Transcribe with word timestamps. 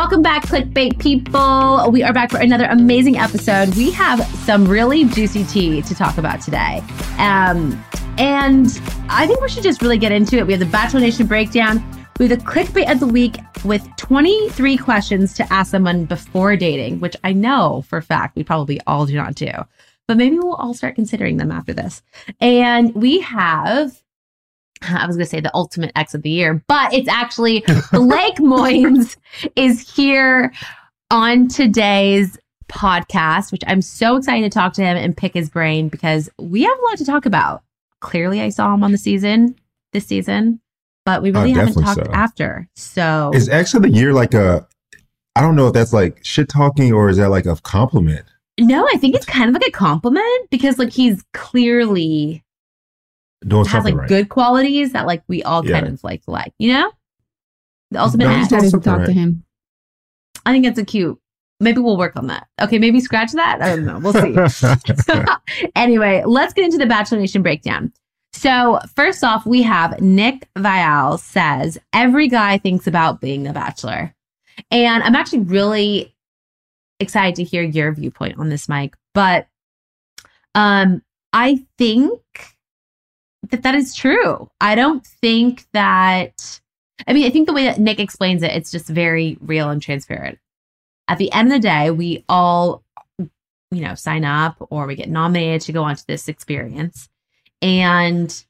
Welcome 0.00 0.22
back, 0.22 0.44
clickbait 0.44 0.98
people. 0.98 1.90
We 1.92 2.02
are 2.02 2.14
back 2.14 2.30
for 2.30 2.38
another 2.38 2.64
amazing 2.64 3.18
episode. 3.18 3.76
We 3.76 3.90
have 3.90 4.24
some 4.46 4.66
really 4.66 5.04
juicy 5.04 5.44
tea 5.44 5.82
to 5.82 5.94
talk 5.94 6.16
about 6.16 6.40
today. 6.40 6.82
Um, 7.18 7.84
and 8.16 8.80
I 9.10 9.26
think 9.26 9.42
we 9.42 9.50
should 9.50 9.62
just 9.62 9.82
really 9.82 9.98
get 9.98 10.10
into 10.10 10.38
it. 10.38 10.46
We 10.46 10.54
have 10.54 10.60
the 10.60 10.64
Bachelor 10.64 11.00
Nation 11.00 11.26
breakdown. 11.26 11.84
We 12.18 12.26
have 12.28 12.38
the 12.38 12.42
clickbait 12.42 12.90
of 12.90 12.98
the 12.98 13.06
week 13.06 13.36
with 13.62 13.86
23 13.98 14.78
questions 14.78 15.34
to 15.34 15.52
ask 15.52 15.70
someone 15.70 16.06
before 16.06 16.56
dating, 16.56 17.00
which 17.00 17.14
I 17.22 17.34
know 17.34 17.84
for 17.86 17.98
a 17.98 18.02
fact 18.02 18.36
we 18.36 18.42
probably 18.42 18.80
all 18.86 19.04
do 19.04 19.14
not 19.14 19.34
do. 19.34 19.52
But 20.08 20.16
maybe 20.16 20.38
we'll 20.38 20.54
all 20.54 20.72
start 20.72 20.94
considering 20.94 21.36
them 21.36 21.52
after 21.52 21.74
this. 21.74 22.02
And 22.40 22.94
we 22.94 23.20
have 23.20 24.00
I 24.82 25.06
was 25.06 25.16
going 25.16 25.24
to 25.26 25.30
say 25.30 25.40
the 25.40 25.54
ultimate 25.54 25.92
ex 25.94 26.14
of 26.14 26.22
the 26.22 26.30
year, 26.30 26.62
but 26.66 26.92
it's 26.92 27.08
actually 27.08 27.60
Blake 27.92 28.36
Moynes 28.38 29.16
is 29.56 29.94
here 29.94 30.52
on 31.10 31.48
today's 31.48 32.38
podcast, 32.68 33.52
which 33.52 33.62
I'm 33.66 33.82
so 33.82 34.16
excited 34.16 34.50
to 34.50 34.58
talk 34.58 34.72
to 34.74 34.82
him 34.82 34.96
and 34.96 35.16
pick 35.16 35.34
his 35.34 35.50
brain 35.50 35.88
because 35.88 36.30
we 36.38 36.62
have 36.62 36.78
a 36.78 36.82
lot 36.82 36.98
to 36.98 37.04
talk 37.04 37.26
about. 37.26 37.62
Clearly, 38.00 38.40
I 38.40 38.48
saw 38.48 38.72
him 38.72 38.82
on 38.82 38.92
the 38.92 38.98
season 38.98 39.54
this 39.92 40.06
season, 40.06 40.60
but 41.04 41.22
we 41.22 41.30
oh, 41.32 41.40
really 41.40 41.52
Oh, 41.52 41.56
haven't 41.66 41.82
talked 41.82 42.06
so. 42.06 42.12
after. 42.12 42.68
So 42.76 43.30
Is 43.34 43.48
X 43.48 43.74
of 43.74 43.82
the 43.82 43.90
year 43.90 44.12
like 44.14 44.32
a? 44.34 44.66
I 45.36 45.42
don't 45.42 45.54
know 45.56 45.66
if 45.68 45.74
that's 45.74 45.92
like 45.92 46.24
shit 46.24 46.48
talking 46.48 46.92
or 46.92 47.08
is 47.08 47.18
that 47.18 47.28
like 47.30 47.46
a 47.46 47.56
compliment? 47.56 48.24
no, 48.58 48.86
I 48.92 48.98
think 48.98 49.14
it's 49.14 49.24
kind 49.24 49.48
of 49.48 49.54
like 49.54 49.66
a 49.68 49.70
compliment 49.70 50.50
because 50.50 50.78
like 50.78 50.92
he's 50.92 51.24
clearly 51.32 52.44
Doing 53.46 53.64
has 53.64 53.72
something 53.72 53.94
like 53.94 54.00
right. 54.02 54.08
good 54.08 54.28
qualities 54.28 54.92
that 54.92 55.06
like 55.06 55.22
we 55.28 55.42
all 55.42 55.62
kind 55.62 55.88
of 55.88 56.02
like 56.04 56.22
like, 56.26 56.52
you 56.58 56.72
know? 56.72 56.92
The 57.90 58.00
ultimate 58.00 58.24
No, 58.24 58.30
ex. 58.30 58.38
he's 58.38 58.48
doing 58.48 58.64
Excited 58.64 58.82
to 58.82 58.90
talk 58.90 59.06
to 59.06 59.12
him. 59.12 59.44
I 60.46 60.52
think 60.52 60.66
it's 60.66 60.78
a 60.78 60.84
cute. 60.84 61.18
Maybe 61.58 61.80
we'll 61.80 61.96
work 61.96 62.16
on 62.16 62.26
that. 62.28 62.48
Okay, 62.60 62.78
maybe 62.78 63.00
scratch 63.00 63.32
that. 63.32 63.60
I 63.60 63.76
don't 63.76 63.84
know. 63.84 63.98
We'll 63.98 64.14
see. 64.14 64.34
anyway, 65.76 66.22
let's 66.24 66.54
get 66.54 66.64
into 66.64 66.78
the 66.78 66.86
Bachelor 66.86 67.18
Nation 67.18 67.42
breakdown. 67.42 67.92
So, 68.32 68.78
first 68.94 69.24
off, 69.24 69.44
we 69.44 69.62
have 69.62 70.00
Nick 70.00 70.48
Viall 70.56 71.18
says 71.18 71.78
every 71.92 72.28
guy 72.28 72.58
thinks 72.58 72.86
about 72.86 73.20
being 73.20 73.42
the 73.42 73.52
bachelor. 73.52 74.14
And 74.70 75.02
I'm 75.02 75.16
actually 75.16 75.40
really 75.40 76.14
excited 77.00 77.34
to 77.36 77.44
hear 77.44 77.62
your 77.62 77.92
viewpoint 77.92 78.38
on 78.38 78.48
this, 78.48 78.68
Mike. 78.68 78.96
But 79.14 79.48
um, 80.54 81.02
I 81.32 81.64
think 81.76 82.20
that 83.48 83.62
that 83.62 83.74
is 83.74 83.94
true. 83.94 84.50
I 84.60 84.74
don't 84.74 85.06
think 85.06 85.66
that, 85.72 86.60
I 87.06 87.12
mean, 87.12 87.26
I 87.26 87.30
think 87.30 87.46
the 87.46 87.52
way 87.52 87.64
that 87.64 87.80
Nick 87.80 87.98
explains 87.98 88.42
it, 88.42 88.52
it's 88.52 88.70
just 88.70 88.88
very 88.88 89.38
real 89.40 89.70
and 89.70 89.80
transparent. 89.80 90.38
At 91.08 91.18
the 91.18 91.32
end 91.32 91.48
of 91.48 91.54
the 91.54 91.68
day, 91.68 91.90
we 91.90 92.24
all, 92.28 92.84
you 93.18 93.80
know, 93.80 93.94
sign 93.94 94.24
up 94.24 94.56
or 94.70 94.86
we 94.86 94.94
get 94.94 95.08
nominated 95.08 95.62
to 95.62 95.72
go 95.72 95.82
onto 95.82 96.02
this 96.06 96.28
experience. 96.28 97.08
And 97.62 98.44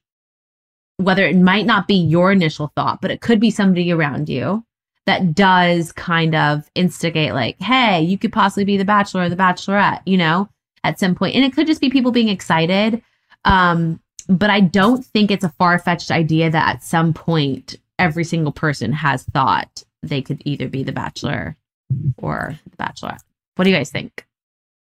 whether 0.97 1.25
it 1.25 1.37
might 1.37 1.65
not 1.65 1.87
be 1.87 1.95
your 1.95 2.31
initial 2.31 2.71
thought, 2.75 3.01
but 3.01 3.11
it 3.11 3.21
could 3.21 3.39
be 3.39 3.49
somebody 3.49 3.91
around 3.91 4.29
you 4.29 4.63
that 5.07 5.33
does 5.33 5.91
kind 5.93 6.35
of 6.35 6.69
instigate, 6.75 7.33
like, 7.33 7.59
hey, 7.59 8.01
you 8.01 8.17
could 8.17 8.31
possibly 8.31 8.65
be 8.65 8.77
the 8.77 8.85
bachelor 8.85 9.23
or 9.23 9.29
the 9.29 9.35
bachelorette, 9.35 10.01
you 10.05 10.17
know, 10.17 10.47
at 10.83 10.99
some 10.99 11.15
point. 11.15 11.35
And 11.35 11.43
it 11.43 11.53
could 11.53 11.65
just 11.65 11.81
be 11.81 11.89
people 11.89 12.11
being 12.11 12.29
excited. 12.29 13.01
Um, 13.45 13.99
but 14.31 14.49
I 14.49 14.61
don't 14.61 15.05
think 15.05 15.29
it's 15.31 15.43
a 15.43 15.49
far 15.59 15.77
fetched 15.79 16.09
idea 16.11 16.49
that 16.49 16.75
at 16.75 16.83
some 16.83 17.13
point 17.13 17.75
every 17.99 18.23
single 18.23 18.51
person 18.51 18.91
has 18.93 19.23
thought 19.23 19.83
they 20.01 20.21
could 20.21 20.41
either 20.45 20.67
be 20.67 20.83
the 20.83 20.91
bachelor 20.91 21.55
or 22.17 22.57
the 22.69 22.77
bachelorette. 22.77 23.19
What 23.55 23.65
do 23.65 23.69
you 23.69 23.75
guys 23.75 23.91
think? 23.91 24.25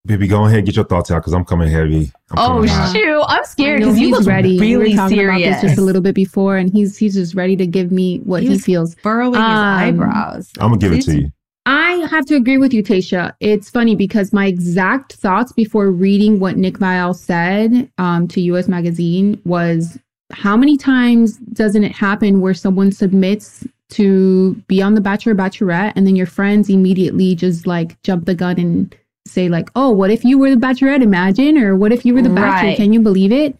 Baby, 0.06 0.28
go 0.28 0.44
ahead, 0.46 0.64
get 0.64 0.76
your 0.76 0.84
thoughts 0.84 1.10
out 1.10 1.18
because 1.18 1.32
I'm 1.34 1.44
coming 1.44 1.68
heavy. 1.68 2.12
I'm 2.30 2.38
Oh 2.38 2.66
coming 2.66 2.94
shoot! 2.94 3.22
I'm 3.26 3.44
scared 3.44 3.80
because 3.80 3.98
you 3.98 4.06
he's 4.08 4.16
look 4.18 4.26
ready. 4.26 4.58
we 4.58 4.76
really 4.76 4.90
were 4.92 4.96
talking 4.96 5.16
serious. 5.18 5.46
about 5.46 5.60
this 5.60 5.70
just 5.70 5.78
a 5.78 5.82
little 5.82 6.00
bit 6.00 6.14
before, 6.14 6.56
and 6.56 6.72
he's 6.72 6.96
he's 6.96 7.14
just 7.14 7.34
ready 7.34 7.56
to 7.56 7.66
give 7.66 7.90
me 7.90 8.18
what 8.20 8.40
He 8.42 8.46
he, 8.48 8.54
was 8.54 8.64
feels. 8.64 8.94
furrowing 8.96 9.34
his 9.34 9.40
Um, 9.42 9.44
eyebrows. 9.44 10.50
I'm 10.60 10.68
gonna 10.70 10.78
give 10.78 10.92
it 10.92 11.02
to 11.06 11.20
you. 11.22 11.32
I 11.70 12.08
have 12.10 12.24
to 12.26 12.34
agree 12.34 12.56
with 12.56 12.72
you, 12.72 12.82
Tayshia. 12.82 13.34
It's 13.40 13.68
funny 13.68 13.94
because 13.94 14.32
my 14.32 14.46
exact 14.46 15.12
thoughts 15.16 15.52
before 15.52 15.90
reading 15.90 16.40
what 16.40 16.56
Nick 16.56 16.78
Viall 16.78 17.14
said 17.14 17.90
um, 17.98 18.26
to 18.28 18.40
US 18.40 18.68
Magazine 18.68 19.38
was 19.44 19.98
how 20.30 20.56
many 20.56 20.78
times 20.78 21.36
doesn't 21.52 21.84
it 21.84 21.92
happen 21.92 22.40
where 22.40 22.54
someone 22.54 22.90
submits 22.90 23.66
to 23.90 24.54
be 24.66 24.80
on 24.80 24.94
The 24.94 25.02
Bachelor 25.02 25.34
Bachelorette 25.34 25.92
and 25.94 26.06
then 26.06 26.16
your 26.16 26.26
friends 26.26 26.70
immediately 26.70 27.34
just 27.34 27.66
like 27.66 28.00
jump 28.00 28.24
the 28.24 28.34
gun 28.34 28.58
and 28.58 28.96
say 29.26 29.50
like, 29.50 29.68
oh, 29.76 29.90
what 29.90 30.10
if 30.10 30.24
you 30.24 30.38
were 30.38 30.48
the 30.48 30.56
Bachelorette? 30.56 31.02
Imagine, 31.02 31.58
or 31.58 31.76
what 31.76 31.92
if 31.92 32.06
you 32.06 32.14
were 32.14 32.22
the 32.22 32.30
Bachelor? 32.30 32.68
Right. 32.68 32.76
Can 32.78 32.94
you 32.94 33.00
believe 33.00 33.30
it? 33.30 33.58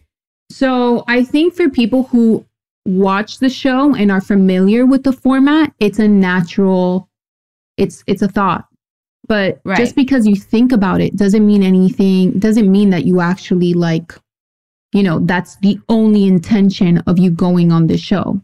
So 0.49 1.03
I 1.07 1.23
think 1.23 1.53
for 1.53 1.69
people 1.69 2.03
who 2.05 2.43
watch 2.87 3.37
the 3.37 3.49
show 3.49 3.93
and 3.93 4.11
are 4.11 4.21
familiar 4.21 4.87
with 4.87 5.03
the 5.03 5.13
format, 5.13 5.73
it's 5.79 5.99
a 5.99 6.07
natural 6.07 7.08
it's 7.79 8.03
it's 8.07 8.21
a 8.21 8.27
thought 8.27 8.65
but 9.27 9.59
Right. 9.63 9.77
just 9.77 9.95
because 9.95 10.25
you 10.25 10.35
think 10.35 10.71
about 10.71 11.01
it 11.01 11.15
doesn't 11.15 11.45
mean 11.45 11.63
anything 11.63 12.31
doesn't 12.39 12.71
mean 12.71 12.89
that 12.91 13.05
you 13.05 13.19
actually 13.21 13.73
like 13.73 14.13
you 14.93 15.03
know 15.03 15.19
that's 15.19 15.55
the 15.57 15.79
only 15.89 16.25
intention 16.27 16.97
of 17.07 17.19
you 17.19 17.29
going 17.31 17.71
on 17.71 17.87
this 17.87 18.01
show 18.01 18.41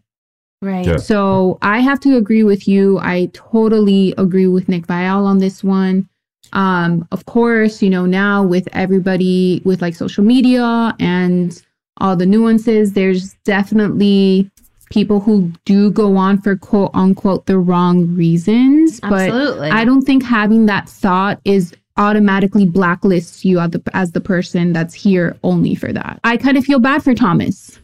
Right. 0.62 0.86
Yeah. 0.88 0.98
so 0.98 1.58
i 1.62 1.80
have 1.80 2.00
to 2.02 2.18
agree 2.18 2.44
with 2.44 2.68
you 2.68 2.98
i 3.00 3.30
totally 3.34 4.14
agree 4.18 4.48
with 4.48 4.68
nick 4.70 4.86
viall 4.88 5.26
on 5.26 5.38
this 5.40 5.64
one 5.64 6.08
um 6.54 7.08
of 7.12 7.26
course 7.26 7.82
you 7.84 7.90
know 7.90 8.06
now 8.06 8.44
with 8.44 8.68
everybody 8.74 9.62
with 9.66 9.82
like 9.82 9.96
social 9.96 10.24
media 10.24 10.96
and 11.00 11.62
all 11.98 12.16
the 12.16 12.26
nuances 12.26 12.94
there's 12.94 13.34
definitely 13.46 14.50
people 14.92 15.20
who 15.20 15.52
do 15.66 15.90
go 15.92 16.16
on 16.16 16.40
for 16.42 16.56
quote 16.56 16.92
unquote 16.94 17.46
the 17.48 17.58
wrong 17.58 18.16
reasons 18.16 19.00
but 19.00 19.32
I 19.62 19.84
don't 19.84 20.04
think 20.04 20.24
having 20.24 20.68
that 20.68 20.88
thought 20.88 21.42
is 21.44 21.74
automatically 21.98 22.66
blacklists 22.66 23.44
you 23.46 23.60
as 23.60 23.72
the, 23.72 23.82
as 23.94 24.12
the 24.12 24.22
person 24.22 24.74
that's 24.74 24.94
here 24.94 25.38
only 25.44 25.76
for 25.76 25.94
that. 25.94 26.20
I 26.24 26.36
kind 26.38 26.58
of 26.58 26.66
feel 26.66 26.80
bad 26.80 27.04
for 27.04 27.16
Thomas. 27.16 27.80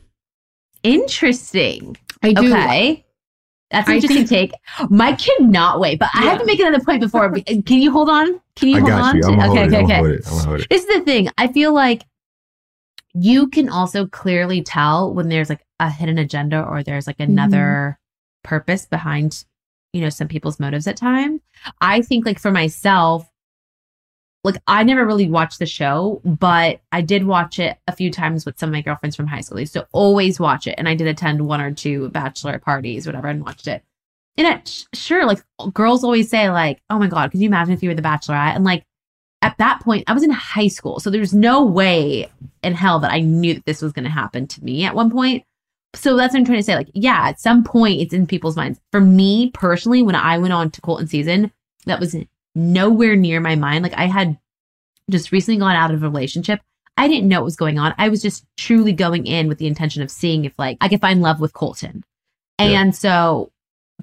Interesting. 0.84 1.98
I 2.24 2.34
do. 2.34 2.54
Okay. 2.54 3.06
That's 3.72 3.88
an 3.88 3.94
I 3.94 3.96
interesting 3.96 4.28
think- 4.28 4.52
take. 4.52 4.90
Mike 4.90 5.20
cannot 5.20 5.80
wait, 5.80 5.98
but 6.00 6.10
I 6.14 6.24
have 6.24 6.40
to 6.40 6.46
make 6.46 6.60
another 6.60 6.84
point 6.84 7.00
before. 7.02 7.32
Can 7.32 7.82
you 7.82 7.90
hold 7.92 8.10
on? 8.10 8.42
Can 8.56 8.68
you 8.70 8.76
I 8.78 8.80
hold 8.80 8.90
got 8.92 9.02
on? 9.02 9.16
you. 9.16 9.22
to- 9.22 9.28
I'm 9.30 9.38
gonna 9.38 9.52
okay, 9.52 9.62
it. 9.62 9.68
okay, 9.68 9.78
I'm 9.78 9.86
okay. 9.86 10.16
it. 10.16 10.28
I'm 10.28 10.56
it. 10.56 10.70
This 10.70 10.84
is 10.84 10.88
the 10.94 11.02
thing. 11.06 11.30
I 11.38 11.48
feel 11.48 11.74
like 11.74 12.04
you 13.14 13.48
can 13.48 13.70
also 13.70 14.06
clearly 14.06 14.62
tell 14.62 15.14
when 15.14 15.30
there's 15.30 15.50
like 15.50 15.66
a 15.80 15.90
hidden 15.90 16.18
agenda 16.18 16.64
or 16.64 16.84
there's 16.84 17.08
like 17.08 17.20
another 17.20 17.98
mm-hmm. 17.98 18.48
purpose 18.48 18.86
behind, 18.86 19.46
you 19.94 20.02
know, 20.02 20.10
some 20.10 20.28
people's 20.28 20.60
motives 20.60 20.88
at 20.88 20.98
times. 20.98 21.42
I 21.82 22.02
think 22.02 22.26
like 22.26 22.40
for 22.40 22.52
myself, 22.52 23.28
like 24.44 24.62
I 24.66 24.84
never 24.84 25.06
really 25.06 25.30
watched 25.30 25.60
the 25.60 25.66
show, 25.66 26.22
but 26.26 26.82
I 26.92 27.02
did 27.02 27.26
watch 27.26 27.60
it 27.60 27.78
a 27.88 27.96
few 27.96 28.10
times 28.10 28.46
with 28.46 28.58
some 28.58 28.70
of 28.70 28.74
my 28.74 28.82
girlfriends 28.82 29.16
from 29.16 29.28
high 29.28 29.42
school. 29.42 29.58
I 29.58 29.62
used 29.62 29.74
to 29.74 29.88
always 29.92 30.40
watch 30.40 30.66
it, 30.66 30.76
and 30.78 30.90
I 30.90 30.96
did 30.96 31.08
attend 31.08 31.46
one 31.46 31.62
or 31.62 31.72
two 31.72 32.10
bachelor 32.10 32.58
parties, 32.58 33.06
whatever, 33.06 33.28
and 33.28 33.44
watched 33.44 33.68
it. 33.68 33.84
And 34.38 34.48
it, 34.48 34.86
sure, 34.96 35.26
like 35.26 35.44
girls 35.74 36.04
always 36.04 36.30
say, 36.30 36.50
like, 36.50 36.82
"Oh 36.90 36.98
my 36.98 37.08
god, 37.08 37.32
could 37.32 37.40
you 37.40 37.48
imagine 37.48 37.74
if 37.74 37.84
you 37.84 37.90
were 37.90 37.96
the 37.96 38.02
Bachelorette?" 38.02 38.56
And 38.56 38.64
like 38.64 38.84
at 39.42 39.58
that 39.58 39.82
point, 39.82 40.04
I 40.08 40.14
was 40.14 40.24
in 40.24 40.30
high 40.30 40.68
school, 40.68 41.00
so 41.00 41.10
there's 41.10 41.34
no 41.34 41.64
way 41.66 42.30
in 42.64 42.74
hell 42.74 43.00
that 43.00 43.12
I 43.12 43.22
knew 43.22 43.56
that 43.56 43.66
this 43.66 43.82
was 43.82 43.92
going 43.92 44.06
to 44.06 44.12
happen 44.12 44.48
to 44.48 44.64
me 44.64 44.86
at 44.86 44.96
one 44.96 45.10
point. 45.10 45.44
So 45.94 46.16
that's 46.16 46.34
what 46.34 46.40
I'm 46.40 46.46
trying 46.46 46.60
to 46.60 46.64
say. 46.64 46.76
Like, 46.76 46.92
yeah, 46.94 47.28
at 47.28 47.40
some 47.40 47.64
point, 47.64 48.00
it's 48.00 48.14
in 48.14 48.28
people's 48.28 48.56
minds. 48.56 48.80
For 48.92 49.02
me 49.02 49.50
personally, 49.52 50.04
when 50.04 50.16
I 50.16 50.38
went 50.38 50.54
on 50.54 50.72
to 50.72 50.82
Colton 50.82 51.08
season, 51.08 51.52
that 51.86 52.00
was 52.00 52.16
nowhere 52.56 53.16
near 53.16 53.40
my 53.40 53.56
mind. 53.56 53.84
Like, 53.84 53.98
I 53.98 54.06
had 54.06 54.38
just 55.10 55.32
recently 55.32 55.60
gone 55.60 55.76
out 55.76 55.94
of 55.94 56.04
a 56.04 56.10
relationship. 56.10 56.62
I 56.98 57.08
didn't 57.08 57.28
know 57.28 57.40
what 57.40 57.46
was 57.46 57.56
going 57.56 57.80
on. 57.80 57.96
I 57.98 58.10
was 58.10 58.22
just 58.22 58.46
truly 58.58 58.94
going 58.94 59.26
in 59.26 59.48
with 59.48 59.58
the 59.58 59.68
intention 59.68 60.02
of 60.02 60.12
seeing 60.12 60.46
if 60.46 60.54
like 60.60 60.78
I 60.82 60.88
could 60.88 61.02
find 61.02 61.22
love 61.22 61.40
with 61.40 61.54
Colton. 61.54 62.04
Yeah. 62.60 62.82
And 62.82 62.96
so 62.96 63.52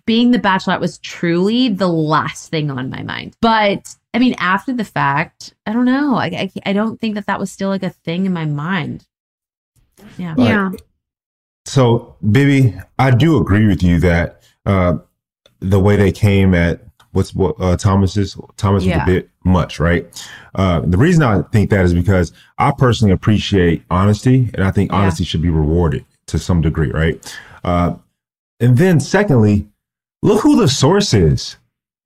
being 0.04 0.30
the 0.30 0.38
bachelorette 0.38 0.80
was 0.80 0.98
truly 0.98 1.68
the 1.68 1.88
last 1.88 2.50
thing 2.50 2.70
on 2.70 2.90
my 2.90 3.02
mind. 3.02 3.36
But 3.40 3.94
I 4.14 4.18
mean, 4.18 4.34
after 4.38 4.72
the 4.72 4.84
fact, 4.84 5.54
I 5.66 5.72
don't 5.72 5.84
know. 5.84 6.16
I, 6.16 6.26
I, 6.26 6.50
I 6.66 6.72
don't 6.72 6.98
think 7.00 7.14
that 7.14 7.26
that 7.26 7.38
was 7.38 7.52
still 7.52 7.68
like 7.68 7.82
a 7.82 7.90
thing 7.90 8.26
in 8.26 8.32
my 8.32 8.44
mind. 8.46 9.06
Yeah. 10.16 10.34
Right. 10.36 10.48
Yeah. 10.48 10.70
So, 11.66 12.16
Bibi, 12.30 12.74
I 12.98 13.10
do 13.10 13.38
agree 13.38 13.66
with 13.66 13.82
you 13.82 14.00
that 14.00 14.42
uh, 14.64 14.98
the 15.60 15.78
way 15.78 15.96
they 15.96 16.12
came 16.12 16.54
at 16.54 16.80
what's 17.12 17.34
what 17.34 17.56
uh, 17.60 17.76
Thomas's 17.76 18.36
Thomas 18.56 18.84
Yeah. 18.84 18.98
was 18.98 19.02
a 19.02 19.06
bit 19.06 19.30
much, 19.44 19.78
right? 19.80 20.06
Uh, 20.54 20.80
the 20.80 20.96
reason 20.96 21.22
I 21.22 21.42
think 21.52 21.70
that 21.70 21.84
is 21.84 21.92
because 21.92 22.32
I 22.58 22.70
personally 22.70 23.12
appreciate 23.12 23.82
honesty, 23.90 24.50
and 24.54 24.64
I 24.64 24.70
think 24.70 24.90
Yeah. 24.90 24.98
honesty 24.98 25.24
should 25.24 25.42
be 25.42 25.50
rewarded 25.50 26.04
to 26.28 26.38
some 26.38 26.60
degree, 26.60 26.90
right? 26.90 27.36
Uh, 27.64 27.96
and 28.60 28.76
then, 28.78 29.00
secondly, 29.00 29.68
look 30.22 30.42
who 30.42 30.56
the 30.56 30.68
source 30.68 31.12
is. 31.12 31.56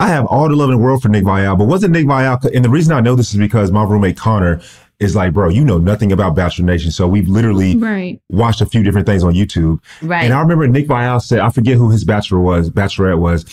I 0.02 0.08
have 0.08 0.26
all 0.26 0.48
the 0.48 0.56
love 0.56 0.68
in 0.68 0.76
the 0.76 0.82
world 0.82 1.00
for 1.00 1.08
Nick 1.08 1.22
Viall, 1.22 1.56
but 1.56 1.66
wasn't 1.66 1.92
Nick 1.92 2.06
Viall? 2.06 2.44
And 2.52 2.64
the 2.64 2.68
reason 2.68 2.92
I 2.92 3.00
know 3.00 3.14
this 3.14 3.32
is 3.32 3.38
because 3.38 3.70
my 3.70 3.84
roommate 3.84 4.16
Connor 4.16 4.60
is 4.98 5.14
like, 5.14 5.32
bro, 5.32 5.48
you 5.48 5.64
know 5.64 5.78
nothing 5.78 6.10
about 6.10 6.34
Bachelor 6.34 6.64
Nation. 6.64 6.90
So 6.90 7.06
we've 7.06 7.28
literally 7.28 7.76
Right. 7.76 8.20
watched 8.28 8.60
a 8.60 8.66
few 8.66 8.82
different 8.82 9.06
things 9.06 9.22
on 9.22 9.34
YouTube. 9.34 9.78
Right. 10.02 10.24
And 10.24 10.34
I 10.34 10.40
remember 10.40 10.66
Nick 10.66 10.88
Viall 10.88 11.22
said, 11.22 11.38
I 11.38 11.50
forget 11.50 11.76
who 11.76 11.90
his 11.90 12.02
bachelor 12.04 12.40
was, 12.40 12.68
bachelorette 12.68 13.18
was. 13.20 13.44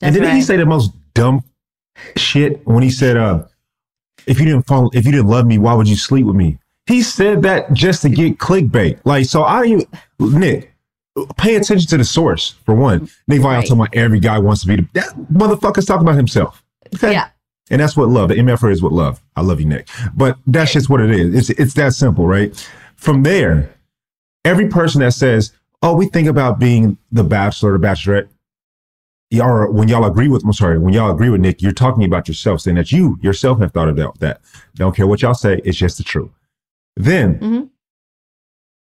and 0.00 0.12
didn't 0.12 0.34
he 0.34 0.42
say 0.42 0.56
the 0.56 0.66
most 0.66 0.90
dumb 1.14 1.44
shit 2.16 2.66
when 2.66 2.82
he 2.82 2.90
said, 2.90 3.16
uh, 3.16 3.44
if 4.26 4.40
you 4.40 4.44
didn't 4.46 4.66
fall, 4.66 4.90
if 4.94 5.06
you 5.06 5.12
didn't 5.12 5.28
love 5.28 5.46
me, 5.46 5.56
why 5.58 5.74
would 5.74 5.88
you 5.88 5.94
sleep 5.96 6.26
with 6.26 6.34
me? 6.34 6.58
He 6.86 7.02
said 7.02 7.42
that 7.42 7.72
just 7.72 8.02
to 8.02 8.08
get 8.08 8.38
clickbait. 8.38 8.98
Like, 9.04 9.26
so 9.26 9.44
I 9.44 9.86
Nick, 10.18 10.71
pay 11.36 11.56
attention 11.56 11.88
to 11.88 11.96
the 11.98 12.04
source 12.04 12.54
for 12.64 12.74
one. 12.74 13.08
Nick 13.28 13.40
Viall 13.40 13.44
Right. 13.44 13.60
talking 13.66 13.80
about 13.80 13.94
every 13.94 14.20
guy 14.20 14.38
wants 14.38 14.62
to 14.62 14.66
be 14.68 14.76
the, 14.76 14.88
that 14.94 15.08
motherfucker's 15.32 15.84
talking 15.84 16.06
about 16.06 16.16
himself. 16.16 16.62
Okay. 16.94 17.12
Yeah. 17.12 17.28
And 17.70 17.80
that's 17.80 17.96
what 17.96 18.08
love, 18.08 18.28
the 18.30 18.34
MF 18.36 18.70
is 18.70 18.82
what 18.82 18.92
love. 18.92 19.22
I 19.36 19.40
love 19.42 19.60
you, 19.60 19.66
Nick. 19.66 19.88
But 20.14 20.36
that's 20.46 20.72
just 20.72 20.88
what 20.90 21.00
it 21.00 21.10
is. 21.10 21.50
It's, 21.50 21.58
it's 21.60 21.74
that 21.74 21.94
simple, 21.94 22.26
right? 22.26 22.54
From 22.96 23.22
there, 23.22 23.74
every 24.44 24.68
person 24.68 25.00
that 25.00 25.12
says, 25.12 25.52
oh, 25.82 25.94
we 25.96 26.06
think 26.06 26.28
about 26.28 26.58
being 26.58 26.98
the 27.12 27.24
bachelor 27.24 27.74
or 27.74 27.78
bachelorette, 27.78 28.28
y'all, 29.30 29.70
when 29.72 29.88
y'all 29.88 30.04
agree 30.04 30.28
with, 30.28 30.44
I'm 30.44 30.52
sorry, 30.52 30.78
when 30.78 30.92
y'all 30.92 31.10
agree 31.10 31.30
with 31.30 31.40
Nick, 31.40 31.62
you're 31.62 31.72
talking 31.72 32.04
about 32.04 32.28
yourself, 32.28 32.60
saying 32.60 32.76
that 32.76 32.92
you 32.92 33.18
yourself 33.22 33.58
have 33.60 33.72
thought 33.72 33.88
about 33.88 34.18
that. 34.20 34.40
Don't 34.74 34.94
care 34.94 35.06
what 35.06 35.22
y'all 35.22 35.34
say, 35.34 35.60
it's 35.64 35.78
just 35.78 35.96
the 35.98 36.04
truth. 36.04 36.30
Then 36.96 37.38
Mhm. 37.38 37.68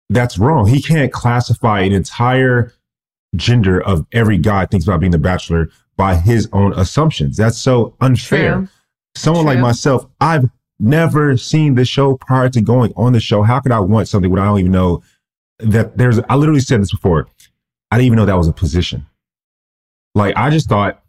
That's 0.09 0.37
wrong. 0.37 0.67
He 0.67 0.81
can't 0.81 1.11
classify 1.11 1.81
an 1.81 1.91
entire 1.91 2.73
gender 3.35 3.81
of 3.81 4.05
every 4.13 4.37
guy 4.37 4.65
thinks 4.65 4.87
about 4.87 4.99
being 4.99 5.11
the 5.11 5.17
bachelor 5.17 5.69
by 5.97 6.15
his 6.15 6.47
own 6.53 6.73
assumptions. 6.73 7.37
That's 7.37 7.57
so 7.57 7.95
unfair. 7.99 8.53
True. 8.53 8.67
Someone 9.15 9.45
like 9.45 9.59
myself, 9.59 10.05
I've 10.21 10.49
never 10.79 11.35
seen 11.37 11.75
the 11.75 11.83
show 11.83 12.15
prior 12.17 12.49
to 12.49 12.61
going 12.61 12.93
on 12.95 13.13
the 13.13 13.19
show. 13.19 13.41
How 13.41 13.59
could 13.59 13.71
I 13.71 13.79
want 13.79 14.07
something 14.07 14.31
when 14.31 14.39
I 14.39 14.45
don't 14.45 14.59
even 14.59 14.71
know 14.71 15.01
that 15.59 15.97
there's, 15.97 16.19
I 16.29 16.35
literally 16.35 16.61
said 16.61 16.81
this 16.81 16.91
before. 16.91 17.27
I 17.89 17.97
didn't 17.97 18.05
even 18.05 18.17
know 18.17 18.25
that 18.25 18.37
was 18.37 18.47
a 18.47 18.53
position. 18.53 19.07
Like, 20.13 20.35
I 20.37 20.49
just 20.51 20.69
thought, 20.69 21.03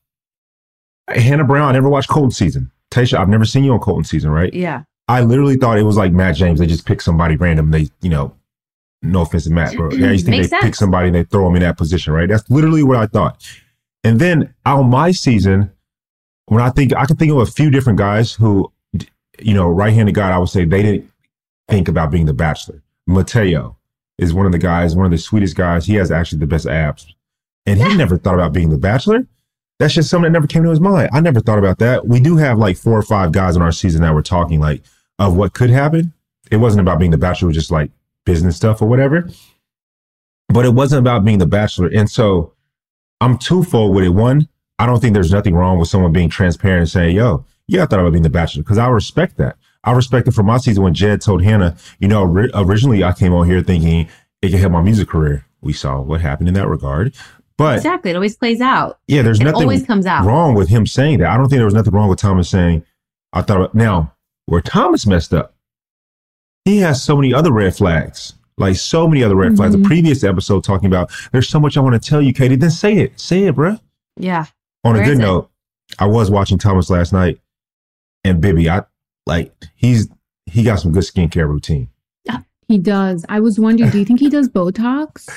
Hannah 1.08 1.44
Brown, 1.44 1.68
I 1.68 1.72
never 1.72 1.88
watched 1.88 2.08
Colton 2.08 2.30
season. 2.30 2.70
Tayshia, 2.90 3.18
I've 3.18 3.28
never 3.28 3.44
seen 3.44 3.64
you 3.64 3.72
on 3.72 3.80
Colton 3.80 4.04
season, 4.04 4.30
right? 4.30 4.52
Yeah. 4.52 4.84
I 5.06 5.20
literally 5.22 5.56
thought 5.56 5.78
it 5.78 5.82
was 5.82 5.96
like 5.96 6.12
Matt 6.12 6.36
James. 6.36 6.60
They 6.60 6.66
just 6.66 6.86
pick 6.86 7.00
somebody 7.00 7.36
random. 7.36 7.70
They, 7.70 7.88
you 8.00 8.10
know, 8.10 8.34
no 9.02 9.22
offense 9.22 9.44
to 9.44 9.50
Matt, 9.50 9.76
but 9.76 9.92
used 9.92 10.26
to 10.26 10.32
think 10.32 10.50
they 10.50 10.58
pick 10.60 10.74
somebody 10.74 11.08
and 11.08 11.14
they 11.14 11.24
throw 11.24 11.44
them 11.44 11.56
in 11.56 11.62
that 11.62 11.76
position, 11.76 12.12
right? 12.12 12.28
That's 12.28 12.48
literally 12.50 12.82
what 12.82 12.96
I 12.96 13.06
thought. 13.06 13.46
And 14.04 14.20
then 14.20 14.54
on 14.66 14.90
my 14.90 15.10
season, 15.10 15.70
when 16.46 16.62
I 16.62 16.70
think 16.70 16.94
I 16.94 17.06
can 17.06 17.16
think 17.16 17.30
of 17.30 17.38
a 17.38 17.46
few 17.46 17.70
different 17.70 17.98
guys 17.98 18.32
who, 18.32 18.72
you 19.38 19.54
know, 19.54 19.68
right-handed 19.68 20.14
guy, 20.14 20.30
I 20.30 20.38
would 20.38 20.48
say 20.48 20.64
they 20.64 20.82
didn't 20.82 21.10
think 21.68 21.88
about 21.88 22.10
being 22.10 22.26
the 22.26 22.34
bachelor. 22.34 22.82
Mateo 23.06 23.76
is 24.18 24.34
one 24.34 24.46
of 24.46 24.52
the 24.52 24.58
guys, 24.58 24.96
one 24.96 25.06
of 25.06 25.12
the 25.12 25.18
sweetest 25.18 25.56
guys. 25.56 25.86
He 25.86 25.94
has 25.94 26.10
actually 26.10 26.40
the 26.40 26.46
best 26.46 26.66
abs. 26.66 27.14
And 27.66 27.80
he 27.80 27.96
never 27.96 28.16
thought 28.16 28.34
about 28.34 28.52
being 28.52 28.70
the 28.70 28.78
bachelor. 28.78 29.26
That's 29.78 29.94
just 29.94 30.10
something 30.10 30.32
that 30.32 30.36
never 30.36 30.46
came 30.46 30.64
to 30.64 30.70
his 30.70 30.80
mind. 30.80 31.10
I 31.12 31.20
never 31.20 31.40
thought 31.40 31.58
about 31.58 31.78
that. 31.78 32.06
We 32.06 32.18
do 32.18 32.36
have 32.36 32.58
like 32.58 32.76
four 32.76 32.98
or 32.98 33.02
five 33.02 33.30
guys 33.30 33.54
on 33.54 33.62
our 33.62 33.70
season 33.70 34.02
that 34.02 34.14
we're 34.14 34.22
talking 34.22 34.58
like 34.58 34.82
of 35.18 35.36
what 35.36 35.52
could 35.52 35.70
happen. 35.70 36.12
It 36.50 36.56
wasn't 36.56 36.80
about 36.80 36.98
being 36.98 37.10
the 37.10 37.18
bachelor, 37.18 37.46
it 37.46 37.50
was 37.50 37.56
just 37.56 37.70
like 37.70 37.90
business 38.28 38.56
stuff 38.56 38.82
or 38.82 38.86
whatever. 38.88 39.28
But 40.48 40.64
it 40.64 40.74
wasn't 40.74 41.00
about 41.00 41.24
being 41.24 41.38
the 41.38 41.46
bachelor. 41.46 41.88
And 41.88 42.08
so 42.10 42.52
I'm 43.20 43.38
twofold 43.38 43.94
with 43.94 44.04
it. 44.04 44.10
One, 44.10 44.48
I 44.78 44.86
don't 44.86 45.00
think 45.00 45.14
there's 45.14 45.32
nothing 45.32 45.54
wrong 45.54 45.78
with 45.78 45.88
someone 45.88 46.12
being 46.12 46.28
transparent 46.30 46.80
and 46.82 46.90
saying, 46.90 47.16
yo, 47.16 47.44
yeah, 47.66 47.82
I 47.82 47.86
thought 47.86 48.00
about 48.00 48.12
being 48.12 48.22
the 48.22 48.30
bachelor 48.30 48.62
because 48.62 48.78
I 48.78 48.88
respect 48.88 49.36
that. 49.38 49.56
I 49.84 49.92
respect 49.92 50.28
it 50.28 50.32
from 50.32 50.46
my 50.46 50.58
season 50.58 50.82
when 50.82 50.94
Jed 50.94 51.20
told 51.20 51.42
Hannah, 51.42 51.76
you 52.00 52.08
know, 52.08 52.24
ri- 52.24 52.50
originally 52.54 53.02
I 53.04 53.12
came 53.12 53.32
on 53.32 53.46
here 53.46 53.62
thinking 53.62 54.08
it 54.42 54.50
could 54.50 54.60
help 54.60 54.72
my 54.72 54.82
music 54.82 55.08
career. 55.08 55.44
We 55.60 55.72
saw 55.72 56.00
what 56.00 56.20
happened 56.20 56.48
in 56.48 56.54
that 56.54 56.68
regard. 56.68 57.14
But 57.56 57.76
Exactly. 57.78 58.10
It 58.12 58.14
always 58.14 58.36
plays 58.36 58.60
out. 58.60 59.00
yeah, 59.08 59.22
there's 59.22 59.40
It 59.40 59.44
nothing 59.44 59.62
always 59.62 59.84
comes 59.84 60.06
out. 60.06 60.24
wrong 60.24 60.54
with 60.54 60.68
him 60.68 60.86
saying 60.86 61.18
that. 61.18 61.28
I 61.30 61.36
don't 61.36 61.48
think 61.48 61.58
there 61.58 61.64
was 61.64 61.74
nothing 61.74 61.92
wrong 61.92 62.08
with 62.08 62.18
Thomas 62.20 62.48
saying, 62.48 62.84
I 63.32 63.42
thought 63.42 63.56
about 63.56 63.74
now 63.74 64.14
where 64.46 64.60
Thomas 64.60 65.06
messed 65.06 65.34
up. 65.34 65.54
He 66.68 66.78
has 66.78 67.02
so 67.02 67.16
many 67.16 67.32
other 67.32 67.52
red 67.52 67.74
flags, 67.74 68.34
like 68.56 68.76
so 68.76 69.08
many 69.08 69.22
other 69.24 69.36
red 69.36 69.56
flags. 69.56 69.72
The 69.72 69.78
Mhm. 69.78 69.86
previous 69.86 70.22
episode 70.24 70.64
talking 70.64 70.86
about 70.86 71.10
there's 71.32 71.48
so 71.48 71.58
much 71.60 71.76
I 71.76 71.80
want 71.80 72.00
to 72.00 72.08
tell 72.10 72.20
you, 72.22 72.32
Katie. 72.32 72.56
Then 72.56 72.70
say 72.70 72.94
it, 72.98 73.18
say 73.18 73.44
it, 73.44 73.56
bruh. 73.56 73.80
Yeah. 74.16 74.46
On 74.84 74.92
Where 74.94 75.02
a 75.02 75.04
good 75.06 75.18
note, 75.18 75.50
I 75.98 76.06
was 76.06 76.30
watching 76.30 76.58
Thomas 76.58 76.90
last 76.90 77.12
night, 77.12 77.40
and 78.24 78.40
Bibi, 78.40 78.68
I 78.68 78.82
like 79.26 79.52
he's 79.76 80.08
he 80.46 80.62
got 80.62 80.80
some 80.80 80.92
good 80.92 81.02
skincare 81.04 81.48
routine. 81.48 81.88
Yeah, 82.24 82.38
He 82.68 82.78
does. 82.78 83.24
I 83.28 83.40
was 83.40 83.58
wondering, 83.58 83.90
do 83.90 83.98
you 83.98 84.04
think 84.04 84.20
he 84.20 84.28
does 84.30 84.48
Botox? 84.48 85.28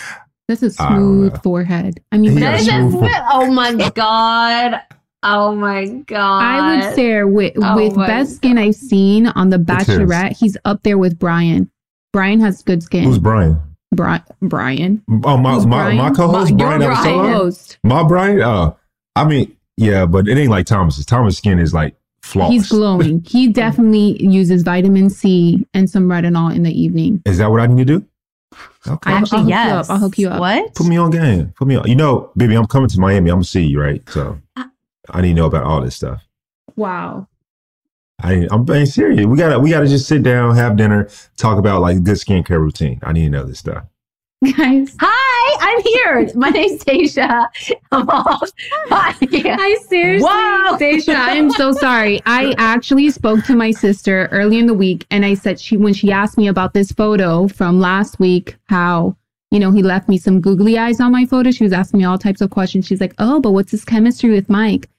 That's 0.47 0.63
a 0.63 0.69
smooth 0.71 1.33
know. 1.33 1.39
forehead. 1.43 2.01
I 2.11 2.17
mean, 2.17 2.35
That 2.39 2.59
is 2.61 2.67
I, 2.69 2.79
smooth- 2.89 3.09
oh 3.31 3.51
my 3.51 3.89
God. 3.95 4.81
Oh 5.23 5.55
my 5.55 5.85
God. 5.85 6.41
I 6.43 6.75
would 6.87 6.95
say 6.95 7.23
with 7.23 7.53
Oh 7.57 7.75
with 7.75 7.95
my 7.95 8.07
best 8.07 8.37
skin 8.37 8.57
I've 8.57 8.75
seen 8.75 9.27
on 9.27 9.49
The 9.49 9.57
It's. 9.57 9.65
Bachelorette, 9.65 10.37
he's 10.37 10.57
up 10.65 10.81
there 10.83 10.97
with 10.97 11.19
Brian. 11.19 11.69
Brian 12.13 12.39
has 12.41 12.63
good 12.63 12.81
skin. 12.83 13.03
Who's 13.03 13.19
Brian? 13.19 13.61
Bri- 13.93 14.19
Brian? 14.41 15.03
Oh, 15.23 15.37
my 15.37 15.53
Who's 15.55 15.65
my, 15.65 15.93
my 15.93 15.95
Brian? 16.09 16.15
co-host 16.15 16.51
My- 16.51 16.57
Brian 16.57 16.81
your 16.81 16.91
Abasolo? 16.91 17.03
Brian. 17.19 17.33
Host. 17.33 17.77
My 17.83 18.03
Brian? 18.03 18.41
Uh, 18.41 18.73
I 19.15 19.25
mean, 19.25 19.55
yeah, 19.77 20.05
but 20.05 20.27
it 20.27 20.37
ain't 20.37 20.49
like 20.49 20.65
Thomas's. 20.65 21.05
Thomas' 21.05 21.37
skin 21.37 21.59
is 21.59 21.73
like 21.73 21.95
flawless. 22.21 22.53
He's 22.53 22.69
glowing. 22.69 23.23
He 23.27 23.47
definitely 23.47 24.23
uses 24.25 24.63
vitamin 24.63 25.09
C 25.09 25.65
and 25.73 25.89
some 25.89 26.07
retinol 26.07 26.53
in 26.55 26.63
the 26.63 26.71
evening. 26.71 27.21
Is 27.25 27.37
that 27.37 27.51
what 27.51 27.59
I 27.61 27.67
need 27.67 27.85
to 27.87 27.99
do? 27.99 28.05
Okay. 28.87 29.11
I'll- 29.11 29.17
Actually, 29.21 29.39
I'll 29.41 29.49
yes. 29.49 29.89
up. 29.89 29.93
I'll 29.93 29.99
hook 29.99 30.17
you 30.17 30.29
up. 30.29 30.39
What? 30.39 30.73
Put 30.75 30.87
me 30.87 30.97
on 30.97 31.11
game. 31.11 31.53
Put 31.57 31.67
me 31.67 31.75
on. 31.75 31.87
You 31.87 31.95
know, 31.95 32.31
baby, 32.35 32.55
I'm 32.55 32.65
coming 32.67 32.89
to 32.89 32.99
Miami. 32.99 33.29
I'm 33.29 33.35
gonna 33.37 33.43
see 33.43 33.63
you, 33.65 33.79
right? 33.81 34.01
So 34.09 34.39
I 34.55 34.65
need 35.19 35.29
to 35.29 35.33
know 35.33 35.45
about 35.45 35.65
all 35.65 35.81
this 35.81 35.97
stuff. 35.97 36.25
Wow. 36.77 37.27
I 38.23 38.47
I'm 38.49 38.63
being 38.63 38.85
serious. 38.85 39.25
We 39.25 39.37
gotta 39.37 39.59
we 39.59 39.71
gotta 39.71 39.87
just 39.87 40.07
sit 40.07 40.23
down, 40.23 40.55
have 40.55 40.77
dinner, 40.77 41.09
talk 41.37 41.57
about 41.57 41.81
like 41.81 42.03
good 42.03 42.15
skincare 42.15 42.59
routine. 42.59 42.99
I 43.03 43.11
need 43.11 43.25
to 43.25 43.29
know 43.29 43.43
this 43.43 43.59
stuff. 43.59 43.85
Guys, 44.57 44.95
Hi, 44.99 45.57
I'm 45.61 45.81
here. 45.83 46.31
My 46.33 46.49
name's 46.49 46.83
Tayshia. 46.83 47.47
I'm 47.91 48.09
off. 48.09 48.49
Hi. 48.89 49.15
I 49.21 49.77
seriously, 49.87 50.27
Whoa! 50.27 50.77
Tayshia, 50.77 51.15
I 51.15 51.33
am 51.33 51.51
so 51.51 51.71
sorry. 51.73 52.21
I 52.25 52.55
actually 52.57 53.11
spoke 53.11 53.43
to 53.45 53.55
my 53.55 53.69
sister 53.69 54.27
early 54.31 54.57
in 54.57 54.65
the 54.65 54.73
week, 54.73 55.05
and 55.11 55.25
I 55.25 55.35
said 55.35 55.59
she 55.59 55.77
when 55.77 55.93
she 55.93 56.11
asked 56.11 56.39
me 56.39 56.47
about 56.47 56.73
this 56.73 56.91
photo 56.91 57.47
from 57.49 57.79
last 57.79 58.19
week, 58.19 58.57
how 58.65 59.15
you 59.51 59.59
know 59.59 59.71
he 59.71 59.83
left 59.83 60.09
me 60.09 60.17
some 60.17 60.41
googly 60.41 60.75
eyes 60.75 60.99
on 60.99 61.11
my 61.11 61.25
photo. 61.25 61.51
She 61.51 61.63
was 61.63 61.73
asking 61.73 61.99
me 61.99 62.05
all 62.05 62.17
types 62.17 62.41
of 62.41 62.49
questions. 62.49 62.87
She's 62.87 63.01
like, 63.01 63.13
"Oh, 63.19 63.39
but 63.39 63.51
what's 63.51 63.71
this 63.71 63.85
chemistry 63.85 64.31
with 64.31 64.49
Mike?" 64.49 64.89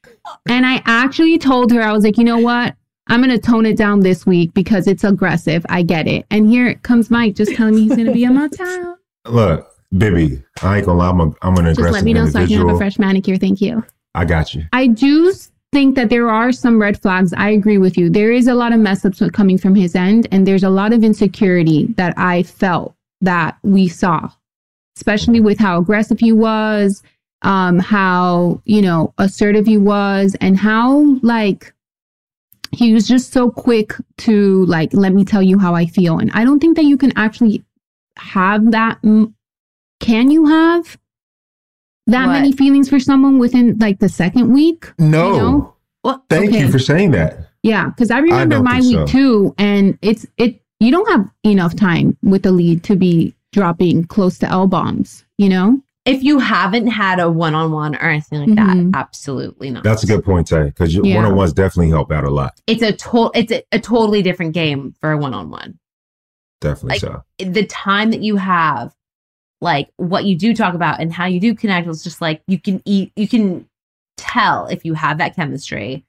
And 0.48 0.66
I 0.66 0.82
actually 0.84 1.38
told 1.38 1.72
her 1.72 1.82
I 1.82 1.92
was 1.92 2.04
like, 2.04 2.18
"You 2.18 2.24
know 2.24 2.38
what? 2.38 2.74
I'm 3.08 3.20
gonna 3.20 3.38
tone 3.38 3.66
it 3.66 3.76
down 3.76 4.00
this 4.00 4.24
week 4.24 4.54
because 4.54 4.86
it's 4.86 5.04
aggressive. 5.04 5.64
I 5.68 5.82
get 5.82 6.06
it." 6.06 6.26
And 6.30 6.48
here 6.48 6.74
comes 6.76 7.10
Mike, 7.10 7.34
just 7.34 7.54
telling 7.54 7.74
me 7.74 7.82
he's 7.82 7.96
gonna 7.96 8.12
be 8.12 8.24
in 8.24 8.34
my 8.34 8.48
town. 8.56 8.96
Look, 9.26 9.68
baby, 9.96 10.42
I 10.62 10.78
ain't 10.78 10.86
gonna 10.86 10.98
lie. 10.98 11.10
I'm 11.10 11.20
a, 11.20 11.34
I'm 11.42 11.56
an 11.56 11.64
Just 11.66 11.78
aggressive 11.78 11.94
let 11.94 12.04
me 12.04 12.12
know 12.12 12.28
so 12.28 12.40
I 12.40 12.46
can 12.46 12.58
have 12.58 12.74
a 12.74 12.76
fresh 12.76 12.98
manicure. 12.98 13.36
Thank 13.36 13.60
you. 13.60 13.84
I 14.14 14.24
got 14.24 14.54
you. 14.54 14.64
I 14.72 14.86
do 14.88 15.32
think 15.72 15.96
that 15.96 16.10
there 16.10 16.28
are 16.28 16.52
some 16.52 16.80
red 16.80 17.00
flags. 17.00 17.32
I 17.32 17.50
agree 17.50 17.78
with 17.78 17.96
you. 17.96 18.10
There 18.10 18.30
is 18.30 18.46
a 18.46 18.54
lot 18.54 18.72
of 18.72 18.80
mess 18.80 19.04
ups 19.04 19.22
coming 19.32 19.58
from 19.58 19.74
his 19.74 19.94
end, 19.94 20.28
and 20.30 20.46
there's 20.46 20.64
a 20.64 20.70
lot 20.70 20.92
of 20.92 21.02
insecurity 21.02 21.86
that 21.96 22.14
I 22.18 22.42
felt 22.42 22.94
that 23.22 23.56
we 23.62 23.88
saw, 23.88 24.30
especially 24.96 25.40
with 25.40 25.58
how 25.58 25.78
aggressive 25.78 26.20
he 26.20 26.32
was, 26.32 27.02
um, 27.42 27.78
how, 27.78 28.60
you 28.64 28.82
know, 28.82 29.12
assertive 29.18 29.66
he 29.66 29.76
was, 29.78 30.36
and 30.40 30.56
how, 30.56 31.16
like, 31.22 31.72
he 32.70 32.92
was 32.94 33.06
just 33.06 33.32
so 33.32 33.50
quick 33.50 33.92
to, 34.18 34.64
like, 34.66 34.94
let 34.94 35.12
me 35.12 35.24
tell 35.24 35.42
you 35.42 35.58
how 35.58 35.74
I 35.74 35.86
feel. 35.86 36.18
And 36.18 36.30
I 36.32 36.44
don't 36.44 36.58
think 36.60 36.76
that 36.76 36.84
you 36.84 36.96
can 36.96 37.12
actually 37.16 37.62
have 38.18 38.70
that. 38.72 38.98
m- 39.04 39.34
Can 40.00 40.30
you 40.30 40.46
have? 40.46 40.98
That 42.08 42.26
What? 42.26 42.32
many 42.32 42.52
feelings 42.52 42.88
for 42.88 42.98
someone 42.98 43.38
within 43.38 43.78
like 43.78 44.00
the 44.00 44.08
second 44.08 44.52
week? 44.52 44.92
No, 44.98 45.32
You 45.32 45.38
know? 45.38 45.74
Well, 46.02 46.24
thank 46.28 46.48
okay. 46.50 46.60
you 46.62 46.68
for 46.72 46.80
saying 46.80 47.12
that. 47.12 47.48
Yeah, 47.62 47.90
because 47.90 48.10
I 48.10 48.18
remember 48.18 48.56
don't 48.56 48.64
my 48.64 48.80
week 48.80 48.96
so. 48.96 49.06
too, 49.06 49.54
and 49.56 49.96
it's 50.02 50.26
it. 50.36 50.60
You 50.80 50.90
don't 50.90 51.08
have 51.12 51.30
enough 51.44 51.76
time 51.76 52.16
with 52.24 52.42
the 52.42 52.50
lead 52.50 52.82
to 52.84 52.96
be 52.96 53.36
dropping 53.52 54.04
close 54.06 54.36
to 54.38 54.48
L 54.48 54.66
bombs. 54.66 55.24
You 55.38 55.48
know, 55.48 55.80
if 56.04 56.22
you 56.22 56.38
haven't 56.40 56.88
had 56.88 57.20
a 57.20 57.30
one-on-one 57.30 57.94
or 57.96 58.10
anything 58.10 58.40
like 58.40 58.48
Mhm. 58.50 58.92
that, 58.92 58.98
absolutely 58.98 59.70
not. 59.70 59.84
That's 59.84 60.02
a 60.02 60.06
good 60.06 60.24
point, 60.24 60.46
Tay, 60.48 60.64
because 60.64 60.94
Yeah. 60.94 61.16
one 61.16 61.24
on 61.26 61.36
ones 61.36 61.52
definitely 61.52 61.90
help 61.90 62.10
out 62.10 62.24
a 62.24 62.30
lot. 62.30 62.60
It's 62.66 62.82
a 62.82 62.92
to- 62.92 63.30
It's 63.34 63.52
a, 63.52 63.62
a 63.72 63.78
totally 63.78 64.22
different 64.22 64.52
game 64.54 64.94
for 65.00 65.12
a 65.12 65.16
one-on-one. 65.18 65.78
Definitely 66.60 66.88
Like- 66.90 67.00
so. 67.00 67.22
The 67.38 67.66
time 67.66 68.10
that 68.10 68.20
you 68.22 68.36
have, 68.36 68.94
like 69.60 69.90
what 69.96 70.24
you 70.24 70.36
do 70.36 70.54
talk 70.54 70.74
about 70.74 71.00
and 71.00 71.12
how 71.12 71.26
you 71.26 71.38
do 71.38 71.54
connect, 71.54 71.86
was 71.86 72.02
just 72.02 72.20
like 72.20 72.42
you 72.48 72.58
can 72.58 72.82
eat. 72.84 73.12
You 73.14 73.28
can 73.28 73.66
tell 74.16 74.66
if 74.66 74.84
you 74.84 74.94
have 74.94 75.18
that 75.18 75.36
chemistry, 75.36 76.04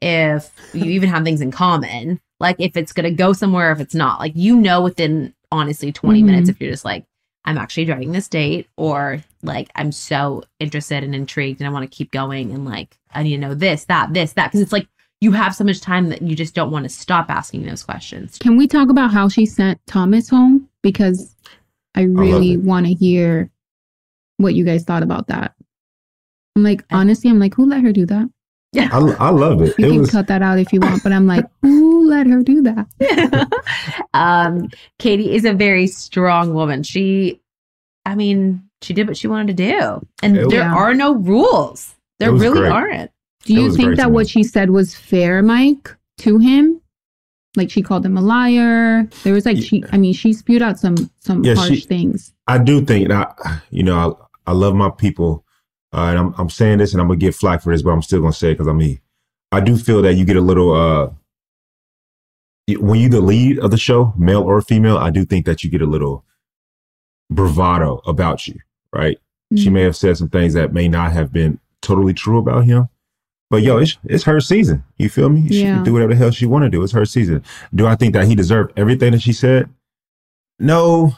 if 0.00 0.50
you 0.72 0.84
even 0.90 1.08
have 1.10 1.22
things 1.24 1.40
in 1.42 1.50
common, 1.50 2.20
like 2.40 2.56
if 2.58 2.76
it's 2.78 2.92
going 2.92 3.04
to 3.04 3.14
go 3.14 3.32
somewhere, 3.34 3.72
if 3.72 3.80
it's 3.80 3.94
not. 3.94 4.20
Like, 4.20 4.32
you 4.34 4.56
know, 4.56 4.80
within 4.82 5.34
honestly 5.52 5.92
20 5.92 6.22
Mhm. 6.22 6.26
minutes, 6.26 6.48
if 6.48 6.60
you're 6.60 6.70
just 6.70 6.84
like, 6.84 7.04
I'm 7.46 7.58
actually 7.58 7.84
driving 7.84 8.12
this 8.12 8.26
date, 8.28 8.68
or 8.76 9.22
like, 9.44 9.70
I'm 9.74 9.92
so 9.92 10.42
interested 10.58 11.04
and 11.04 11.14
intrigued 11.14 11.60
and 11.60 11.68
I 11.68 11.72
want 11.72 11.90
to 11.90 11.96
keep 11.96 12.10
going. 12.10 12.52
And 12.52 12.64
like, 12.64 12.98
I 13.12 13.22
need 13.22 13.36
to 13.36 13.38
know 13.38 13.54
this, 13.54 13.84
that, 13.86 14.12
this, 14.12 14.32
that. 14.34 14.52
Cause 14.52 14.60
it's 14.60 14.72
like, 14.72 14.88
you 15.20 15.32
have 15.32 15.54
so 15.54 15.64
much 15.64 15.80
time 15.80 16.08
that 16.10 16.22
you 16.22 16.34
just 16.36 16.54
don't 16.54 16.70
want 16.70 16.84
to 16.84 16.88
stop 16.88 17.30
asking 17.30 17.64
those 17.64 17.82
questions. 17.82 18.38
Can 18.38 18.56
we 18.56 18.66
talk 18.66 18.90
about 18.90 19.10
how 19.12 19.28
she 19.28 19.46
sent 19.46 19.80
Thomas 19.86 20.28
home? 20.28 20.68
Because 20.82 21.34
I 21.94 22.02
really 22.02 22.56
want 22.56 22.86
to 22.86 22.92
hear 22.92 23.50
what 24.36 24.54
you 24.54 24.64
guys 24.64 24.84
thought 24.84 25.02
about 25.02 25.28
that. 25.28 25.54
I'm 26.56 26.62
like, 26.62 26.84
I- 26.90 26.96
honestly, 26.96 27.30
I'm 27.30 27.38
like, 27.38 27.54
who 27.54 27.66
let 27.66 27.82
her 27.82 27.92
do 27.92 28.06
that? 28.06 28.28
I, 28.92 28.98
I 28.98 29.30
love 29.30 29.62
it. 29.62 29.78
You 29.78 29.86
It 29.86 29.90
can 29.90 29.98
was 30.00 30.10
cut 30.10 30.26
that 30.26 30.42
out 30.42 30.58
if 30.58 30.72
you 30.72 30.80
want, 30.80 31.02
but 31.04 31.12
I'm 31.12 31.28
like, 31.28 31.44
who 31.62 32.08
let 32.08 32.26
her 32.26 32.42
do 32.42 32.60
that? 32.62 33.48
um, 34.14 34.68
Katie 34.98 35.32
is 35.34 35.44
a 35.44 35.52
very 35.52 35.86
strong 35.86 36.54
woman. 36.54 36.82
She, 36.82 37.40
I 38.04 38.16
mean, 38.16 38.68
she 38.84 38.92
did 38.94 39.08
what 39.08 39.16
she 39.16 39.26
wanted 39.26 39.56
to 39.56 39.70
do, 39.72 40.06
and 40.22 40.36
It- 40.36 40.50
there 40.50 40.60
Yeah. 40.60 40.74
are 40.74 40.94
no 40.94 41.14
rules. 41.14 41.94
There 42.20 42.32
really 42.32 42.60
great. 42.60 42.72
aren't. 42.72 43.10
Do 43.44 43.54
you 43.54 43.74
think 43.74 43.96
that 43.96 44.12
what 44.12 44.28
she 44.28 44.42
said 44.42 44.70
was 44.70 44.94
fair, 44.94 45.42
Mike, 45.42 45.94
to 46.18 46.38
him? 46.38 46.80
Like 47.56 47.70
she 47.70 47.82
called 47.82 48.04
him 48.06 48.16
a 48.16 48.20
liar. 48.20 49.08
There 49.22 49.32
was 49.34 49.44
like 49.46 49.56
Yeah. 49.58 49.62
she 49.62 49.84
I 49.92 49.96
mean, 49.98 50.12
she 50.12 50.32
spewed 50.32 50.62
out 50.62 50.78
some 50.78 50.96
some 51.20 51.44
Yeah, 51.44 51.54
harsh 51.54 51.70
she- 51.70 51.80
things. 51.80 52.32
I 52.46 52.58
do 52.58 52.80
think, 52.84 53.04
and 53.04 53.12
I, 53.12 53.32
you 53.70 53.82
know, 53.82 53.96
I, 54.46 54.50
I 54.50 54.52
love 54.52 54.74
my 54.74 54.90
people, 54.90 55.44
uh, 55.92 56.06
and 56.10 56.18
I'm, 56.18 56.34
I'm 56.38 56.50
saying 56.50 56.78
this, 56.78 56.92
and 56.92 57.00
I'm 57.00 57.08
gonna 57.08 57.18
get 57.18 57.34
flack 57.34 57.62
for 57.62 57.72
this, 57.72 57.82
but 57.82 57.90
I'm 57.90 58.02
still 58.02 58.20
gonna 58.20 58.32
say 58.32 58.50
it 58.50 58.54
because 58.54 58.66
I'm 58.66 58.76
me. 58.78 59.00
I 59.52 59.60
do 59.60 59.76
feel 59.76 60.02
that 60.02 60.14
you 60.14 60.24
get 60.24 60.36
a 60.36 60.40
little, 60.40 60.72
uh, 60.74 61.10
when 62.78 62.98
you 63.00 63.08
the 63.08 63.20
lead 63.20 63.58
of 63.58 63.70
the 63.70 63.76
show, 63.76 64.12
male 64.16 64.42
or 64.42 64.60
female, 64.62 64.96
I 64.98 65.10
do 65.10 65.24
think 65.24 65.44
that 65.46 65.62
you 65.62 65.70
get 65.70 65.82
a 65.82 65.86
little 65.86 66.24
bravado 67.30 68.00
about 68.06 68.46
you, 68.48 68.58
right? 68.94 69.18
She 69.56 69.68
Mm. 69.68 69.72
may 69.72 69.82
have 69.82 69.96
said 69.96 70.16
some 70.16 70.28
things 70.28 70.54
that 70.54 70.72
may 70.72 70.88
not 70.88 71.12
have 71.12 71.32
been 71.32 71.58
totally 71.82 72.14
true 72.14 72.38
about 72.38 72.64
him. 72.64 72.88
But 73.50 73.62
yo, 73.62 73.76
it's 73.78 73.98
it's 74.04 74.24
her 74.24 74.40
season. 74.40 74.82
You 74.96 75.08
feel 75.08 75.28
me? 75.28 75.46
She 75.48 75.62
Yeah. 75.64 75.74
can 75.76 75.84
do 75.84 75.92
whatever 75.92 76.12
the 76.14 76.18
hell 76.18 76.30
she 76.30 76.46
want 76.46 76.64
to 76.64 76.70
do. 76.70 76.82
It's 76.82 76.92
her 76.92 77.04
season. 77.04 77.42
Do 77.74 77.86
I 77.86 77.94
think 77.94 78.14
that 78.14 78.26
he 78.26 78.34
deserved 78.34 78.72
everything 78.76 79.12
that 79.12 79.20
she 79.22 79.32
said? 79.32 79.68
No. 80.58 81.14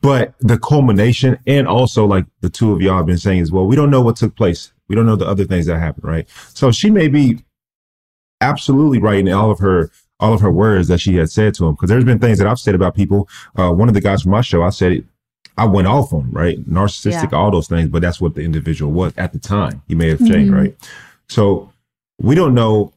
But 0.00 0.34
the 0.40 0.58
culmination, 0.58 1.38
and 1.46 1.66
also 1.66 2.06
like 2.06 2.26
the 2.40 2.48
two 2.50 2.72
of 2.72 2.80
y'all 2.80 2.98
have 2.98 3.06
been 3.06 3.18
saying 3.18 3.40
as 3.40 3.50
well, 3.50 3.66
we 3.66 3.76
don't 3.76 3.90
know 3.90 4.00
what 4.00 4.16
took 4.16 4.36
place. 4.36 4.72
We 4.88 4.94
don't 4.94 5.06
know 5.06 5.16
the 5.16 5.26
other 5.26 5.44
things 5.44 5.66
that 5.66 5.78
happened, 5.78 6.04
right? 6.04 6.28
So 6.54 6.70
she 6.70 6.90
may 6.90 7.08
be 7.08 7.38
absolutely 8.40 8.98
right 8.98 9.18
in 9.18 9.28
all 9.32 9.50
of 9.50 9.58
her 9.58 9.90
all 10.20 10.32
of 10.32 10.40
her 10.40 10.50
words 10.52 10.86
that 10.88 11.00
she 11.00 11.16
had 11.16 11.28
said 11.28 11.54
to 11.54 11.66
him. 11.66 11.72
Because 11.74 11.88
there's 11.90 12.04
been 12.04 12.20
things 12.20 12.38
that 12.38 12.46
I've 12.46 12.58
said 12.60 12.74
about 12.76 12.94
people. 12.94 13.28
Uh, 13.58 13.72
one 13.72 13.88
of 13.88 13.94
the 13.94 14.00
guys 14.00 14.22
from 14.22 14.30
my 14.30 14.42
show, 14.42 14.62
I 14.62 14.70
said 14.70 14.92
it 14.92 15.04
I 15.56 15.64
went 15.66 15.86
off 15.86 16.12
on, 16.12 16.22
him, 16.22 16.30
right? 16.32 16.58
Narcissistic, 16.68 17.32
all 17.32 17.50
those 17.50 17.68
things, 17.68 17.88
but 17.88 18.02
that's 18.02 18.20
what 18.20 18.34
the 18.34 18.42
individual 18.42 18.90
was 18.92 19.12
at 19.16 19.32
the 19.32 19.38
time. 19.38 19.82
He 19.88 19.94
may 19.94 20.08
have 20.08 20.18
changed, 20.18 20.52
Mhm. 20.52 20.56
right? 20.56 20.76
So 21.28 21.70
we 22.20 22.34
don't 22.34 22.54
know 22.54 22.92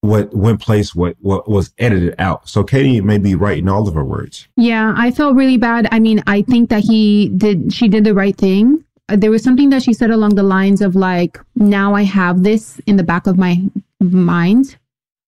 what 0.00 0.34
went 0.34 0.60
place, 0.60 0.94
what 0.94 1.16
what 1.20 1.48
was 1.48 1.72
edited 1.78 2.14
out. 2.18 2.48
So 2.48 2.62
Katie 2.62 3.00
may 3.00 3.18
be 3.18 3.34
right 3.34 3.58
in 3.58 3.68
all 3.68 3.88
of 3.88 3.94
her 3.94 4.04
words. 4.04 4.46
Yeah, 4.56 4.92
I 4.96 5.10
felt 5.10 5.34
really 5.34 5.56
bad. 5.56 5.88
I 5.92 5.98
mean, 5.98 6.22
I 6.26 6.42
think 6.42 6.68
that 6.70 6.82
he 6.84 7.30
did, 7.30 7.72
she 7.72 7.88
did 7.88 8.04
the 8.04 8.14
right 8.14 8.36
thing. 8.36 8.84
Uh, 9.08 9.16
There 9.16 9.30
was 9.30 9.42
something 9.42 9.70
that 9.70 9.82
she 9.82 9.92
said 9.94 10.10
along 10.10 10.34
the 10.34 10.42
lines 10.42 10.82
of 10.82 10.94
like, 10.94 11.40
now 11.56 11.94
I 11.94 12.02
have 12.02 12.42
this 12.42 12.80
in 12.86 12.96
the 12.96 13.02
back 13.04 13.26
of 13.26 13.38
my 13.38 13.62
mind 14.00 14.66
Yeah, 14.66 14.76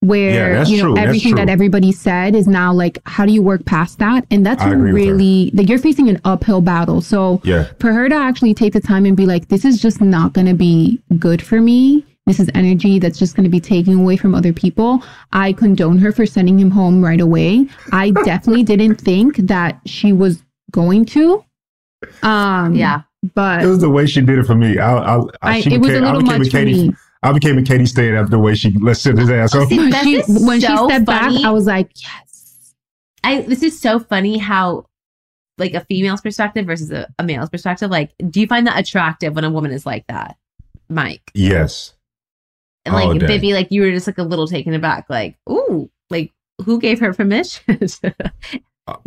where, 0.06 0.54
that's 0.54 0.70
you 0.70 0.78
know, 0.78 0.84
true. 0.84 0.94
That's 0.94 1.06
everything 1.06 1.34
that 1.36 1.48
everybody 1.48 1.92
said 1.92 2.34
is 2.34 2.46
now 2.46 2.72
like, 2.72 2.98
how 3.06 3.26
do 3.26 3.32
you 3.32 3.42
work 3.42 3.64
past 3.64 3.98
that? 3.98 4.26
And 4.30 4.44
that's 4.46 4.62
I 4.62 4.70
agree 4.72 4.92
with 4.92 5.02
her. 5.04 5.10
really, 5.12 5.50
like, 5.54 5.68
you're 5.68 5.78
facing 5.78 6.08
an 6.08 6.20
uphill 6.25 6.60
battle. 6.60 7.00
So 7.00 7.40
Yeah. 7.44 7.66
for 7.80 7.92
her 7.92 8.08
to 8.08 8.14
actually 8.14 8.54
take 8.54 8.72
the 8.72 8.80
time 8.80 9.04
and 9.06 9.16
be 9.16 9.26
like, 9.26 9.48
this 9.48 9.64
is 9.64 9.80
just 9.80 10.00
not 10.00 10.32
going 10.32 10.46
to 10.46 10.54
be 10.54 11.00
good 11.18 11.42
for 11.42 11.60
me. 11.60 12.04
This 12.26 12.40
is 12.40 12.50
energy 12.54 12.98
that's 12.98 13.18
just 13.20 13.36
going 13.36 13.44
to 13.44 13.50
be 13.50 13.60
taken 13.60 14.00
away 14.00 14.16
from 14.16 14.34
other 14.34 14.52
people. 14.52 15.02
I 15.32 15.52
condone 15.52 15.98
her 15.98 16.10
for 16.10 16.26
sending 16.26 16.58
him 16.58 16.72
home 16.72 17.04
right 17.04 17.20
away. 17.20 17.68
I 17.92 18.10
definitely 18.25 18.64
didn't 18.64 18.96
think 18.96 19.36
that 19.36 19.80
she 19.86 20.12
was 20.12 20.42
going 20.72 21.04
to. 21.06 21.44
Um, 22.22 22.75
Yeah. 22.75 23.02
but 23.34 23.62
It 23.62 23.66
was 23.66 23.78
the 23.78 23.90
way 23.90 24.06
she 24.06 24.20
did 24.22 24.38
it 24.38 24.44
for 24.46 24.54
me. 24.56 24.78
I, 24.78 24.96
I, 24.96 25.16
I, 25.18 25.22
I, 25.42 25.60
she 25.60 25.75
it 25.75 25.80
was 25.80 25.90
a 25.90 25.92
became- 25.94 26.04
I 26.04 26.06
little 26.12 26.22
became 26.22 26.38
much 26.38 26.48
a 26.48 26.50
for 26.50 26.56
Katie. 26.58 26.88
me. 26.88 26.94
I 27.28 27.33
became 27.33 27.59
a 27.59 27.62
Katie 27.62 27.87
State 27.87 28.14
after 28.14 28.30
the 28.30 28.38
way 28.38 28.54
she 28.54 28.73
let's 28.80 29.00
sit 29.00 29.18
his 29.18 29.30
ass. 29.30 29.54
off. 29.54 29.68
See, 29.68 29.90
She, 30.02 30.16
is 30.16 30.47
when 30.47 30.61
she 30.61 30.66
stepped 30.66 31.06
funny. 31.06 31.37
back, 31.38 31.45
I 31.45 31.50
was 31.50 31.66
like, 31.66 31.90
yes. 32.00 32.75
I 33.25 33.40
this 33.42 33.62
is 33.62 33.78
so 33.80 33.99
funny 33.99 34.38
how 34.38 34.87
like 35.59 35.75
a 35.75 35.80
female's 35.80 36.21
perspective 36.21 36.66
versus 36.66 36.90
a, 36.90 37.09
a 37.18 37.25
male's 37.25 37.49
perspective. 37.50 37.90
Like, 37.90 38.12
do 38.30 38.40
you 38.40 38.47
find 38.47 38.66
that 38.66 38.78
attractive 38.78 39.35
when 39.35 39.45
a 39.45 39.50
woman 39.50 39.73
is 39.73 39.85
like 39.87 40.06
that, 40.09 40.37
Mike? 40.88 41.30
yes. 41.35 41.95
And 42.85 42.95
like 42.95 43.18
day. 43.18 43.26
Bibi, 43.26 43.52
like 43.52 43.68
you 43.73 43.83
were 43.83 43.90
just 43.90 44.06
like 44.06 44.18
a 44.18 44.23
little 44.23 44.47
taken 44.47 44.73
aback, 44.73 45.06
like, 45.11 45.37
ooh, 45.50 45.90
like 46.09 46.33
who 46.64 46.78
gave 46.78 47.00
her 47.00 47.12
permission 47.12 47.78
to 47.80 48.14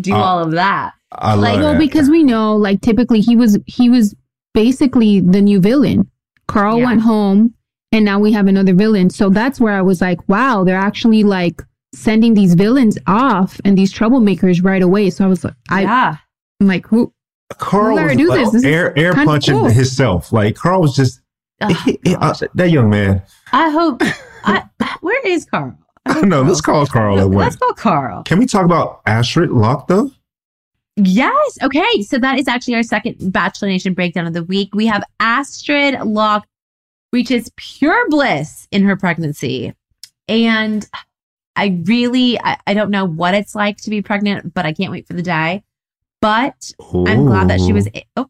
do 0.01 0.13
Uh, 0.13 0.17
all 0.17 0.39
of 0.43 0.51
that? 0.51 0.93
I 1.13 1.35
Like, 1.35 1.59
Well, 1.61 1.71
that. 1.73 1.79
because 1.79 2.09
we 2.09 2.21
know, 2.23 2.55
like, 2.57 2.81
typically 2.81 3.21
he 3.21 3.37
was 3.37 3.57
he 3.67 3.89
was 3.89 4.15
basically 4.53 5.21
the 5.21 5.41
new 5.41 5.61
villain. 5.61 6.09
Carl 6.49 6.79
Yeah. 6.79 6.85
went 6.87 7.01
home, 7.01 7.53
and 7.91 8.05
now 8.05 8.19
we 8.19 8.31
have 8.31 8.47
another 8.47 8.73
villain. 8.73 9.09
So 9.09 9.29
that's 9.29 9.59
where 9.59 9.73
I 9.73 9.81
was 9.81 10.01
like, 10.01 10.27
wow, 10.29 10.63
they're 10.63 10.77
actually 10.77 11.23
like 11.23 11.61
sending 11.93 12.33
these 12.35 12.53
villains 12.53 12.97
off 13.07 13.59
and 13.65 13.77
these 13.77 13.93
troublemakers 13.93 14.63
right 14.63 14.81
away. 14.81 15.09
So 15.09 15.25
I 15.25 15.27
was 15.27 15.43
like, 15.43 15.55
I, 15.69 15.81
yeah. 15.81 16.17
I'm 16.61 16.67
like, 16.67 16.85
who? 16.87 17.11
Carl 17.57 17.95
Let 17.95 18.05
was 18.09 18.17
do 18.17 18.29
like 18.29 18.39
this. 18.41 18.51
This 18.51 18.61
is 18.61 18.65
air 18.65 18.97
air 18.97 19.13
punching 19.13 19.55
cool. 19.55 19.65
himself. 19.69 20.31
Like 20.31 20.55
Carl 20.55 20.81
was 20.81 20.95
just 20.95 21.19
Oh, 21.61 21.73
he- 21.83 21.99
he- 22.05 22.15
uh, 22.15 22.33
that 22.55 22.69
young 22.69 22.89
man. 22.89 23.21
I 23.51 23.69
hope. 23.69 24.01
I, 24.45 24.63
where 25.01 25.19
is 25.27 25.45
Carl? 25.45 25.77
I 26.05 26.11
I 26.11 26.13
hope 26.13 26.21
don't 26.21 26.29
know. 26.29 26.35
Carl- 26.37 26.47
Let's 26.47 26.61
call 26.61 26.85
Carl 26.87 27.19
at 27.19 27.27
Let's 27.29 27.55
call 27.55 27.73
Carl. 27.73 28.23
Can 28.23 28.37
we 28.39 28.45
talk 28.45 28.63
about 28.65 29.01
Astrid 29.07 29.49
Loch 29.49 29.87
though? 29.87 30.11
Yes. 30.95 31.57
Okay. 31.63 32.01
So 32.03 32.17
that 32.19 32.39
is 32.39 32.47
actually 32.47 32.75
our 32.75 32.83
second 32.83 33.31
Bachelor 33.31 33.69
Nation 33.69 33.93
breakdown 33.93 34.27
of 34.27 34.33
the 34.33 34.43
week. 34.43 34.73
We 34.75 34.85
have 34.87 35.03
Astrid 35.19 35.99
Loch 36.01 36.45
reaches 37.11 37.51
pure 37.55 38.09
bliss 38.09 38.67
in 38.71 38.83
her 38.83 38.95
pregnancy. 38.95 39.73
And 40.27 40.87
I 41.55 41.81
really, 41.85 42.39
I, 42.39 42.57
I 42.67 42.73
don't 42.73 42.91
know 42.91 43.05
what 43.05 43.33
it's 43.33 43.55
like 43.55 43.77
to 43.77 43.89
be 43.89 44.01
pregnant, 44.01 44.53
but 44.53 44.65
I 44.65 44.73
can't 44.73 44.91
wait 44.91 45.07
for 45.07 45.13
the 45.13 45.21
day. 45.21 45.63
But 46.21 46.71
I'm 46.93 47.25
glad 47.25 47.49
that 47.49 47.61
she 47.61 47.73
was. 47.73 47.87
Oh, 48.17 48.29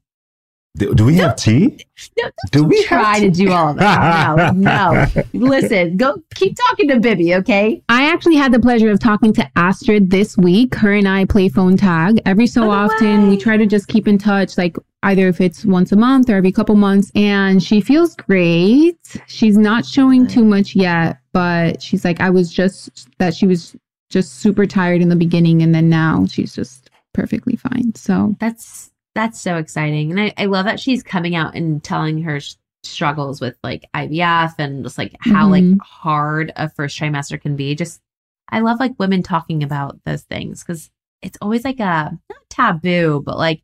Do, 0.78 0.94
do 0.94 1.04
we 1.04 1.16
have 1.16 1.36
tea? 1.36 1.86
No, 2.18 2.30
do 2.52 2.64
we 2.64 2.84
try 2.86 3.18
have 3.18 3.24
to 3.24 3.32
do 3.32 3.52
all 3.52 3.70
of 3.70 3.78
that. 3.78 4.56
No, 4.56 5.06
no. 5.12 5.24
Listen, 5.34 5.98
go 5.98 6.22
keep 6.36 6.56
talking 6.68 6.88
to 6.90 7.00
Bibi, 7.00 7.36
okay? 7.36 7.82
I 7.90 8.10
actually 8.10 8.36
had 8.36 8.54
the 8.54 8.60
pleasure 8.60 8.92
of 8.92 9.00
talking 9.00 9.34
to 9.34 9.52
Astrid 9.58 10.12
this 10.12 10.38
week. 10.38 10.76
Her 10.76 10.94
and 10.94 11.08
I 11.08 11.26
play 11.26 11.50
phone 11.50 11.76
tag 11.76 12.22
every 12.26 12.48
so 12.48 12.64
Oh, 12.64 12.66
no 12.66 12.72
often. 12.72 13.30
We 13.30 13.38
try 13.38 13.58
to 13.58 13.66
just 13.66 13.88
keep 13.88 14.08
in 14.08 14.18
touch, 14.18 14.58
like 14.58 14.78
either 15.04 15.28
if 15.28 15.42
it's 15.42 15.66
once 15.66 15.92
a 15.92 15.96
month 15.96 16.30
or 16.30 16.36
every 16.36 16.52
couple 16.52 16.76
months. 16.76 17.12
And 17.16 17.62
she 17.64 17.82
feels 17.82 18.16
great. 18.16 18.98
She's 19.28 19.58
not 19.58 19.86
showing 19.86 20.28
too 20.28 20.46
much 20.46 20.76
yet, 20.76 21.18
but 21.34 21.82
she's 21.82 22.06
like, 22.06 22.22
I 22.22 22.30
was 22.30 22.54
just 22.54 23.10
that 23.18 23.34
she 23.34 23.48
was 23.48 23.76
just 24.10 24.36
super 24.36 24.66
tired 24.66 25.02
in 25.02 25.10
the 25.10 25.16
beginning, 25.16 25.62
and 25.62 25.74
then 25.74 25.90
now 25.90 26.26
she's 26.28 26.54
just 26.54 26.90
perfectly 27.14 27.56
fine. 27.56 27.94
So 27.96 28.36
That's 28.40 28.89
that's 29.20 29.40
so 29.42 29.58
exciting, 29.58 30.12
and 30.12 30.20
I, 30.20 30.34
I 30.38 30.46
love 30.46 30.66
that 30.66 30.80
she's 30.80 31.04
coming 31.04 31.36
out 31.36 31.54
and 31.56 31.84
telling 31.84 32.22
her 32.24 32.40
sh- 32.40 32.56
struggles 32.84 33.42
with 33.42 33.58
like 33.64 33.86
IVF 33.94 34.56
and 34.58 34.84
just 34.84 34.98
like 34.98 35.16
how 35.20 35.50
like 35.50 35.64
Mhm. 35.64 35.82
hard 35.82 36.54
a 36.56 36.70
first 36.70 36.98
trimester 36.98 37.40
can 37.40 37.56
be. 37.58 37.76
Just 37.76 38.02
I 38.50 38.62
love 38.62 38.80
like 38.80 38.94
women 38.98 39.22
talking 39.22 39.62
about 39.64 40.00
those 40.06 40.22
things 40.24 40.64
because 40.64 40.90
it's 41.22 41.38
always 41.42 41.66
like 41.66 41.80
a 41.82 42.18
not 42.30 42.40
taboo, 42.50 43.22
but 43.26 43.38
like 43.38 43.62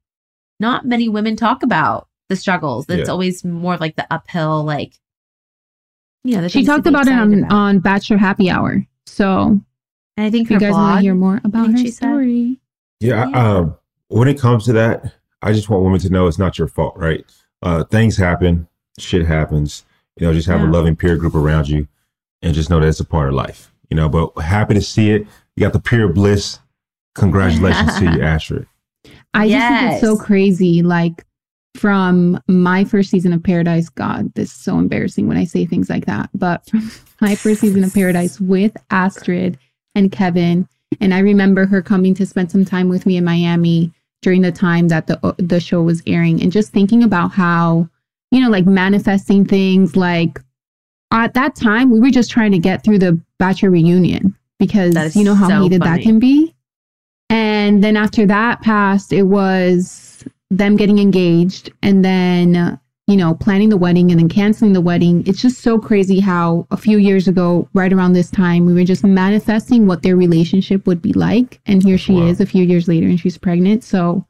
not 0.59 0.85
many 0.85 1.07
women 1.09 1.35
talk 1.37 1.63
about 1.63 2.07
the 2.27 2.35
struggles. 2.35 2.85
It's 2.89 3.07
Yeah. 3.07 3.11
always 3.11 3.43
more 3.45 3.77
like 3.77 3.95
the 3.95 4.05
uphill, 4.11 4.63
like 4.65 4.93
you 6.23 6.39
know. 6.41 6.47
She 6.49 6.65
talked 6.65 6.87
about 6.87 7.07
it 7.07 7.13
on, 7.13 7.33
about. 7.33 7.51
on 7.53 7.79
Bachelor 7.79 8.17
Happy 8.17 8.49
Hour. 8.49 8.85
So 9.05 9.59
and 10.17 10.25
I 10.27 10.29
think 10.29 10.47
if 10.47 10.51
you 10.51 10.55
her 10.55 10.59
guys 10.59 10.73
want 10.73 10.97
to 10.97 11.01
hear 11.01 11.15
more 11.15 11.39
about 11.43 11.71
her 11.71 11.77
she 11.77 11.89
said. 11.91 12.07
story. 12.09 12.59
Yeah. 12.99 13.29
Yeah. 13.29 13.57
Um, 13.57 13.75
when 14.09 14.27
it 14.27 14.39
comes 14.39 14.65
to 14.65 14.73
that, 14.73 15.13
I 15.45 15.53
just 15.53 15.69
want 15.69 15.83
women 15.83 15.99
to 15.99 16.09
know 16.09 16.27
it's 16.27 16.39
not 16.39 16.57
your 16.57 16.67
fault, 16.67 16.97
right? 16.97 17.23
Uh, 17.61 17.83
things 17.85 18.17
happen, 18.17 18.67
shit 18.99 19.25
happens. 19.25 19.85
You 20.19 20.25
know, 20.27 20.33
just 20.33 20.47
have 20.47 20.61
Yeah. 20.61 20.69
a 20.69 20.71
loving 20.71 20.95
peer 20.95 21.17
group 21.17 21.35
around 21.35 21.69
you, 21.69 21.87
and 22.41 22.53
just 22.53 22.69
know 22.69 22.79
that 22.79 22.87
it's 22.87 22.99
a 22.99 23.05
part 23.05 23.29
of 23.29 23.35
life. 23.35 23.71
You 23.89 23.95
know, 23.97 24.09
but 24.09 24.31
happy 24.41 24.73
to 24.73 24.81
see 24.81 25.11
it. 25.11 25.27
You 25.55 25.61
got 25.61 25.73
the 25.73 25.79
pure 25.79 26.07
bliss. 26.07 26.59
Congratulations 27.15 27.97
to 27.99 28.05
you, 28.05 28.21
Astrid. 28.21 28.67
I 29.33 29.47
just 29.49 29.67
think 29.67 29.91
it's 29.93 30.01
so 30.01 30.17
crazy. 30.17 30.81
Like 30.81 31.25
from 31.77 32.39
my 32.47 32.83
first 32.85 33.09
season 33.09 33.33
of 33.33 33.43
Paradise. 33.43 33.89
God, 33.89 34.33
this 34.33 34.49
is 34.51 34.55
so 34.57 34.79
embarrassing 34.79 35.27
when 35.27 35.37
I 35.37 35.43
say 35.43 35.65
things 35.65 35.89
like 35.89 36.05
that. 36.05 36.29
But 36.33 36.65
from 36.69 36.89
my 37.21 37.35
first 37.35 37.61
season 37.61 37.83
of 37.83 37.93
Paradise 37.93 38.39
with 38.39 38.75
Astrid 38.91 39.57
and 39.93 40.11
Kevin, 40.11 40.67
and 41.01 41.13
I 41.13 41.19
remember 41.19 41.65
her 41.65 41.81
coming 41.81 42.13
to 42.15 42.25
spend 42.25 42.49
some 42.51 42.63
time 42.65 42.87
with 42.89 43.05
me 43.05 43.17
in 43.17 43.25
Miami 43.25 43.91
during 44.21 44.41
the 44.41 44.51
time 44.51 44.87
that 44.87 45.07
the 45.07 45.35
the 45.37 45.59
show 45.59 45.81
was 45.81 46.01
airing, 46.07 46.41
and 46.41 46.51
just 46.51 46.71
thinking 46.71 47.03
about 47.03 47.31
how 47.31 47.89
you 48.31 48.41
know, 48.41 48.49
like 48.49 48.65
manifesting 48.65 49.45
things. 49.45 49.95
Like 49.95 50.41
at 51.11 51.33
that 51.35 51.55
time, 51.55 51.89
we 51.89 51.99
were 51.99 52.09
just 52.09 52.29
trying 52.29 52.51
to 52.51 52.59
get 52.59 52.83
through 52.83 52.99
the 52.99 53.19
Bachelor 53.39 53.69
reunion 53.69 54.35
because 54.59 55.15
you 55.15 55.23
know 55.23 55.35
how 55.35 55.47
so 55.47 55.61
funny. 55.63 55.77
that 55.77 56.01
can 56.01 56.19
be. 56.19 56.53
And 57.29 57.83
then 57.83 57.97
after 57.97 58.25
that 58.27 58.61
passed, 58.61 59.11
it 59.13 59.23
was 59.23 60.23
them 60.51 60.75
getting 60.75 60.99
engaged 60.99 61.71
and 61.81 62.05
then, 62.05 62.55
uh, 62.55 62.77
you 63.07 63.15
know, 63.17 63.35
planning 63.35 63.69
the 63.69 63.77
wedding 63.77 64.09
and 64.09 64.19
then 64.19 64.27
canceling 64.29 64.73
the 64.73 64.81
wedding. 64.81 65.23
It's 65.27 65.41
just 65.41 65.61
so 65.61 65.77
crazy 65.77 66.19
how 66.19 66.65
a 66.71 66.77
few 66.77 66.97
years 66.97 67.27
ago, 67.27 67.69
right 67.73 67.93
around 67.93 68.13
this 68.13 68.31
time, 68.31 68.65
we 68.65 68.73
were 68.73 68.83
just 68.83 69.03
manifesting 69.03 69.85
what 69.85 70.01
their 70.01 70.15
relationship 70.15 70.87
would 70.87 71.01
be 71.03 71.13
like. 71.13 71.59
And 71.67 71.83
here 71.83 71.99
she 71.99 72.13
Wow. 72.13 72.25
is 72.27 72.41
a 72.41 72.47
few 72.47 72.63
years 72.63 72.87
later 72.87 73.05
and 73.07 73.19
she's 73.19 73.37
pregnant. 73.37 73.83
So 73.83 74.25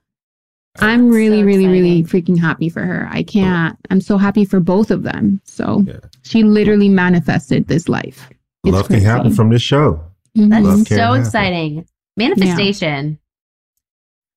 I'm 0.80 1.08
really, 1.10 1.40
So 1.40 1.46
really, 1.46 1.68
really 1.68 2.04
freaking 2.04 2.38
happy 2.38 2.68
for 2.68 2.84
her. 2.84 3.08
I 3.10 3.24
can't, 3.24 3.78
I'm 3.90 4.02
so 4.02 4.18
happy 4.18 4.44
for 4.44 4.60
both 4.60 4.92
of 4.92 5.04
them. 5.04 5.40
So 5.46 5.86
Yeah. 5.88 6.00
she 6.24 6.44
literally 6.44 6.90
manifested 6.90 7.68
this 7.68 7.88
life. 7.88 8.30
It's 8.66 8.74
Love 8.74 8.88
can 8.88 8.96
crazy. 8.96 9.06
happen 9.06 9.32
from 9.34 9.52
this 9.52 9.62
show. 9.62 10.02
Mhm. 10.38 10.50
That's 10.50 10.90
so 10.90 10.98
happen. 10.98 11.22
exciting. 11.22 11.86
Manifestation. 12.18 13.20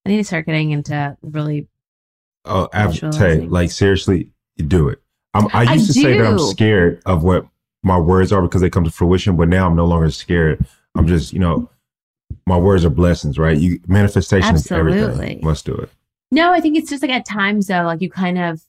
I 0.06 0.10
need 0.10 0.18
to 0.18 0.24
start 0.24 0.46
getting 0.46 0.70
into 0.70 1.16
really. 1.22 1.66
Oh, 2.48 2.68
Visualizing. 2.72 3.50
like 3.50 3.70
seriously, 3.70 4.30
do 4.66 4.88
it. 4.88 5.00
I'm, 5.34 5.46
I 5.52 5.66
I 5.70 5.74
used 5.74 5.86
to 5.88 5.92
say 5.92 6.18
that 6.18 6.26
I'm 6.26 6.38
scared 6.38 7.02
of 7.06 7.22
what 7.22 7.46
my 7.82 7.98
words 7.98 8.32
are 8.32 8.42
because 8.42 8.60
they 8.60 8.70
come 8.70 8.84
to 8.84 8.90
fruition, 8.90 9.36
but 9.36 9.48
now 9.48 9.66
I'm 9.66 9.76
no 9.76 9.84
longer 9.86 10.10
scared. 10.10 10.64
I'm 10.96 11.06
just, 11.06 11.32
you 11.32 11.38
know, 11.38 11.70
my 12.46 12.56
words 12.56 12.84
are 12.84 12.90
blessings, 12.90 13.38
right? 13.38 13.56
You 13.56 13.80
manifestation 13.86 14.54
is 14.54 14.62
Absolutely. 14.70 15.00
everything. 15.00 15.40
Must 15.44 15.64
do 15.64 15.74
it. 15.74 15.90
No, 16.32 16.52
I 16.52 16.60
think 16.60 16.76
it's 16.76 16.90
just 16.90 17.02
like 17.02 17.10
at 17.12 17.24
times 17.24 17.66
though, 17.68 17.82
like 17.84 18.00
you 18.02 18.10
kind 18.10 18.38
of, 18.38 18.60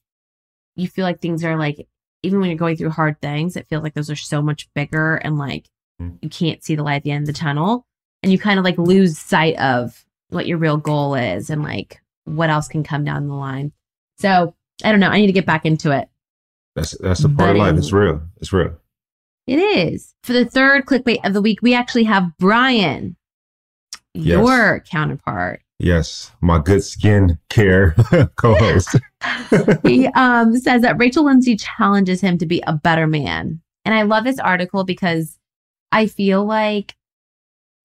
you 0.75 0.87
feel 0.87 1.03
like 1.03 1.21
things 1.21 1.43
are 1.43 1.57
like, 1.57 1.87
even 2.23 2.39
when 2.39 2.49
you're 2.49 2.57
going 2.57 2.75
through 2.77 2.89
hard 2.91 3.19
things, 3.21 3.55
it 3.55 3.67
feels 3.67 3.81
like 3.83 3.93
those 3.93 4.09
are 4.09 4.15
so 4.15 4.41
much 4.41 4.71
bigger 4.73 5.15
and 5.15 5.37
like 5.37 5.67
Mm. 6.01 6.17
you 6.21 6.29
can't 6.29 6.63
see 6.63 6.75
the 6.75 6.83
light 6.83 6.95
at 6.95 7.03
the 7.03 7.11
end 7.11 7.23
of 7.23 7.27
the 7.27 7.37
tunnel, 7.37 7.85
and 8.23 8.31
you 8.31 8.39
kind 8.39 8.57
of 8.57 8.63
like 8.63 8.77
lose 8.77 9.17
sight 9.17 9.57
of 9.59 10.05
what 10.29 10.47
your 10.47 10.57
real 10.57 10.77
goal 10.77 11.13
is 11.13 11.49
and 11.49 11.61
like 11.61 11.99
what 12.35 12.49
else 12.49 12.67
can 12.67 12.83
come 12.83 13.03
down 13.03 13.27
the 13.27 13.33
line. 13.33 13.71
So 14.17 14.55
I 14.83 14.91
don't 14.91 14.99
know. 14.99 15.09
I 15.09 15.19
need 15.19 15.27
to 15.27 15.33
get 15.33 15.45
back 15.45 15.65
into 15.65 15.91
it. 15.91 16.09
That's 16.75 16.97
that's 16.99 17.23
a 17.23 17.29
part 17.29 17.51
of 17.51 17.57
life. 17.57 17.77
It's 17.77 17.91
real. 17.91 18.21
It's 18.37 18.53
real. 18.53 18.75
It 19.47 19.57
is. 19.57 20.13
For 20.23 20.33
the 20.33 20.45
third 20.45 20.85
clickbait 20.85 21.25
of 21.25 21.33
the 21.33 21.41
week, 21.41 21.59
we 21.61 21.73
actually 21.73 22.03
have 22.03 22.31
Brian, 22.37 23.15
Yes. 24.13 24.37
your 24.37 24.81
counterpart. 24.81 25.61
Yes, 25.79 26.31
my 26.41 26.59
good 26.59 26.83
skin 26.83 27.39
care 27.49 27.95
co-host. 28.35 28.97
he 29.83 30.07
um, 30.07 30.57
says 30.57 30.81
that 30.81 30.99
Rachel 30.99 31.25
Lindsay 31.25 31.55
challenges 31.55 32.21
him 32.21 32.37
to 32.37 32.45
be 32.45 32.61
a 32.67 32.73
better 32.73 33.07
man. 33.07 33.61
And 33.85 33.95
I 33.95 34.03
love 34.03 34.23
this 34.23 34.39
article 34.39 34.83
because 34.83 35.37
I 35.91 36.05
feel 36.07 36.45
like 36.45 36.95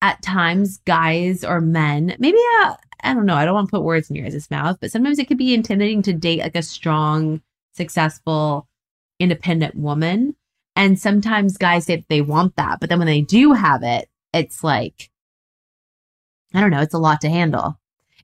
at 0.02 0.20
times 0.22 0.78
guys 0.84 1.44
or 1.44 1.60
men, 1.60 2.14
maybe 2.18 2.38
uh, 2.62 2.74
I 3.04 3.14
don't 3.14 3.26
know, 3.26 3.36
I 3.36 3.44
don't 3.44 3.54
want 3.54 3.68
to 3.68 3.70
put 3.70 3.82
words 3.82 4.10
in 4.10 4.16
your 4.16 4.28
guys' 4.28 4.50
mouth, 4.50 4.78
but 4.80 4.90
sometimes 4.90 5.18
it 5.18 5.28
could 5.28 5.38
be 5.38 5.54
intimidating 5.54 6.02
to 6.02 6.12
date 6.12 6.40
like 6.40 6.56
a 6.56 6.62
strong, 6.62 7.42
successful, 7.74 8.66
independent 9.18 9.76
woman. 9.76 10.34
And 10.76 10.98
sometimes 10.98 11.56
guys 11.56 11.86
say 11.86 11.96
that 11.96 12.08
they 12.08 12.20
want 12.20 12.56
that, 12.56 12.80
but 12.80 12.88
then 12.88 12.98
when 12.98 13.06
they 13.06 13.20
do 13.20 13.52
have 13.52 13.82
it, 13.82 14.08
it's 14.32 14.64
like, 14.64 15.10
I 16.52 16.60
don't 16.60 16.70
know, 16.70 16.80
it's 16.80 16.94
a 16.94 16.98
lot 16.98 17.20
to 17.20 17.28
handle. 17.28 17.78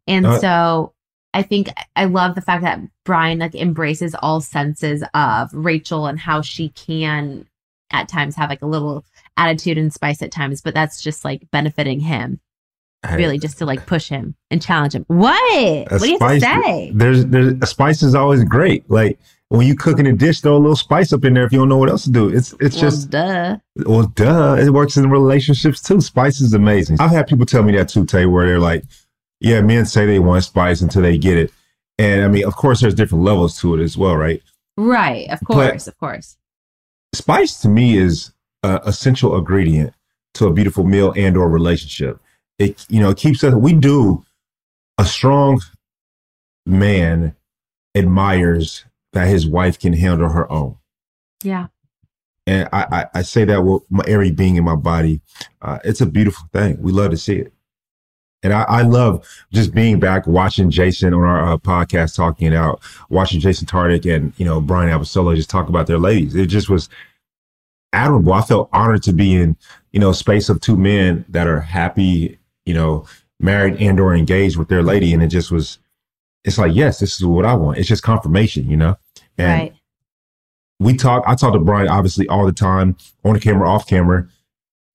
And 0.06 0.26
Uh, 0.26 0.38
so 0.40 0.94
I 1.32 1.42
think 1.42 1.68
I 1.94 2.06
love 2.06 2.34
the 2.34 2.40
fact 2.40 2.62
that 2.62 2.80
Brian 3.04 3.38
like 3.38 3.54
embraces 3.54 4.16
all 4.16 4.40
senses 4.40 5.04
of 5.14 5.50
Rachel 5.52 6.06
and 6.06 6.18
how 6.18 6.42
she 6.42 6.70
can 6.70 7.46
at 7.92 8.08
times 8.08 8.34
have 8.36 8.50
like 8.50 8.62
a 8.62 8.66
little 8.66 9.04
attitude 9.36 9.78
and 9.78 9.92
spice 9.92 10.22
at 10.22 10.32
times, 10.32 10.60
but 10.60 10.74
that's 10.74 11.02
just 11.02 11.24
like 11.24 11.50
benefiting 11.50 12.00
him, 12.00 12.40
Hey, 13.06 13.16
really, 13.16 13.38
just 13.38 13.58
to 13.58 13.64
like 13.66 13.86
push 13.86 14.08
him 14.08 14.34
and 14.50 14.60
challenge 14.60 14.94
him. 14.94 15.04
What? 15.08 15.90
What 15.90 16.00
do 16.02 16.10
you 16.10 16.18
have 16.20 16.32
to 16.32 16.40
spice- 16.40 16.64
say? 16.64 16.92
There's 16.94 17.24
there's 17.26 17.54
a 17.62 17.66
spice 17.66 18.02
is 18.02 18.14
always 18.14 18.44
great. 18.44 18.88
Like 18.90 19.18
when 19.48 19.66
you 19.66 19.74
cook 19.74 19.98
in 19.98 20.06
a 20.06 20.12
dish, 20.12 20.40
throw 20.40 20.56
a 20.56 20.58
little 20.58 20.76
spice 20.76 21.12
up 21.12 21.24
in 21.24 21.32
there 21.34 21.44
if 21.44 21.52
you 21.52 21.58
don't 21.60 21.68
know 21.70 21.78
what 21.78 21.88
else 21.88 22.04
to 22.04 22.10
do. 22.10 22.28
It's 22.28 22.52
it's 22.60 22.76
Well, 22.76 22.82
just 22.82 23.10
duh. 23.10 23.56
well, 23.86 24.02
duh. 24.14 24.56
It 24.60 24.70
works 24.70 24.96
in 24.98 25.08
relationships 25.10 25.80
too. 25.80 26.00
Spice 26.02 26.40
is 26.42 26.52
amazing. 26.52 26.98
I've 27.00 27.10
had 27.10 27.26
people 27.26 27.46
tell 27.46 27.62
me 27.62 27.74
that 27.76 27.88
too, 27.88 28.04
Tay, 28.04 28.26
where 28.26 28.46
they're 28.46 28.58
like, 28.60 28.84
"Yeah, 29.40 29.62
men 29.62 29.86
say 29.86 30.04
they 30.04 30.18
want 30.18 30.44
spice 30.44 30.82
until 30.82 31.02
they 31.02 31.16
get 31.16 31.38
it." 31.38 31.50
And 31.98 32.22
I 32.22 32.28
mean, 32.28 32.44
of 32.46 32.54
course, 32.54 32.80
there's 32.82 32.94
different 32.94 33.24
levels 33.24 33.58
to 33.60 33.74
it 33.74 33.82
as 33.82 33.96
well, 33.96 34.16
right? 34.16 34.42
Right. 34.76 35.28
Of 35.30 35.40
course. 35.44 35.86
of 35.86 35.98
course. 35.98 36.36
Spice 37.14 37.60
to 37.62 37.68
me 37.68 37.96
is 37.96 38.32
a 38.62 38.80
essential 38.86 39.36
ingredient 39.36 39.94
to 40.34 40.46
a 40.46 40.52
beautiful 40.52 40.84
meal 40.84 41.12
and 41.16 41.36
or 41.36 41.48
relationship. 41.48 42.20
It 42.60 42.86
you 42.90 43.00
know 43.00 43.10
it 43.10 43.18
keeps 43.18 43.44
us. 43.44 43.54
We 43.54 43.74
do 43.74 44.24
a 44.98 45.06
strong 45.06 45.62
man 46.66 47.36
admires 47.96 48.84
that 49.14 49.28
his 49.28 49.46
wife 49.48 49.80
can 49.80 49.94
handle 49.94 50.30
her 50.30 50.50
own. 50.52 50.76
Yeah. 51.42 51.68
and 52.46 52.68
I, 52.72 52.86
I, 52.92 53.06
I 53.20 53.22
say 53.22 53.44
that 53.46 53.64
with 53.64 53.84
my 53.90 54.04
every 54.08 54.32
being 54.32 54.56
in 54.56 54.64
my 54.64 54.76
body. 54.76 55.22
Uh, 55.62 55.78
it's 55.84 56.02
a 56.02 56.06
beautiful 56.06 56.48
thing. 56.52 56.82
We 56.82 56.92
love 56.92 57.12
to 57.12 57.18
see 57.18 57.36
it, 57.36 57.52
and 58.42 58.52
I, 58.52 58.62
I 58.64 58.82
love 58.82 59.26
just 59.52 59.74
being 59.74 60.00
back 60.00 60.26
watching 60.26 60.70
Jason 60.70 61.14
on 61.14 61.22
our 61.24 61.54
uh, 61.54 61.58
podcast 61.58 62.16
talking 62.16 62.48
it 62.48 62.54
out, 62.56 62.80
watching 63.10 63.40
Jason 63.40 63.66
Tartick 63.68 64.12
and 64.12 64.34
you 64.38 64.46
know 64.46 64.60
Brian 64.60 64.90
Abasolo 64.90 65.36
just 65.36 65.50
talk 65.50 65.68
about 65.70 65.86
their 65.86 65.98
ladies. 66.00 66.34
It 66.36 66.46
just 66.48 66.70
was 66.70 66.88
admirable. 67.94 68.34
I 68.34 68.42
felt 68.42 68.70
honored 68.72 69.04
to 69.04 69.14
be 69.14 69.34
in 69.36 69.56
you 69.92 70.00
know 70.00 70.12
space 70.12 70.48
of 70.50 70.60
two 70.60 70.76
men 70.76 71.24
that 71.30 71.46
are 71.48 71.60
happy, 71.60 72.39
you 72.70 72.74
know, 72.74 73.04
married 73.40 73.76
and 73.80 73.98
or 73.98 74.14
engaged 74.14 74.56
with 74.56 74.68
their 74.68 74.82
lady, 74.82 75.12
and 75.12 75.22
it 75.22 75.28
just 75.28 75.50
was. 75.50 75.78
It's 76.44 76.56
like 76.56 76.74
yes, 76.74 77.00
this 77.00 77.16
is 77.16 77.24
what 77.24 77.44
I 77.44 77.54
want. 77.54 77.78
It's 77.78 77.88
just 77.88 78.02
confirmation, 78.02 78.70
you 78.70 78.76
know. 78.76 78.96
And 79.36 79.60
right. 79.60 79.74
we 80.78 80.94
talk 80.96 81.22
i 81.26 81.34
talk 81.34 81.52
to 81.52 81.58
brian 81.58 81.88
obviously 81.88 82.26
all 82.28 82.44
the 82.46 82.52
time 82.52 82.96
on 83.24 83.34
the 83.34 83.40
camera 83.40 83.68
off 83.68 83.86
camera 83.86 84.26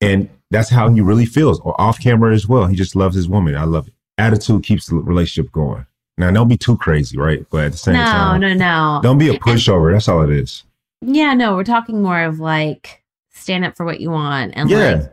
and 0.01 0.29
that's 0.51 0.69
how 0.69 0.89
he 0.89 1.01
really 1.01 1.25
feels 1.25 1.59
or 1.61 1.79
off 1.79 1.99
camera 1.99 2.33
as 2.33 2.47
well 2.47 2.65
he 2.67 2.75
just 2.75 2.95
loves 2.95 3.15
his 3.15 3.27
woman 3.27 3.55
i 3.55 3.63
love 3.63 3.87
it 3.87 3.93
attitude 4.17 4.63
keeps 4.63 4.85
the 4.87 4.95
relationship 4.95 5.51
going 5.51 5.85
now 6.17 6.29
don't 6.31 6.47
be 6.47 6.57
too 6.57 6.77
crazy 6.77 7.17
right 7.17 7.45
but 7.51 7.65
at 7.65 7.71
the 7.71 7.77
same 7.77 7.93
No, 7.95 8.05
time 8.05 8.41
no, 8.41 8.53
no. 8.53 8.99
don't 9.03 9.17
be 9.17 9.29
a 9.29 9.39
pushover 9.39 9.91
that's 9.93 10.07
all 10.07 10.21
it 10.21 10.29
is 10.29 10.63
Yeah, 11.01 11.33
no, 11.33 11.55
we're 11.55 11.63
talking 11.63 12.01
more 12.03 12.21
of 12.23 12.39
like 12.39 13.03
stand 13.31 13.65
up 13.65 13.75
for 13.75 13.85
what 13.85 13.99
you 13.99 14.09
want 14.11 14.53
and 14.55 14.69
yeah 14.69 15.07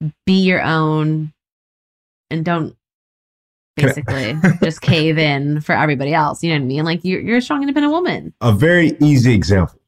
like 0.00 0.12
be 0.26 0.40
your 0.40 0.62
own 0.62 1.32
and 2.34 2.44
don't 2.44 2.76
basically 3.76 4.36
just 4.62 4.80
cave 4.82 5.18
in 5.18 5.60
for 5.60 5.74
everybody 5.74 6.12
else. 6.14 6.42
You 6.42 6.50
know 6.50 6.56
what 6.58 6.64
I 6.64 6.66
mean? 6.66 6.84
Like 6.84 7.00
you're 7.04 7.20
you're 7.20 7.38
a 7.38 7.42
strong 7.42 7.62
independent 7.62 7.92
woman. 7.92 8.34
a 8.40 8.52
very 8.52 8.96
easy 9.00 9.32
example 9.34 9.80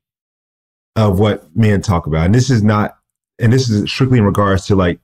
of 0.96 1.18
what 1.20 1.54
men 1.54 1.82
talk 1.82 2.06
about 2.06 2.24
and 2.24 2.34
this 2.34 2.48
is 2.48 2.62
not 2.62 2.96
and 3.38 3.52
this 3.52 3.68
is 3.68 3.90
strictly 3.90 4.16
in 4.18 4.24
regards 4.24 4.64
to 4.66 4.74
like 4.74 4.98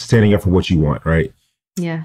standing 0.00 0.32
up 0.32 0.40
for 0.42 0.48
what 0.50 0.70
you 0.70 0.78
want 0.80 1.04
right 1.04 1.32
Yeah. 1.76 2.04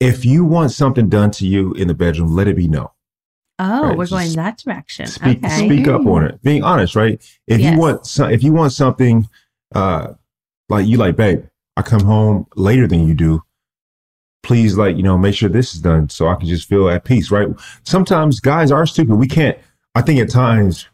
if 0.00 0.24
you 0.24 0.44
want 0.44 0.72
something 0.72 1.08
done 1.08 1.30
to 1.32 1.46
you 1.46 1.72
in 1.74 1.86
the 1.88 1.94
bedroom 1.94 2.34
let 2.34 2.48
it 2.48 2.56
be 2.56 2.66
known 2.68 2.88
Oh, 3.62 3.88
Right, 3.88 3.96
we're 3.98 4.06
going 4.06 4.32
that 4.36 4.56
direction. 4.58 5.06
speak 5.06 5.44
okay. 5.44 5.66
speak 5.66 5.86
up 5.86 6.04
on 6.06 6.24
it 6.24 6.42
being 6.42 6.64
honest 6.64 6.96
right 6.96 7.22
if 7.46 7.60
Yes. 7.60 7.74
you 7.74 7.78
want 7.78 8.06
some, 8.06 8.30
if 8.32 8.42
you 8.42 8.52
want 8.52 8.72
something 8.72 9.28
uh 9.74 10.14
like 10.68 10.86
you 10.86 10.96
like 10.96 11.14
babe 11.14 11.44
i 11.76 11.82
come 11.82 12.00
home 12.02 12.46
later 12.56 12.88
than 12.88 13.06
you 13.06 13.14
do 13.14 13.40
please 14.42 14.76
like 14.76 14.96
you 14.96 15.02
know 15.02 15.18
make 15.18 15.34
sure 15.34 15.48
this 15.48 15.74
is 15.74 15.80
done 15.80 16.08
so 16.08 16.28
i 16.28 16.34
can 16.34 16.48
just 16.48 16.68
feel 16.68 16.88
at 16.88 17.04
peace 17.04 17.30
right 17.30 17.48
sometimes 17.84 18.40
guys 18.40 18.70
are 18.70 18.86
stupid 18.86 19.14
we 19.14 19.26
can't 19.26 19.58
i 19.94 20.02
think 20.02 20.18
at 20.18 20.30
times 20.30 20.88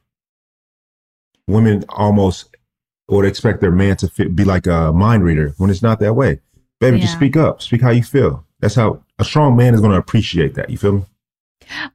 women 1.46 1.84
almost 1.90 2.54
would 3.08 3.24
expect 3.24 3.60
their 3.60 3.70
man 3.70 3.96
to 3.96 4.08
fit, 4.08 4.34
be 4.34 4.44
like 4.44 4.66
a 4.66 4.92
mind 4.92 5.22
reader 5.22 5.54
when 5.58 5.70
it's 5.70 5.82
not 5.82 6.00
that 6.00 6.14
way 6.14 6.40
baby 6.80 6.98
just 6.98 7.14
speak 7.14 7.36
up 7.36 7.62
speak 7.62 7.80
how 7.80 7.90
you 7.90 8.02
feel 8.02 8.44
that's 8.60 8.74
how 8.74 9.00
a 9.18 9.24
strong 9.24 9.56
man 9.56 9.74
is 9.74 9.80
going 9.80 9.92
to 9.92 9.98
appreciate 9.98 10.54
that 10.54 10.68
you 10.68 10.76
feel 10.76 10.92
me 10.92 11.04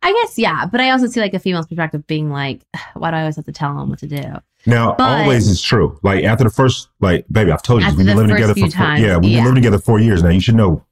I 0.02 0.12
guess 0.14 0.38
yeah, 0.38 0.66
but 0.66 0.82
I 0.82 0.90
also 0.90 1.08
see 1.08 1.20
like 1.20 1.34
a 1.34 1.40
female's 1.40 1.68
perspective 1.68 2.06
being 2.08 2.30
like, 2.30 2.62
why 2.94 3.12
do 3.12 3.18
I 3.18 3.22
always 3.22 3.36
have 3.38 3.46
to 3.46 3.52
tell 3.52 3.80
him 3.80 3.90
what 3.90 4.00
to 4.00 4.08
do? 4.08 4.24
Now, 4.66 4.96
But- 4.98 5.22
always 5.22 5.48
is 5.48 5.62
true. 5.62 6.00
Like 6.04 6.24
after 6.24 6.44
the 6.44 6.50
first, 6.50 6.90
like, 7.00 7.26
baby, 7.32 7.52
I've 7.52 7.64
told 7.64 7.82
you, 7.82 7.88
we've 7.90 8.06
been 8.06 8.18
living 8.18 8.36
together 8.36 8.54
for 8.54 8.70
four, 8.70 8.96
yeah, 8.96 9.18
we've 9.18 9.32
yeah. 9.32 9.38
been 9.38 9.46
living 9.46 9.56
together 9.56 9.80
four 9.80 10.00
years 10.00 10.24
now. 10.24 10.30
You 10.30 10.40
should 10.40 10.56
know, 10.56 10.84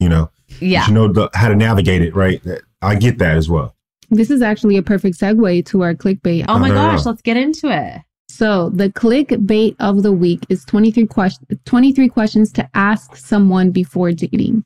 you 0.00 0.08
know, 0.08 0.30
you 0.58 0.68
Yeah. 0.68 0.82
should 0.82 0.94
know 0.94 1.08
the, 1.12 1.30
how 1.34 1.48
to 1.48 1.54
navigate 1.54 2.02
it, 2.02 2.16
right? 2.16 2.42
I 2.82 2.96
get 2.96 3.18
that 3.18 3.36
as 3.36 3.48
well. 3.48 3.76
This 4.10 4.30
is 4.30 4.42
actually 4.42 4.76
a 4.76 4.82
perfect 4.82 5.18
segue 5.18 5.64
to 5.66 5.82
our 5.82 5.94
clickbait. 5.94 6.46
Oh 6.48 6.58
my 6.58 6.68
no, 6.68 6.74
no, 6.74 6.80
gosh, 6.80 7.04
no. 7.04 7.10
let's 7.12 7.22
get 7.22 7.36
into 7.36 7.68
it. 7.68 8.02
So 8.28 8.70
the 8.70 8.88
clickbait 8.90 9.76
of 9.78 10.02
the 10.02 10.12
week 10.12 10.44
is 10.48 10.64
23 10.64 11.06
questions 11.06 11.46
23 11.66 12.08
questions 12.08 12.50
to 12.52 12.68
ask 12.74 13.14
someone 13.14 13.70
before 13.70 14.12
dating. 14.12 14.64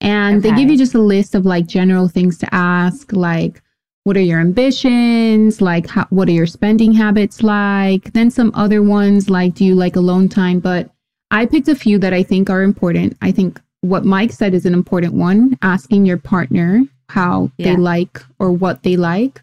And 0.00 0.42
they 0.42 0.54
give 0.54 0.68
you 0.68 0.76
just 0.76 0.94
a 0.94 1.00
list 1.00 1.34
of 1.34 1.46
like 1.46 1.66
general 1.66 2.08
things 2.08 2.36
to 2.38 2.54
ask 2.54 3.12
like 3.12 3.62
what 4.02 4.18
are 4.18 4.20
your 4.20 4.38
ambitions? 4.40 5.62
Like 5.62 5.86
how, 5.88 6.06
what 6.10 6.28
are 6.28 6.32
your 6.32 6.46
spending 6.46 6.92
habits 6.92 7.42
like? 7.42 8.12
Then 8.12 8.30
some 8.30 8.52
other 8.54 8.82
ones 8.82 9.30
like 9.30 9.54
do 9.54 9.64
you 9.64 9.74
like 9.74 9.96
alone 9.96 10.28
time? 10.28 10.60
But 10.60 10.90
I 11.30 11.46
picked 11.46 11.68
a 11.68 11.74
few 11.74 11.98
that 12.00 12.12
I 12.12 12.22
think 12.22 12.50
are 12.50 12.62
important. 12.62 13.16
I 13.22 13.32
think 13.32 13.60
what 13.84 14.04
Mike 14.04 14.32
said 14.32 14.54
is 14.54 14.64
an 14.66 14.74
important 14.74 15.14
one, 15.14 15.58
asking 15.62 16.06
your 16.06 16.16
partner 16.16 16.84
how 17.10 17.50
Yeah. 17.58 17.70
they 17.70 17.76
like 17.76 18.22
or 18.38 18.50
what 18.50 18.82
they 18.82 18.96
like 18.96 19.42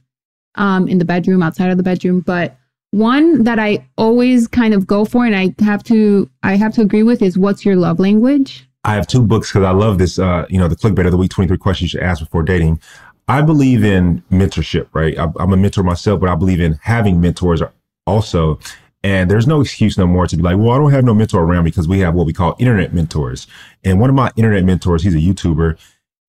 um, 0.56 0.88
in 0.88 0.98
the 0.98 1.06
bedroom, 1.06 1.44
outside 1.44 1.70
of 1.70 1.78
the 1.78 1.84
bedroom. 1.84 2.22
But 2.22 2.58
one 2.92 3.44
that 3.44 3.60
I 3.60 3.88
always 3.98 4.48
kind 4.48 4.74
of 4.74 4.86
go 4.86 5.06
for 5.06 5.26
and 5.26 5.36
I 5.36 5.54
have 5.64 5.84
to 5.86 6.30
I 6.44 6.56
have 6.56 6.74
to 6.74 6.82
agree 6.82 7.04
with 7.04 7.22
is 7.22 7.38
what's 7.38 7.64
your 7.64 7.76
love 7.76 8.00
language? 8.00 8.68
I 8.84 8.96
have 8.96 9.06
two 9.06 9.22
books 9.22 9.52
because 9.52 9.66
I 9.66 9.72
love 9.72 10.00
this. 10.00 10.18
Uh, 10.18 10.46
you 10.50 10.58
know, 10.60 10.68
the 10.68 10.76
clickbait 10.76 11.06
of 11.06 11.12
the 11.12 11.18
week: 11.18 11.30
twenty 11.32 11.48
three 11.48 11.58
questions 11.58 11.94
you 11.94 12.00
should 12.00 12.06
ask 12.06 12.20
before 12.20 12.44
dating. 12.44 12.82
I 13.28 13.42
believe 13.44 13.84
in 13.84 14.24
mentorship, 14.32 14.88
right? 14.94 15.18
I, 15.18 15.28
I'm 15.40 15.54
a 15.54 15.58
mentor 15.58 15.84
myself, 15.84 16.20
but 16.20 16.30
I 16.30 16.36
believe 16.36 16.60
in 16.60 16.80
having 16.82 17.22
mentors 17.22 17.62
also. 18.08 18.60
And 19.04 19.32
there's 19.32 19.48
no 19.48 19.62
excuse 19.62 19.98
no 19.98 20.06
more 20.06 20.28
to 20.28 20.38
be 20.38 20.44
like, 20.44 20.58
well, 20.58 20.72
I 20.72 20.78
don't 20.78 20.92
have 20.92 21.04
no 21.04 21.14
mentor 21.16 21.42
around 21.42 21.64
because 21.64 21.88
we 21.88 22.00
have 22.00 22.14
what 22.14 22.28
we 22.28 22.34
call 22.34 22.56
internet 22.60 22.94
mentors. 22.94 23.48
And 23.84 24.00
one 24.00 24.10
of 24.10 24.16
my 24.16 24.32
internet 24.36 24.64
mentors, 24.64 25.04
he's 25.04 25.16
a 25.16 25.18
YouTuber, 25.18 25.78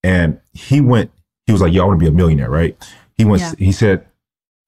and 0.03 0.41
he 0.55 0.81
went, 0.81 1.11
he 1.47 1.53
was 1.53 1.61
like, 1.61 1.73
yo, 1.73 1.83
I 1.83 1.87
want 1.87 2.01
to 2.01 2.05
be 2.05 2.09
a 2.09 2.17
millionaire, 2.17 2.51
right? 2.51 2.77
He 3.17 3.25
went, 3.25 3.43
Yeah. 3.43 3.53
he 3.59 3.73
said, 3.73 4.07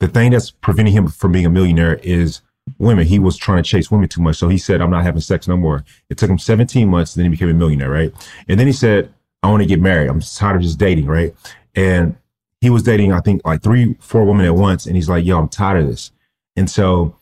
the 0.01 0.09
thing 0.09 0.33
that's 0.33 0.51
preventing 0.51 0.93
him 0.93 1.09
from 1.09 1.33
being 1.33 1.47
a 1.47 1.51
millionaire 1.51 1.95
is 2.03 2.43
women. 2.79 3.07
He 3.07 3.19
was 3.19 3.37
trying 3.37 3.63
to 3.63 3.69
chase 3.69 3.91
women 3.91 4.09
too 4.09 4.21
much. 4.21 4.37
So 4.37 4.49
he 4.49 4.59
said, 4.59 4.81
I'm 4.83 4.91
not 4.91 5.03
having 5.05 5.21
sex 5.21 5.49
no 5.49 5.57
more. 5.57 5.85
It 6.11 6.19
took 6.19 6.29
him 6.29 6.39
17 6.39 6.89
months, 6.89 7.15
then 7.15 7.25
he 7.25 7.31
became 7.31 7.49
a 7.49 7.55
millionaire, 7.55 7.91
right? 7.91 8.13
And 8.49 8.59
then 8.59 8.67
he 8.67 8.73
said, 8.73 9.13
I 9.43 9.51
want 9.51 9.63
to 9.63 9.69
get 9.69 9.81
married. 9.81 10.09
I'm 10.09 10.21
tired 10.21 10.57
of 10.57 10.63
just 10.63 10.79
dating, 10.79 11.07
right? 11.07 11.35
And 11.75 12.17
he 12.61 12.71
was 12.71 12.83
dating, 12.83 13.13
I 13.13 13.21
think, 13.21 13.43
like 13.45 13.63
three, 13.63 13.95
four 14.01 14.25
women 14.25 14.47
at 14.47 14.55
once. 14.55 14.87
And 14.87 14.97
he's 14.97 15.09
like, 15.09 15.25
yo, 15.25 15.39
I'm 15.39 15.49
tired 15.49 15.83
of 15.83 15.89
this. 15.89 16.13
And 16.57 16.69
so 16.69 17.17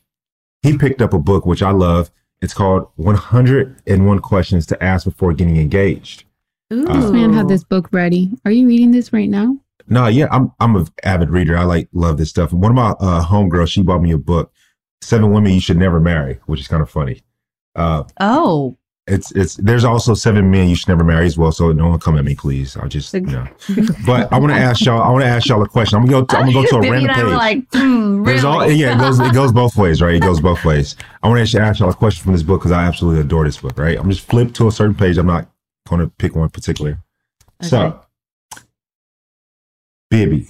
he 0.63 0.79
picked 0.79 1.03
up 1.03 1.13
a 1.13 1.19
book, 1.19 1.47
which 1.47 1.63
I 1.63 1.71
love. 1.71 2.11
It's 2.41 2.55
called 2.55 2.89
101 2.97 4.19
Questions 4.21 4.67
to 4.67 4.83
Ask 4.83 5.05
Before 5.05 5.33
Getting 5.33 5.57
Engaged. 5.59 6.25
Ooh. 6.73 6.85
This 6.85 7.11
man 7.11 7.33
had 7.33 7.49
this 7.49 7.63
book 7.65 7.89
ready. 7.93 8.33
Are 8.45 8.51
you 8.51 8.67
reading 8.67 8.91
this 8.91 9.13
right 9.13 9.29
now? 9.29 9.57
No, 9.89 10.07
yeah, 10.07 10.27
I'm 10.31 10.53
I'm 10.59 10.75
an 10.77 10.87
avid 11.05 11.31
reader. 11.31 11.57
I 11.57 11.65
like 11.65 11.89
love 11.93 12.17
this 12.17 12.31
stuff. 12.31 12.53
And 12.53 12.63
one 12.63 12.71
of 12.71 12.77
my 12.77 12.91
uh, 12.93 13.25
homegirls, 13.25 13.69
she 13.69 13.83
bought 13.83 14.01
me 14.03 14.13
a 14.13 14.19
book, 14.19 14.53
Seven 15.03 15.31
Women 15.33 15.53
You 15.53 15.61
Should 15.61 15.77
Never 15.77 16.01
Marry, 16.01 16.39
which 16.47 16.61
is 16.61 16.69
kind 16.69 16.83
of 16.83 16.89
funny. 16.91 17.23
Uh, 17.75 18.05
Oh, 18.21 18.77
it's 19.13 19.31
it's 19.33 19.57
there's 19.57 19.85
also 19.85 20.15
seven 20.15 20.51
men 20.51 20.69
you 20.69 20.75
should 20.75 20.89
never 20.89 21.05
marry 21.05 21.27
as 21.27 21.37
well. 21.37 21.53
So 21.53 21.71
no 21.73 21.89
one 21.89 22.01
come 22.01 22.17
at 22.17 22.25
me, 22.25 22.35
please. 22.35 22.77
I'll 22.77 22.89
just 22.89 23.13
you 23.13 23.21
know. 23.21 23.47
But 24.07 24.33
I 24.33 24.39
want 24.39 24.53
to 24.53 24.59
ask 24.59 24.85
y'all. 24.85 25.03
I 25.03 25.11
want 25.11 25.23
to 25.23 25.29
ask 25.29 25.49
y'all 25.49 25.63
a 25.63 25.69
question. 25.69 25.99
I'm 25.99 26.07
gonna 26.07 26.23
go. 26.23 26.27
To, 26.27 26.37
I'm 26.39 26.53
gonna 26.53 26.67
go 26.67 26.71
to 26.71 26.77
a 26.79 26.81
Vivi 26.81 27.07
random 27.07 27.15
page. 27.15 27.35
like, 27.35 27.65
hmm, 27.73 28.25
There's 28.25 28.45
all 28.45 28.71
yeah. 28.71 28.95
It 28.95 28.99
goes 28.99 29.21
it 29.21 29.35
goes 29.35 29.53
both 29.53 29.77
ways, 29.77 30.01
right? 30.01 30.15
It 30.15 30.23
goes 30.23 30.41
both 30.41 30.65
ways. 30.65 30.97
I 31.23 31.29
want 31.29 31.47
to 31.47 31.61
ask 31.61 31.79
y'all 31.79 31.91
a 31.91 31.95
question 31.95 32.25
from 32.25 32.33
this 32.33 32.43
book 32.43 32.61
because 32.61 32.73
I 32.73 32.85
absolutely 32.85 33.21
adore 33.21 33.45
this 33.45 33.59
book. 33.59 33.79
Right? 33.79 33.99
I'm 33.99 34.11
just 34.11 34.27
flip 34.27 34.55
to 34.55 34.69
a 34.69 34.73
certain 34.73 34.95
page. 34.95 35.19
I'm 35.19 35.27
not 35.27 35.47
going 35.89 36.01
to 36.01 36.09
pick 36.19 36.35
one 36.35 36.49
particular. 36.49 36.99
So, 37.61 38.01
Bibi, 40.11 40.49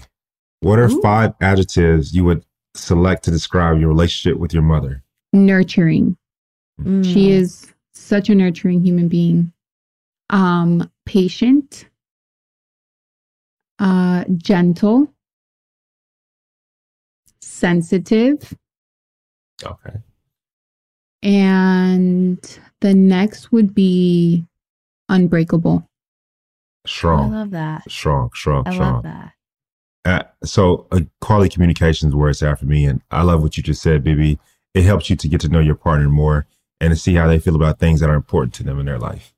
what 0.61 0.79
are 0.79 0.91
Ooh. 0.91 1.01
five 1.03 1.35
adjectives 1.41 2.15
you 2.15 2.25
would 2.25 2.45
select 2.75 3.25
to 3.25 3.31
describe 3.31 3.79
your 3.79 3.89
relationship 3.89 4.39
with 4.39 4.55
your 4.55 4.63
mother? 4.63 5.03
Nurturing. 5.33 6.17
Mm. 6.81 7.05
She 7.05 7.33
is 7.33 7.72
such 8.13 8.29
a 8.29 8.35
nurturing 8.35 8.85
human 8.85 9.09
being. 9.09 9.51
Um, 10.29 10.91
patient, 11.07 11.89
uh, 13.79 14.25
gentle, 14.37 15.11
sensitive, 17.41 18.55
Okay. 19.65 19.97
and 21.23 22.59
the 22.83 22.93
next 22.93 23.51
would 23.51 23.75
be 23.75 24.45
unbreakable. 25.09 25.89
Strong. 26.87 27.33
I 27.33 27.39
love 27.39 27.51
that. 27.53 27.91
strong, 27.91 28.29
strong, 28.35 28.65
I 28.67 28.75
strong. 28.75 28.93
love 28.95 29.03
that. 29.05 29.33
Uh, 30.05 30.23
so 30.45 30.87
uh, 30.93 31.01
quality 31.23 31.49
communication 31.49 32.11
is 32.11 32.15
where 32.15 32.29
it's 32.29 32.43
at 32.43 32.59
for 32.59 32.67
me, 32.67 32.85
and 32.85 33.01
I 33.11 33.23
love 33.23 33.43
what 33.43 33.57
you 33.57 33.63
just 33.63 33.81
said, 33.81 34.05
Bibi. 34.05 34.39
It 34.75 34.83
helps 34.85 35.09
you 35.09 35.17
to 35.17 35.29
get 35.29 35.41
to 35.41 35.49
know 35.49 35.61
your 35.61 35.77
partner 35.77 36.11
more 36.11 36.47
and 36.83 36.91
to 36.91 36.97
see 36.97 37.15
how 37.15 37.27
they 37.29 37.39
feel 37.39 37.55
about 37.57 37.79
things 37.79 38.01
that 38.01 38.11
are 38.11 38.15
important 38.15 38.53
to 38.55 38.63
them 38.65 38.79
in 38.81 38.85
their 38.87 38.99
life. 38.99 39.33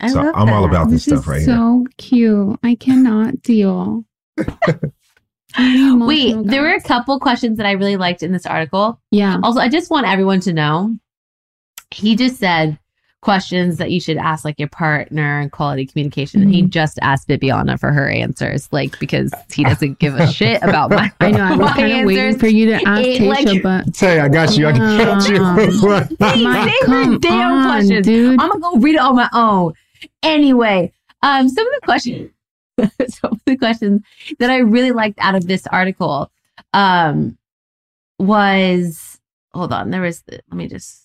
I 0.00 0.08
So 0.08 0.20
love 0.22 0.34
I'm 0.36 0.48
all 0.52 0.62
that. 0.62 0.68
about 0.68 0.84
this 0.88 1.04
This 1.04 1.20
stuff 1.20 1.20
is 1.24 1.26
right 1.26 1.42
here. 1.42 1.46
so 1.56 1.86
cute. 1.98 2.58
I 2.62 2.74
cannot 2.76 3.42
deal. 3.42 4.04
Wait, 5.56 5.76
emotional, 5.78 6.44
there 6.44 6.62
were 6.62 6.74
a 6.74 6.80
couple 6.82 7.18
questions 7.20 7.58
that 7.58 7.66
I 7.66 7.72
really 7.72 7.96
liked 7.96 8.22
in 8.22 8.32
this 8.32 8.46
article. 8.46 9.00
yeah. 9.10 9.38
Also, 9.42 9.60
I 9.60 9.68
just 9.68 9.90
want 9.90 10.06
everyone 10.06 10.40
to 10.40 10.52
know 10.52 10.96
he 11.90 12.16
just 12.16 12.36
said 12.38 12.78
questions 13.24 13.78
that 13.78 13.90
you 13.90 13.98
should 14.00 14.18
ask 14.18 14.44
like 14.44 14.58
your 14.58 14.68
partner 14.68 15.40
and 15.40 15.50
quality 15.50 15.86
communication. 15.86 16.42
And 16.42 16.54
he 16.54 16.62
Mhm. 16.62 16.68
just 16.68 16.98
asked 17.00 17.26
Bibiana 17.26 17.80
for 17.80 17.90
her 17.90 18.06
answers, 18.08 18.68
like 18.70 18.98
because 19.00 19.32
he 19.52 19.64
doesn't 19.70 19.98
give 19.98 20.14
a 20.14 20.26
shit 20.30 20.62
about 20.62 20.90
my, 20.90 21.10
I 21.20 21.30
know. 21.30 21.42
I 21.42 21.56
was 21.56 21.70
kind 21.72 21.90
of 21.92 22.04
waiting 22.04 22.22
answers. 22.22 22.40
for 22.40 22.48
you 22.48 22.66
to 22.66 22.74
ask 22.86 23.02
It, 23.02 23.22
Tayshia, 23.22 23.44
like- 23.46 23.62
but 23.62 23.96
Say, 23.96 24.20
I 24.20 24.28
got 24.28 24.56
you. 24.58 24.66
I 24.68 24.72
can 24.72 24.98
got 24.98 25.28
you. 25.28 25.40
My- 26.44 26.76
come 26.84 27.18
damn 27.18 27.52
on, 27.52 27.64
questions. 27.72 28.06
dude. 28.06 28.38
I'm 28.40 28.48
gonna 28.50 28.60
go 28.60 28.76
read 28.76 28.96
it 28.96 29.00
on 29.00 29.16
my 29.16 29.28
own. 29.32 29.72
Anyway, 30.22 30.92
um, 31.22 31.48
some 31.48 31.66
of 31.66 31.72
the 31.72 31.84
questions, 31.84 32.30
some 33.08 33.32
of 33.32 33.40
the 33.46 33.56
questions 33.56 34.02
that 34.38 34.50
I 34.50 34.58
really 34.58 34.90
liked 34.92 35.18
out 35.22 35.34
of 35.34 35.46
this 35.46 35.66
article, 35.68 36.30
um, 36.74 37.38
was 38.18 39.18
hold 39.54 39.72
on. 39.72 39.90
There 39.90 40.02
was 40.02 40.20
the, 40.22 40.40
let 40.50 40.56
me 40.58 40.68
just. 40.68 41.03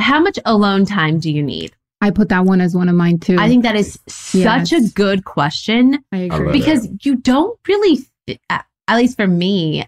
How 0.00 0.20
much 0.20 0.38
alone 0.44 0.84
time 0.84 1.18
do 1.20 1.30
you 1.30 1.42
need? 1.42 1.72
I 2.00 2.10
put 2.10 2.30
that 2.30 2.44
one 2.46 2.60
as 2.60 2.74
one 2.74 2.88
of 2.88 2.94
mine 2.94 3.18
too. 3.18 3.36
I 3.38 3.46
think 3.48 3.62
that 3.64 3.76
is 3.76 3.98
such 4.08 4.72
a 4.72 4.80
good 4.94 5.24
question 5.24 6.02
I 6.12 6.18
agree. 6.20 6.48
it. 6.48 6.52
because 6.52 6.88
you 7.02 7.16
don't 7.16 7.58
really, 7.68 7.98
at 8.48 8.64
at 8.88 8.96
least 8.96 9.16
for 9.16 9.26
me, 9.26 9.84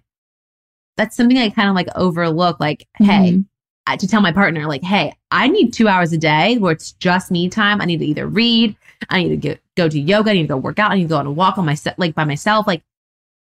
that's 0.96 1.16
something 1.16 1.38
I 1.38 1.48
kind 1.50 1.68
of 1.68 1.74
like 1.74 1.88
overlook. 1.96 2.60
Like, 2.60 2.86
hey, 2.98 3.32
Mhm. 3.32 3.44
I- 3.86 3.96
to 3.96 4.06
tell 4.06 4.20
my 4.20 4.30
partner, 4.30 4.66
like, 4.68 4.82
hey, 4.84 5.14
I 5.30 5.48
need 5.48 5.72
two 5.72 5.88
hours 5.88 6.12
a 6.12 6.18
day 6.18 6.58
where 6.58 6.72
it's 6.72 6.92
just 6.92 7.30
me 7.32 7.48
time. 7.48 7.80
I 7.80 7.84
need 7.86 7.98
to 7.98 8.06
either 8.06 8.26
read, 8.28 8.76
I 9.10 9.22
need 9.22 9.30
to 9.30 9.36
get, 9.36 9.60
go 9.76 9.88
do 9.88 9.98
yoga, 9.98 10.30
I 10.30 10.34
need 10.34 10.42
to 10.42 10.48
go 10.48 10.56
work 10.58 10.78
out, 10.78 10.92
I 10.92 10.96
need 10.96 11.04
to 11.04 11.08
go 11.08 11.16
on 11.16 11.26
a 11.26 11.32
walk 11.32 11.58
on 11.58 11.64
my 11.66 11.76
like 11.96 12.14
by 12.14 12.24
myself. 12.24 12.66
Like, 12.66 12.82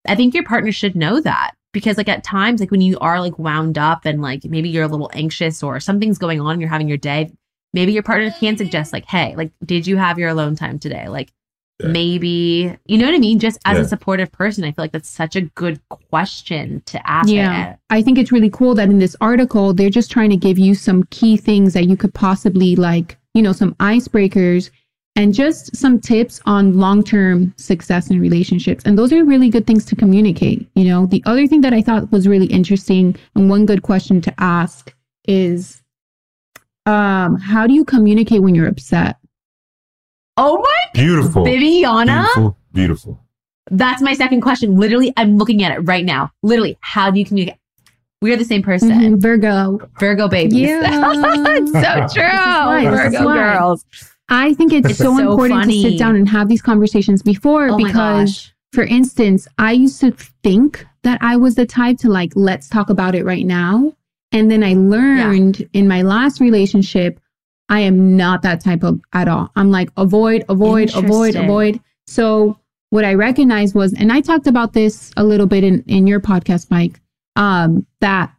I 0.07 0.15
think 0.15 0.33
your 0.33 0.43
partner 0.43 0.71
should 0.71 0.95
know 0.95 1.19
that 1.19 1.51
because, 1.73 1.97
like, 1.97 2.07
at 2.09 2.23
times, 2.23 2.59
like 2.61 2.71
when 2.71 2.81
you 2.81 2.97
are 2.99 3.19
like 3.19 3.37
wound 3.37 3.77
up 3.77 4.05
and 4.05 4.21
like 4.21 4.45
maybe 4.45 4.69
you're 4.69 4.83
a 4.85 4.87
little 4.87 5.11
anxious 5.13 5.61
or 5.61 5.79
something's 5.79 6.17
going 6.17 6.39
on, 6.39 6.51
and 6.51 6.61
you're 6.61 6.69
having 6.69 6.87
your 6.87 6.97
day. 6.97 7.31
Maybe 7.73 7.91
your 7.91 8.03
partner 8.03 8.29
can 8.39 8.55
suggest, 8.55 8.93
like, 8.93 9.05
hey, 9.05 9.35
like, 9.35 9.51
did 9.65 9.87
you 9.87 9.97
have 9.97 10.19
your 10.19 10.29
alone 10.29 10.55
time 10.55 10.77
today? 10.79 11.07
Like, 11.09 11.31
Yeah. 11.81 11.87
maybe 11.87 12.77
you 12.85 12.99
know 12.99 13.05
what 13.07 13.15
I 13.15 13.17
mean. 13.17 13.39
Just 13.39 13.57
as 13.65 13.77
Yeah. 13.77 13.83
a 13.83 13.87
supportive 13.87 14.31
person, 14.31 14.63
I 14.63 14.67
feel 14.71 14.83
like 14.83 14.91
that's 14.91 15.09
such 15.09 15.35
a 15.35 15.41
good 15.41 15.79
question 16.11 16.83
to 16.85 17.09
ask. 17.09 17.29
Yeah. 17.29 17.77
I 17.89 18.03
think 18.03 18.19
it's 18.19 18.31
really 18.31 18.51
cool 18.51 18.75
that 18.75 18.89
in 18.89 18.99
this 18.99 19.15
article, 19.19 19.73
they're 19.73 19.89
just 19.89 20.11
trying 20.11 20.29
to 20.29 20.37
give 20.37 20.59
you 20.59 20.75
some 20.75 21.03
key 21.09 21.35
things 21.35 21.73
that 21.73 21.87
you 21.87 21.97
could 21.97 22.13
possibly 22.13 22.75
like, 22.75 23.17
you 23.33 23.41
know, 23.41 23.53
some 23.53 23.73
icebreakers 23.79 24.69
and 25.15 25.33
just 25.33 25.75
some 25.75 25.99
tips 25.99 26.41
on 26.45 26.77
long 26.77 27.03
term 27.03 27.53
success 27.57 28.09
in 28.09 28.19
relationships. 28.19 28.83
And 28.85 28.97
those 28.97 29.13
are 29.13 29.23
really 29.23 29.49
good 29.49 29.67
things 29.67 29.85
to 29.85 29.95
communicate. 29.95 30.67
You 30.75 30.85
know, 30.85 31.05
the 31.05 31.23
other 31.25 31.47
thing 31.47 31.61
that 31.61 31.73
I 31.73 31.81
thought 31.81 32.11
was 32.11 32.27
really 32.27 32.47
interesting 32.47 33.15
and 33.35 33.49
one 33.49 33.65
good 33.65 33.83
question 33.83 34.21
to 34.21 34.33
ask 34.39 34.93
is 35.25 35.81
um, 36.85 37.37
how 37.37 37.67
do 37.67 37.73
you 37.73 37.85
communicate 37.85 38.41
when 38.41 38.55
you're 38.55 38.67
upset? 38.67 39.17
Oh 40.35 40.57
my, 40.57 40.77
Beautiful. 40.93 41.45
Bibiana. 41.45 42.23
Beautiful. 42.23 42.57
Beautiful. 42.73 43.23
That's 43.69 44.01
my 44.01 44.13
second 44.13 44.41
question. 44.41 44.75
Literally, 44.77 45.13
I'm 45.15 45.37
looking 45.37 45.63
at 45.63 45.71
it 45.71 45.81
right 45.81 46.03
now. 46.03 46.31
Literally, 46.41 46.77
how 46.81 47.11
do 47.11 47.19
you 47.19 47.25
communicate? 47.25 47.59
We 48.21 48.33
are 48.33 48.37
the 48.37 48.45
same 48.45 48.63
person. 48.63 48.89
Mhm, 48.89 49.21
Virgo. 49.21 49.79
Virgo 49.99 50.27
babies. 50.27 50.61
Yeah. 50.61 50.79
it's 50.83 51.71
so 51.71 52.07
true. 52.13 52.23
why, 52.23 52.89
this 52.89 53.13
Virgo 53.13 53.25
why. 53.25 53.35
girls. 53.35 53.85
I 54.29 54.53
think 54.53 54.73
it's, 54.73 54.89
It's 54.89 54.97
so, 54.97 55.15
so 55.17 55.31
important 55.31 55.65
to 55.65 55.81
sit 55.81 55.99
down 55.99 56.15
and 56.15 56.27
have 56.29 56.47
these 56.47 56.61
conversations 56.61 57.21
before 57.21 57.69
Oh 57.69 57.77
because 57.77 58.53
for 58.73 58.83
instance, 58.83 59.47
I 59.59 59.73
used 59.73 59.99
to 60.01 60.11
think 60.43 60.85
that 61.03 61.19
I 61.21 61.37
was 61.37 61.53
the 61.55 61.65
type 61.65 61.99
to 61.99 62.09
like, 62.09 62.31
let's 62.35 62.67
talk 62.67 62.89
about 62.89 63.13
it 63.13 63.23
right 63.23 63.45
now. 63.45 63.93
And 64.31 64.49
then 64.49 64.63
I 64.63 64.73
learned 64.73 65.69
in 65.73 65.87
my 65.87 66.01
last 66.01 66.41
relationship, 66.41 67.19
I 67.69 67.81
am 67.81 68.17
not 68.17 68.41
that 68.41 68.61
type 68.61 68.83
of 68.83 68.99
at 69.13 69.27
all. 69.27 69.51
I'm 69.55 69.69
like, 69.69 69.89
avoid, 69.95 70.43
avoid, 70.49 70.95
avoid, 70.95 71.35
avoid. 71.35 71.79
So 72.07 72.59
what 72.89 73.05
I 73.05 73.13
recognized 73.13 73.75
was, 73.75 73.93
and 73.93 74.11
I 74.11 74.21
talked 74.21 74.47
about 74.47 74.73
this 74.73 75.11
a 75.17 75.23
little 75.23 75.47
bit 75.47 75.63
in, 75.63 75.83
in 75.87 76.07
your 76.07 76.19
podcast, 76.19 76.71
Mike, 76.71 76.99
um, 77.35 77.85
that 78.01 78.33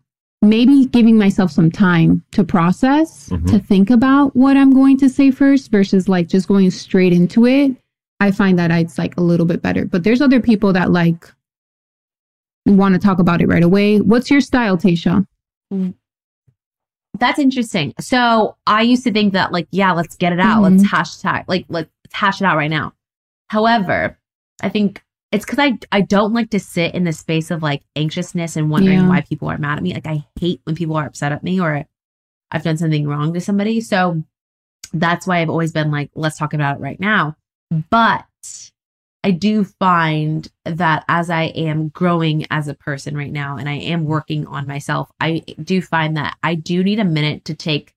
maybe 0.45 0.87
giving 0.87 1.17
myself 1.19 1.51
some 1.51 1.71
time 1.71 2.23
to 2.33 2.45
process, 2.45 3.29
Mhm. 3.31 3.47
to 3.51 3.59
think 3.59 3.91
about 3.91 4.35
what 4.37 4.57
I'm 4.57 4.73
going 4.73 4.97
to 4.99 5.09
say 5.09 5.31
first 5.31 5.71
versus 5.71 6.09
like 6.09 6.29
just 6.29 6.49
going 6.49 6.71
straight 6.71 7.13
into 7.13 7.47
it. 7.47 7.77
I 8.21 8.31
find 8.31 8.59
that 8.59 8.71
it's 8.71 8.99
like 8.99 9.17
a 9.17 9.21
little 9.21 9.47
bit 9.47 9.61
better. 9.63 9.85
But 9.85 10.05
there's 10.05 10.21
other 10.21 10.41
people 10.41 10.73
that 10.73 10.91
like 10.93 11.31
want 12.67 12.95
to 12.95 12.99
talk 13.01 13.19
about 13.19 13.41
it 13.43 13.49
right 13.49 13.63
away. 13.63 14.01
What's 14.01 14.31
your 14.31 14.41
style, 14.41 14.79
Tayshia? 14.79 15.27
That's 17.19 17.39
interesting. 17.39 17.95
So 18.01 18.57
I 18.67 18.83
used 18.83 19.05
to 19.05 19.13
think 19.13 19.35
that 19.35 19.53
like, 19.53 19.69
yeah, 19.71 19.93
let's 19.93 20.17
get 20.17 20.33
it 20.33 20.41
out. 20.41 20.63
Mhm. 20.63 20.79
Let's 20.81 20.91
hashtag 20.93 21.45
like 21.47 21.67
let's 21.69 21.91
hash 22.13 22.41
it 22.41 22.45
out 22.45 22.57
right 22.57 22.71
now. 22.71 22.93
However, 23.49 24.19
I 24.63 24.69
think 24.69 25.04
it's 25.35 25.45
because 25.45 25.59
I 25.59 25.79
I 25.93 26.01
don't 26.01 26.33
like 26.33 26.51
to 26.51 26.61
sit 26.61 26.95
in 26.95 27.05
the 27.05 27.13
space 27.13 27.51
of 27.51 27.63
like 27.63 27.83
anxiousness 27.97 28.57
and 28.57 28.71
wondering 28.71 29.01
Yeah. 29.01 29.09
why 29.09 29.21
people 29.23 29.49
are 29.49 29.59
mad 29.59 29.79
at 29.79 29.83
me. 29.83 29.93
Like 29.95 30.07
I 30.07 30.25
hate 30.41 30.61
when 30.65 30.77
people 30.77 30.97
are 30.97 31.07
upset 31.07 31.33
at 31.33 31.43
me 31.43 31.61
or 31.61 31.85
I've 32.51 32.63
done 32.63 32.77
something 32.77 33.07
wrong 33.07 33.35
to 33.35 33.41
somebody. 33.41 33.81
So 33.81 34.23
that's 34.93 35.27
why 35.27 35.39
I've 35.39 35.51
always 35.51 35.73
been 35.73 35.91
like, 35.91 36.11
let's 36.15 36.39
talk 36.39 36.55
about 36.55 36.77
it 36.77 36.81
right 36.81 37.01
now. 37.01 37.37
But 37.91 38.25
I 39.25 39.31
do 39.31 39.65
find 39.65 40.47
that 40.67 41.05
as 41.09 41.31
I 41.31 41.45
am 41.45 41.89
growing 41.89 42.47
as 42.51 42.69
a 42.69 42.75
person 42.75 43.17
right 43.17 43.33
now 43.33 43.57
and 43.57 43.69
I 43.69 43.75
am 43.77 44.05
working 44.05 44.47
on 44.47 44.67
myself, 44.67 45.11
I 45.19 45.43
do 45.63 45.81
find 45.81 46.17
that 46.17 46.37
I 46.43 46.55
do 46.55 46.85
need 46.85 47.01
a 47.01 47.05
minute 47.05 47.47
to 47.47 47.55
take 47.55 47.95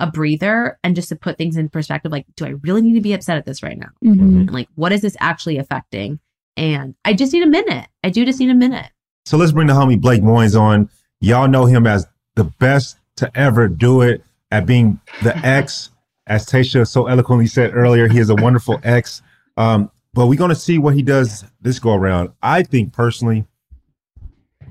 a 0.00 0.06
breather 0.10 0.78
and 0.82 0.96
just 0.96 1.10
to 1.10 1.16
put 1.16 1.38
things 1.38 1.56
in 1.56 1.68
perspective. 1.68 2.10
Like, 2.10 2.26
do 2.36 2.46
I 2.46 2.54
really 2.62 2.82
need 2.82 2.94
to 2.94 3.00
be 3.00 3.12
upset 3.12 3.36
at 3.36 3.44
this 3.44 3.62
right 3.62 3.78
now? 3.78 3.90
Mhm. 4.04 4.20
And 4.20 4.50
like, 4.52 4.68
what 4.74 4.92
is 4.92 5.02
this 5.02 5.16
actually 5.20 5.58
affecting? 5.58 6.18
And 6.60 6.94
I 7.06 7.14
just 7.14 7.32
need 7.32 7.42
a 7.42 7.46
minute. 7.46 7.88
I 8.04 8.10
do 8.10 8.22
just 8.26 8.38
need 8.38 8.50
a 8.50 8.54
minute. 8.54 8.86
So 9.24 9.38
let's 9.38 9.50
bring 9.50 9.66
the 9.66 9.72
homie 9.72 9.98
Blake 9.98 10.20
Moynes 10.20 10.60
on. 10.60 10.90
Y'all 11.20 11.48
know 11.48 11.64
him 11.64 11.86
as 11.86 12.06
the 12.36 12.44
best 12.44 12.98
to 13.16 13.30
ever 13.34 13.66
do 13.66 14.02
it 14.02 14.22
at 14.50 14.66
being 14.66 15.00
the 15.22 15.34
ex. 15.44 15.90
As 16.26 16.44
Tayshia 16.46 16.86
so 16.86 17.06
eloquently 17.06 17.46
said 17.46 17.74
earlier, 17.74 18.08
he 18.08 18.18
is 18.18 18.28
a 18.28 18.34
wonderful 18.34 18.78
ex. 18.84 19.22
Um, 19.56 19.90
but 20.12 20.26
we're 20.26 20.38
going 20.38 20.50
to 20.50 20.54
see 20.54 20.76
what 20.76 20.94
he 20.94 21.02
does 21.02 21.44
this 21.62 21.78
go 21.78 21.94
around. 21.94 22.30
I 22.42 22.62
think 22.62 22.92
personally, 22.92 23.46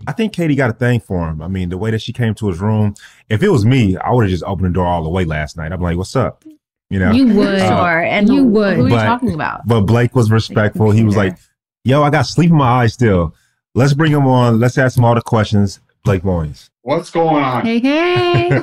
I 0.08 0.12
think 0.12 0.32
Katie 0.32 0.56
got 0.56 0.69
a 0.69 0.73
thing 0.73 0.99
for 0.99 1.28
him. 1.28 1.41
I 1.41 1.47
mean, 1.47 1.69
the 1.69 1.78
way 1.78 1.89
that 1.89 2.02
she 2.04 2.13
came 2.13 2.36
to 2.36 2.49
his 2.49 2.60
room, 2.60 2.93
if 3.30 3.41
it 3.41 3.49
was 3.49 3.65
me, 3.65 3.97
I 3.97 4.12
would 4.12 4.25
have 4.25 4.30
just 4.32 4.43
opened 4.43 4.67
the 4.67 4.73
door 4.73 4.86
all 4.86 5.04
the 5.04 5.10
way 5.10 5.25
last 5.25 5.58
night. 5.58 5.71
I'm 5.71 5.82
like, 5.82 5.97
what's 5.97 6.15
up? 6.15 6.43
You 6.91 6.99
know? 6.99 7.12
You 7.12 7.34
would. 7.36 7.60
Uh, 7.60 7.67
sure. 7.67 8.04
And 8.04 8.30
you 8.30 8.43
who, 8.43 8.49
would. 8.49 8.78
who 8.78 8.86
are 8.86 8.89
you 8.89 8.95
But- 8.95 9.06
talking 9.06 9.34
about? 9.34 9.67
But 9.67 9.82
Blake 9.82 10.15
was 10.15 10.30
respectful. 10.32 10.91
He 10.91 11.04
was 11.04 11.17
like, 11.17 11.38
yo, 11.84 12.04
I 12.04 12.10
got 12.10 12.24
sleep 12.24 12.50
in 12.52 12.58
my 12.58 12.65
eyes 12.84 12.94
still. 12.94 13.36
Let's 13.76 13.94
bring 13.94 14.12
him 14.12 14.26
on. 14.28 14.60
Let's 14.60 14.78
ask 14.78 14.98
him 14.98 15.06
all 15.06 15.15
the 15.15 15.22
questions. 15.22 15.80
Blake 16.04 16.24
Moynes. 16.24 16.70
What's 16.82 17.10
going 17.10 17.44
on? 17.44 17.65
Hey, 17.65 17.80
hey. 17.80 18.62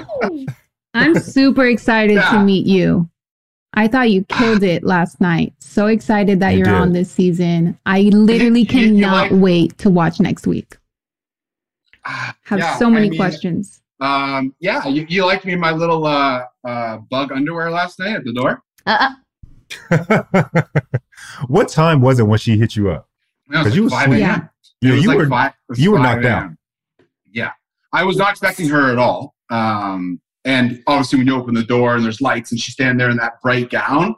I'm 0.94 1.14
super 1.18 1.66
excited 1.66 2.20
to 2.30 2.42
meet 2.42 2.66
you. 2.66 3.08
I 3.74 3.88
thought 3.88 4.10
you 4.10 4.24
killed 4.24 4.62
it 4.62 4.84
last 4.84 5.20
night. 5.20 5.52
So 5.60 5.86
excited 5.88 6.40
that 6.40 6.52
You 6.52 6.58
you're 6.58 6.64
did. 6.66 6.74
on 6.74 6.92
this 6.92 7.10
season. 7.10 7.78
I 7.84 8.02
literally 8.02 8.60
You- 8.62 8.80
you 8.80 9.00
cannot 9.00 9.30
like- 9.30 9.40
wait 9.42 9.78
to 9.78 9.90
watch 9.90 10.18
next 10.18 10.46
week. 10.46 10.76
Have 12.04 12.58
Yeah, 12.58 12.76
so 12.78 12.88
many 12.88 13.08
I 13.08 13.10
mean, 13.10 13.18
questions. 13.18 13.82
Um, 14.00 14.54
yeah, 14.60 14.86
you, 14.88 15.06
you 15.08 15.24
liked 15.26 15.44
me 15.44 15.52
in 15.52 15.60
my 15.60 15.72
little 15.72 16.06
uh, 16.06 16.44
uh, 16.64 16.98
bug 17.10 17.32
underwear 17.32 17.70
last 17.70 17.98
night 17.98 18.16
at 18.16 18.24
the 18.24 18.32
door. 18.32 18.62
Uh, 18.86 19.10
what 21.48 21.68
time 21.68 22.00
was 22.00 22.18
it 22.18 22.24
when 22.24 22.38
she 22.38 22.56
hit 22.56 22.76
you 22.76 22.90
up? 22.90 23.08
It 23.50 23.56
was 23.56 23.66
'Cause 23.66 23.76
you 23.76 23.82
was 23.84 23.92
5 23.92 24.08
asleep. 24.08 24.20
Yeah, 24.20 24.92
was 24.92 25.02
you 25.02 25.08
like 25.08 25.18
were 25.18 25.28
five- 25.28 25.52
was 25.68 25.78
you 25.80 25.90
were 25.92 25.98
knocked 25.98 26.24
out. 26.24 26.50
Yeah, 27.32 27.52
I 27.92 28.04
was 28.04 28.16
not 28.16 28.30
expecting 28.30 28.68
her 28.68 28.90
at 28.90 28.98
all. 28.98 29.34
Um, 29.50 30.20
and 30.44 30.82
obviously, 30.86 31.18
when 31.18 31.26
you 31.26 31.34
open 31.34 31.54
the 31.54 31.64
door 31.64 31.96
and 31.96 32.04
there's 32.04 32.20
lights 32.20 32.50
and 32.52 32.60
she's 32.60 32.74
standing 32.74 32.98
there 32.98 33.10
in 33.10 33.16
that 33.18 33.40
bright 33.42 33.70
gown, 33.70 34.14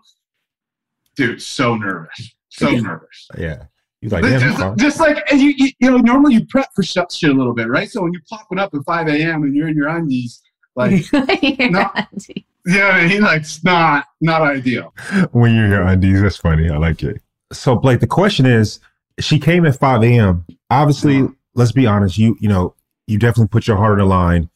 dude, 1.16 1.40
so 1.42 1.74
nervous, 1.76 2.34
so 2.48 2.70
nervous. 2.70 3.28
yeah. 3.38 3.64
You 4.00 4.08
like 4.10 4.22
just, 4.22 4.78
just 4.78 5.00
like 5.00 5.28
and 5.28 5.40
you, 5.40 5.52
you, 5.56 5.70
you 5.80 5.90
know, 5.90 5.96
normally 5.96 6.34
you 6.34 6.46
prep 6.46 6.68
for 6.72 6.84
shit 6.84 7.10
shit 7.10 7.30
a 7.30 7.34
little 7.34 7.52
bit, 7.52 7.66
right? 7.66 7.90
So 7.90 8.00
when 8.02 8.12
you're 8.12 8.22
popping 8.30 8.56
up 8.58 8.72
at 8.72 8.84
5 8.86 9.08
a.m. 9.08 9.42
and 9.42 9.56
you're 9.56 9.66
in 9.66 9.76
your 9.76 9.88
undies, 9.88 10.40
like, 10.76 11.04
no. 11.12 11.90
yeah, 12.68 13.06
mean, 13.08 13.22
like, 13.22 13.40
it's 13.40 13.64
not 13.64 14.06
not 14.20 14.42
ideal. 14.42 14.94
when 15.32 15.54
you're 15.54 15.64
in 15.64 15.70
your 15.70 15.82
undies. 15.82 16.20
That's 16.22 16.36
funny. 16.36 16.68
I 16.70 16.76
like 16.76 17.02
it. 17.02 17.20
So 17.52 17.74
Blake, 17.76 18.00
the 18.00 18.06
question 18.06 18.44
is, 18.46 18.78
she 19.18 19.38
came 19.38 19.64
at 19.66 19.78
5 19.78 20.02
a.m. 20.04 20.44
Obviously, 20.70 21.18
Uh-huh. 21.22 21.32
let's 21.54 21.72
be 21.72 21.86
honest, 21.86 22.18
you 22.18 22.36
you 22.40 22.48
know, 22.48 22.74
you 23.06 23.18
definitely 23.18 23.48
put 23.48 23.66
your 23.66 23.76
heart 23.78 23.92
on 23.92 23.98
the 23.98 24.04
line. 24.04 24.50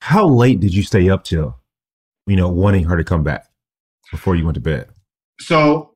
How 0.00 0.26
late 0.26 0.60
did 0.60 0.74
you 0.74 0.82
stay 0.82 1.10
up 1.10 1.24
till, 1.24 1.58
you 2.26 2.36
know, 2.36 2.48
wanting 2.48 2.84
her 2.84 2.96
to 2.96 3.04
come 3.04 3.22
back 3.22 3.46
before 4.10 4.34
you 4.36 4.44
went 4.44 4.54
to 4.54 4.60
bed? 4.60 4.88
So, 5.40 5.94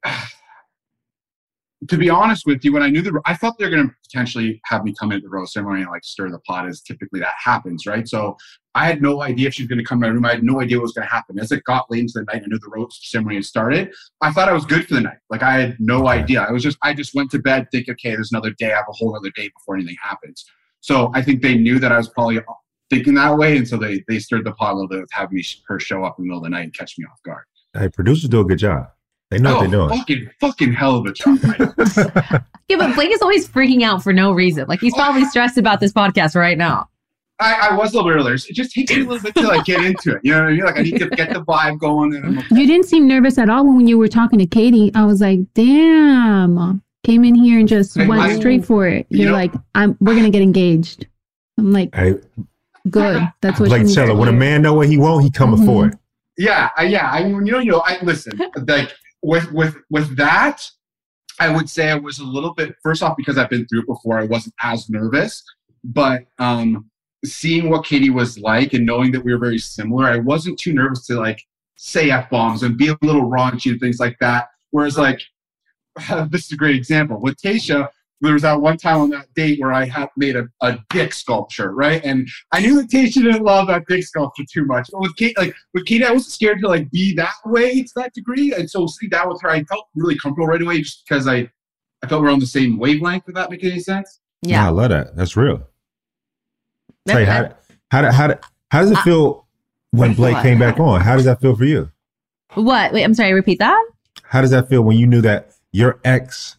to 1.89 1.97
be 1.97 2.11
honest 2.11 2.47
with 2.47 2.65
you, 2.65 2.73
when 2.73 2.83
I 2.83 2.89
knew 2.89 3.03
the, 3.03 3.21
I 3.25 3.35
thought 3.35 3.55
they're 3.59 3.71
going 3.71 3.89
to 3.89 3.95
potentially 4.05 4.61
have 4.65 4.85
me 4.85 4.95
come 4.99 5.13
into 5.13 5.25
the 5.25 5.31
rose 5.31 5.53
ceremony 5.53 5.83
and 5.83 5.91
like 5.91 6.05
stir 6.05 6.31
the 6.31 6.39
pot, 6.41 6.67
as 6.67 6.81
typically 6.81 7.21
that 7.21 7.35
happens, 7.39 7.87
right? 7.87 8.07
So, 8.09 8.37
I 8.77 8.87
had 8.87 9.01
no 9.01 9.23
idea 9.23 9.47
if 9.47 9.55
she 9.55 9.63
was 9.63 9.69
going 9.69 9.79
to 9.79 9.85
come 9.85 10.01
to 10.01 10.09
my 10.09 10.13
room. 10.13 10.25
I 10.25 10.33
had 10.33 10.43
no 10.43 10.61
idea 10.61 10.79
what 10.79 10.83
was 10.83 10.93
going 10.95 11.07
to 11.07 11.15
happen. 11.15 11.39
As 11.39 11.53
it 11.53 11.63
got 11.63 11.89
late 11.91 12.01
into 12.01 12.15
the 12.17 12.25
night, 12.25 12.43
I 12.43 12.47
knew 12.47 12.59
the 12.59 12.71
rose 12.75 12.99
ceremony 13.03 13.37
had 13.37 13.45
started. 13.45 13.95
I 14.21 14.33
thought 14.33 14.49
I 14.49 14.53
was 14.53 14.65
good 14.65 14.89
for 14.89 14.95
the 14.95 15.01
night. 15.01 15.19
Like 15.31 15.45
I 15.45 15.61
had 15.61 15.77
no 15.79 16.09
idea. 16.09 16.43
I 16.43 16.51
was 16.51 16.63
just, 16.63 16.77
I 16.83 16.93
just 16.93 17.15
went 17.15 17.31
to 17.31 17.39
bed 17.39 17.69
thinking, 17.71 17.93
okay, 17.93 18.11
there's 18.11 18.33
another 18.33 18.51
day. 18.59 18.73
I 18.73 18.77
have 18.77 18.87
a 18.89 18.93
whole 18.93 19.17
other 19.17 19.31
day 19.37 19.49
before 19.57 19.77
anything 19.77 19.97
happens. 20.03 20.45
So 20.81 21.11
I 21.15 21.23
think 21.23 21.41
they 21.41 21.55
knew 21.55 21.79
that 21.79 21.93
I 21.93 21.97
was 21.97 22.09
probably 22.09 22.39
uh, 22.39 22.43
thinking 22.91 23.15
that 23.15 23.39
way, 23.39 23.57
and 23.57 23.67
so 23.67 23.79
they 23.79 24.05
they 24.07 24.19
stirred 24.19 24.45
the 24.45 24.53
pot 24.53 24.73
a 24.73 24.75
little 24.75 24.89
bit 24.89 25.01
with 25.01 25.11
having 25.13 25.37
me 25.37 25.45
her 25.67 25.81
show 25.81 26.05
up 26.05 26.19
in 26.19 26.25
the 26.25 26.29
middle 26.29 26.39
of 26.41 26.45
the 26.45 26.51
night 26.51 26.65
and 26.65 26.75
catch 26.75 26.99
me 26.99 27.07
off 27.11 27.23
guard. 27.25 27.45
Hey, 27.73 27.89
producers 27.89 28.29
do 28.29 28.41
a 28.41 28.45
good 28.45 28.59
job. 28.59 28.89
They 29.35 29.43
know 29.43 29.57
what 29.57 29.61
they're 29.71 29.71
doing. 29.71 29.89
fucking 29.99 30.31
fucking 30.41 30.73
hell 30.73 30.97
of 30.97 31.07
a 31.07 31.13
job. 31.13 31.39
Yeah, 32.67 32.79
but 32.79 32.95
Blake 32.95 33.11
is 33.11 33.21
always 33.21 33.47
freaking 33.47 33.83
out 33.83 34.03
for 34.03 34.13
no 34.15 34.33
reason. 34.33 34.67
Like 34.69 34.81
he's 34.81 34.95
probably 34.95 35.27
stressed 35.27 35.59
about 35.59 35.81
this 35.81 35.93
podcast 35.93 36.35
right 36.35 36.57
now. 36.57 36.89
I, 37.39 37.69
I 37.71 37.77
was 37.77 37.93
a 37.93 37.97
little 37.97 38.11
bit 38.11 38.17
earlier. 38.17 38.39
So 38.39 38.47
it 38.49 38.55
just 38.55 38.73
takes 38.73 38.91
me 38.91 39.03
a 39.03 39.05
little 39.05 39.19
bit 39.23 39.35
to 39.35 39.43
like 39.49 39.67
get 39.67 39.85
into 39.85 40.13
it. 40.17 40.21
You 40.25 40.33
know 40.33 40.41
what 40.45 40.49
I 40.49 40.53
mean? 40.53 40.65
Like 40.65 40.79
I 40.79 40.83
need 40.83 40.99
to 40.99 41.11
get 41.11 41.35
the 41.35 41.43
vibe 41.45 41.79
going. 41.79 42.15
And 42.15 42.25
I'm 42.25 42.35
like, 42.37 42.51
You 42.51 42.67
didn't 42.67 42.87
seem 42.87 43.07
nervous 43.07 43.37
at 43.37 43.51
all 43.51 43.67
when 43.67 43.87
you 43.87 43.99
were 43.99 44.09
talking 44.09 44.39
to 44.39 44.47
Katie. 44.47 44.91
I 44.95 45.05
was 45.05 45.21
like, 45.21 45.41
damn. 45.53 46.83
Came 47.05 47.23
in 47.25 47.35
here 47.35 47.59
and 47.59 47.69
just 47.69 47.97
Hey, 47.99 48.07
went 48.07 48.23
I- 48.23 48.37
straight 48.39 48.65
for 48.65 48.87
it. 48.89 49.07
you 49.11 49.19
You're 49.25 49.27
know- 49.33 49.37
like, 49.37 49.53
I'm 49.75 49.97
we're 50.01 50.15
gonna 50.15 50.31
get 50.31 50.41
engaged. 50.43 51.07
I'm 51.59 51.71
like, 51.71 51.95
Hey, 51.95 52.15
good. 52.89 53.23
That's 53.43 53.61
what 53.61 53.69
like 53.69 53.81
she 53.81 53.85
needs 53.85 53.95
tell 53.95 54.07
to 54.07 54.15
when 54.15 54.29
a 54.29 54.33
man 54.33 54.63
know 54.63 54.73
what 54.73 54.89
he 54.89 54.97
want, 54.97 55.23
he 55.25 55.31
coming 55.31 55.61
Mhm. 55.61 55.67
for 55.67 55.87
it. 55.89 55.95
yeah, 56.39 56.71
I, 56.79 56.85
yeah. 56.85 57.11
I 57.11 57.25
mean, 57.25 57.45
you 57.47 57.53
know, 57.53 57.59
you 57.59 57.73
know. 57.73 57.83
I 57.85 57.99
listen. 58.03 58.41
Like 58.67 58.91
with 59.25 59.51
with 59.53 59.77
with 59.91 60.17
that, 60.17 60.63
I 61.41 61.49
would 61.49 61.69
say 61.69 61.91
I 61.91 61.95
was 61.97 62.19
a 62.19 62.25
little 62.25 62.55
bit. 62.55 62.77
First 62.83 63.03
off, 63.03 63.17
because 63.17 63.39
I've 63.39 63.51
been 63.51 63.67
through 63.67 63.81
it 63.81 63.87
before, 63.87 64.19
I 64.19 64.25
wasn't 64.25 64.55
as 64.63 64.89
nervous. 64.89 65.43
But 65.83 66.25
um, 66.39 66.91
seeing 67.25 67.71
what 67.71 67.85
Katie 67.85 68.11
was 68.11 68.39
like 68.39 68.75
and 68.75 68.87
knowing 68.87 69.13
that 69.13 69.25
we 69.25 69.33
were 69.33 69.39
very 69.39 69.59
similar, 69.59 70.07
I 70.07 70.19
wasn't 70.19 70.59
too 70.59 70.73
nervous 70.73 71.07
to 71.07 71.19
like 71.19 71.43
say 71.77 72.11
f 72.11 72.31
bombs 72.31 72.63
and 72.63 72.79
be 72.79 72.89
a 72.89 72.97
little 73.03 73.29
raunchy 73.29 73.71
and 73.73 73.81
things 73.81 73.99
like 73.99 74.17
that. 74.21 74.49
Whereas 74.71 74.99
like 74.99 75.21
this 76.29 76.47
is 76.47 76.53
a 76.53 76.57
great 76.57 76.77
example 76.77 77.21
with 77.21 77.37
Tayshia. 77.37 77.89
There 78.25 78.33
was 78.33 78.43
that 78.43 78.61
one 78.61 78.77
time 78.77 78.97
on 79.01 79.11
that 79.11 79.33
date 79.35 79.61
where 79.61 79.73
I 79.73 79.85
had 79.85 80.09
made 80.17 80.35
a, 80.37 80.49
a 80.63 80.79
dick 80.91 81.13
sculpture, 81.13 81.73
right? 81.73 82.03
And 82.05 82.27
I 82.53 82.61
knew 82.61 82.77
that 82.81 82.91
Tayshia 82.91 83.23
didn't 83.23 83.45
love 83.45 83.69
that 83.69 83.85
dick 83.87 84.03
sculpture 84.05 84.45
too 84.51 84.65
much. 84.65 84.89
But 84.93 85.01
with 85.03 85.17
Kate, 85.17 85.37
like 85.39 85.55
with 85.75 85.85
Katie, 85.85 86.05
I 86.05 86.11
wasn't 86.11 86.33
scared 86.33 86.61
to 86.63 86.69
like 86.69 86.91
be 86.91 87.15
that 87.17 87.35
way 87.45 87.83
to 87.83 87.91
that 87.97 88.13
degree. 88.15 88.53
And 88.55 88.69
so 88.69 88.87
sitting 88.87 89.11
down 89.11 89.29
with 89.29 89.41
her, 89.43 89.51
I 89.51 89.63
felt 89.65 89.87
really 89.95 90.17
comfortable 90.19 90.47
right 90.49 90.61
away 90.63 90.81
just 90.81 91.05
because 91.07 91.29
I, 91.29 91.49
I 92.03 92.07
felt 92.09 92.23
we 92.23 92.29
are 92.29 92.33
on 92.33 92.41
the 92.41 92.47
same 92.47 92.79
wavelength. 92.79 93.25
If 93.29 93.35
that 93.35 93.51
makes 93.51 93.65
any 93.65 93.81
sense. 93.81 94.21
Yeah, 94.43 94.67
I 94.67 94.71
love 94.71 94.91
that. 94.91 95.15
That's 95.17 95.37
real. 95.37 95.67
That- 97.07 97.15
Say, 97.15 97.25
how, 97.25 97.43
that- 97.43 97.61
how, 97.91 98.03
how, 98.03 98.13
how, 98.13 98.39
how 98.71 98.81
does 98.81 98.91
it 98.91 98.99
I- 98.99 99.03
feel 99.03 99.47
when 99.91 100.15
Blake 100.15 100.41
came 100.43 100.59
back 100.59 100.81
on? 100.81 101.01
How 101.01 101.17
does 101.17 101.25
that 101.27 101.41
feel 101.41 101.55
for 101.55 101.65
you? 101.65 101.91
what? 102.55 102.93
Wait, 102.93 103.03
I'm 103.05 103.15
sorry. 103.15 103.33
Repeat 103.33 103.59
that. 103.59 103.85
How 104.23 104.41
does 104.41 104.51
that 104.51 104.69
feel 104.69 104.83
when 104.83 104.97
you 104.97 105.07
knew 105.07 105.21
that 105.21 105.53
your 105.73 106.01
ex 106.05 106.57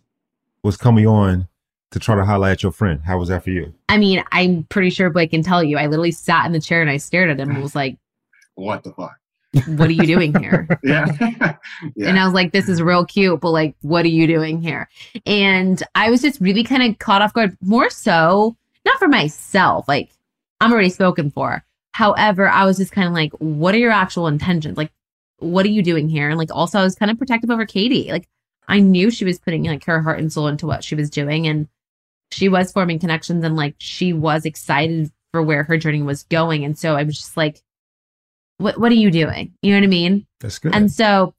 was 0.63 0.77
coming 0.77 1.05
on 1.05 1.47
to 1.95 1.99
try 1.99 2.13
to 2.13 2.25
highlight 2.25 2.61
your 2.61 2.73
friend? 2.73 2.99
How 3.05 3.17
was 3.17 3.29
that 3.29 3.45
for 3.45 3.51
you? 3.51 3.73
I 3.87 3.97
mean, 3.97 4.21
I'm 4.33 4.63
pretty 4.63 4.89
sure 4.89 5.09
Blake 5.09 5.31
can 5.31 5.43
tell 5.43 5.63
you. 5.63 5.77
I 5.77 5.87
literally 5.87 6.11
sat 6.11 6.45
in 6.45 6.51
the 6.51 6.59
chair 6.59 6.81
and 6.81 6.89
I 6.89 6.97
stared 6.97 7.29
at 7.29 7.39
him 7.39 7.49
and 7.49 7.63
was 7.63 7.73
like, 7.73 7.97
What 8.55 8.83
the 8.83 8.91
fuck? 8.91 9.15
"What 9.67 9.87
are 9.87 9.93
you 9.93 10.05
doing 10.05 10.37
here?" 10.37 10.67
Yeah. 10.83 11.05
yeah. 11.95 12.09
And 12.09 12.19
I 12.19 12.25
was 12.25 12.33
like, 12.33 12.51
this 12.51 12.67
is 12.67 12.81
real 12.81 13.05
cute, 13.05 13.39
but 13.39 13.51
like, 13.51 13.77
what 13.81 14.03
are 14.03 14.09
you 14.09 14.27
doing 14.27 14.61
here? 14.61 14.89
And 15.25 15.81
I 15.95 16.09
was 16.09 16.21
just 16.21 16.41
really 16.41 16.65
kind 16.65 16.83
of 16.83 16.99
caught 16.99 17.21
off 17.21 17.33
guard, 17.33 17.57
more 17.61 17.89
so, 17.89 18.57
not 18.83 18.99
for 18.99 19.07
myself. 19.07 19.87
Like, 19.87 20.09
I'm 20.59 20.73
already 20.73 20.89
spoken 20.89 21.31
for. 21.31 21.63
However, 21.93 22.49
I 22.49 22.65
was 22.65 22.75
just 22.75 22.91
kind 22.91 23.07
of 23.07 23.13
like, 23.13 23.31
what 23.39 23.73
are 23.73 23.77
your 23.77 23.91
actual 23.91 24.27
intentions? 24.27 24.77
Like, 24.77 24.91
what 25.37 25.65
are 25.65 25.69
you 25.69 25.81
doing 25.81 26.09
here? 26.09 26.27
And 26.27 26.37
like, 26.37 26.53
also, 26.53 26.77
I 26.77 26.83
was 26.83 26.95
kind 26.95 27.09
of 27.09 27.17
protective 27.17 27.49
over 27.49 27.65
Katie. 27.65 28.11
Like, 28.11 28.27
I 28.67 28.81
knew 28.81 29.09
she 29.09 29.23
was 29.23 29.39
putting 29.39 29.63
like 29.63 29.85
her 29.85 30.01
heart 30.01 30.19
and 30.19 30.33
soul 30.33 30.47
into 30.47 30.67
what 30.67 30.83
she 30.83 30.95
was 30.95 31.09
doing 31.09 31.47
and 31.47 31.69
she 32.35 32.49
was 32.49 32.69
forming 32.71 32.99
connections 32.99 33.45
and 33.45 33.55
like 33.55 33.75
she 33.77 34.11
was 34.11 34.45
excited 34.45 35.09
for 35.31 35.41
where 35.41 35.63
her 35.63 35.77
journey 35.77 36.01
was 36.01 36.23
going. 36.23 36.65
And 36.65 36.77
so 36.77 36.97
I 36.97 37.03
was 37.03 37.17
just 37.17 37.37
like, 37.37 37.61
what 38.57 38.77
what 38.77 38.91
are 38.91 38.95
you 38.95 39.09
doing? 39.09 39.53
You 39.61 39.71
know 39.71 39.77
what 39.77 39.85
I 39.85 39.87
mean? 39.87 40.27
That's 40.41 40.59
good. 40.59 40.75
And 40.75 40.91
so 40.91 41.33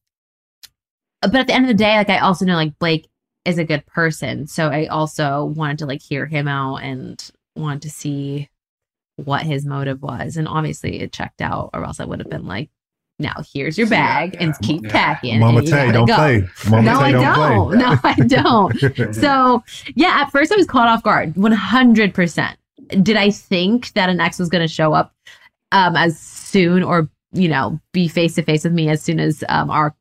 but 1.20 1.34
at 1.34 1.46
the 1.48 1.54
end 1.54 1.64
of 1.64 1.68
the 1.68 1.74
day, 1.74 1.96
like 1.96 2.08
I 2.08 2.18
also 2.18 2.46
know 2.46 2.54
like 2.54 2.78
Blake 2.78 3.08
is 3.44 3.58
a 3.58 3.64
good 3.64 3.84
person. 3.84 4.46
So 4.46 4.68
I 4.68 4.86
also 4.86 5.44
wanted 5.44 5.78
to 5.78 5.86
like 5.86 6.00
hear 6.00 6.24
him 6.24 6.48
out 6.48 6.76
and 6.76 7.30
wanted 7.56 7.82
to 7.82 7.90
see 7.90 8.48
what 9.16 9.42
his 9.42 9.66
motive 9.66 10.00
was. 10.02 10.38
And 10.38 10.48
obviously 10.48 11.00
it 11.00 11.12
checked 11.12 11.42
out, 11.42 11.70
or 11.74 11.84
else 11.84 12.00
I 12.00 12.06
would 12.06 12.20
have 12.20 12.30
been 12.30 12.46
like, 12.46 12.70
now 13.18 13.34
here's 13.54 13.78
your 13.78 13.88
bag 13.88 14.34
Yeah, 14.34 14.42
and 14.42 14.54
keep 14.62 14.82
Yeah. 14.84 14.92
packing. 14.92 15.40
Mama 15.40 15.62
Tay, 15.62 15.90
don't 15.92 16.06
go. 16.06 16.14
play. 16.16 16.48
Mama 16.68 16.82
No, 16.82 16.98
Tay, 16.98 17.04
I 17.04 17.12
don't, 17.12 17.22
don't. 17.22 17.68
play. 17.68 17.78
No, 17.78 17.98
I 18.04 18.14
don't. 18.94 19.14
So 19.14 19.62
yeah, 19.94 20.20
at 20.22 20.30
first 20.30 20.52
I 20.52 20.56
was 20.56 20.66
caught 20.66 20.88
off 20.88 21.02
guard, 21.02 21.34
100%. 21.34 22.56
Did 23.02 23.16
I 23.16 23.30
think 23.30 23.92
that 23.94 24.08
an 24.10 24.20
ex 24.20 24.38
was 24.38 24.48
going 24.48 24.62
to 24.66 24.72
show 24.72 24.92
up 24.92 25.14
um, 25.72 25.96
as 25.96 26.18
soon 26.18 26.82
or, 26.82 27.08
you 27.32 27.48
know, 27.48 27.80
be 27.92 28.06
face 28.06 28.34
to 28.36 28.42
face 28.42 28.64
with 28.64 28.72
me 28.72 28.88
as 28.88 29.02
soon 29.02 29.18
as 29.18 29.42
um, 29.48 29.70
our 29.70 29.94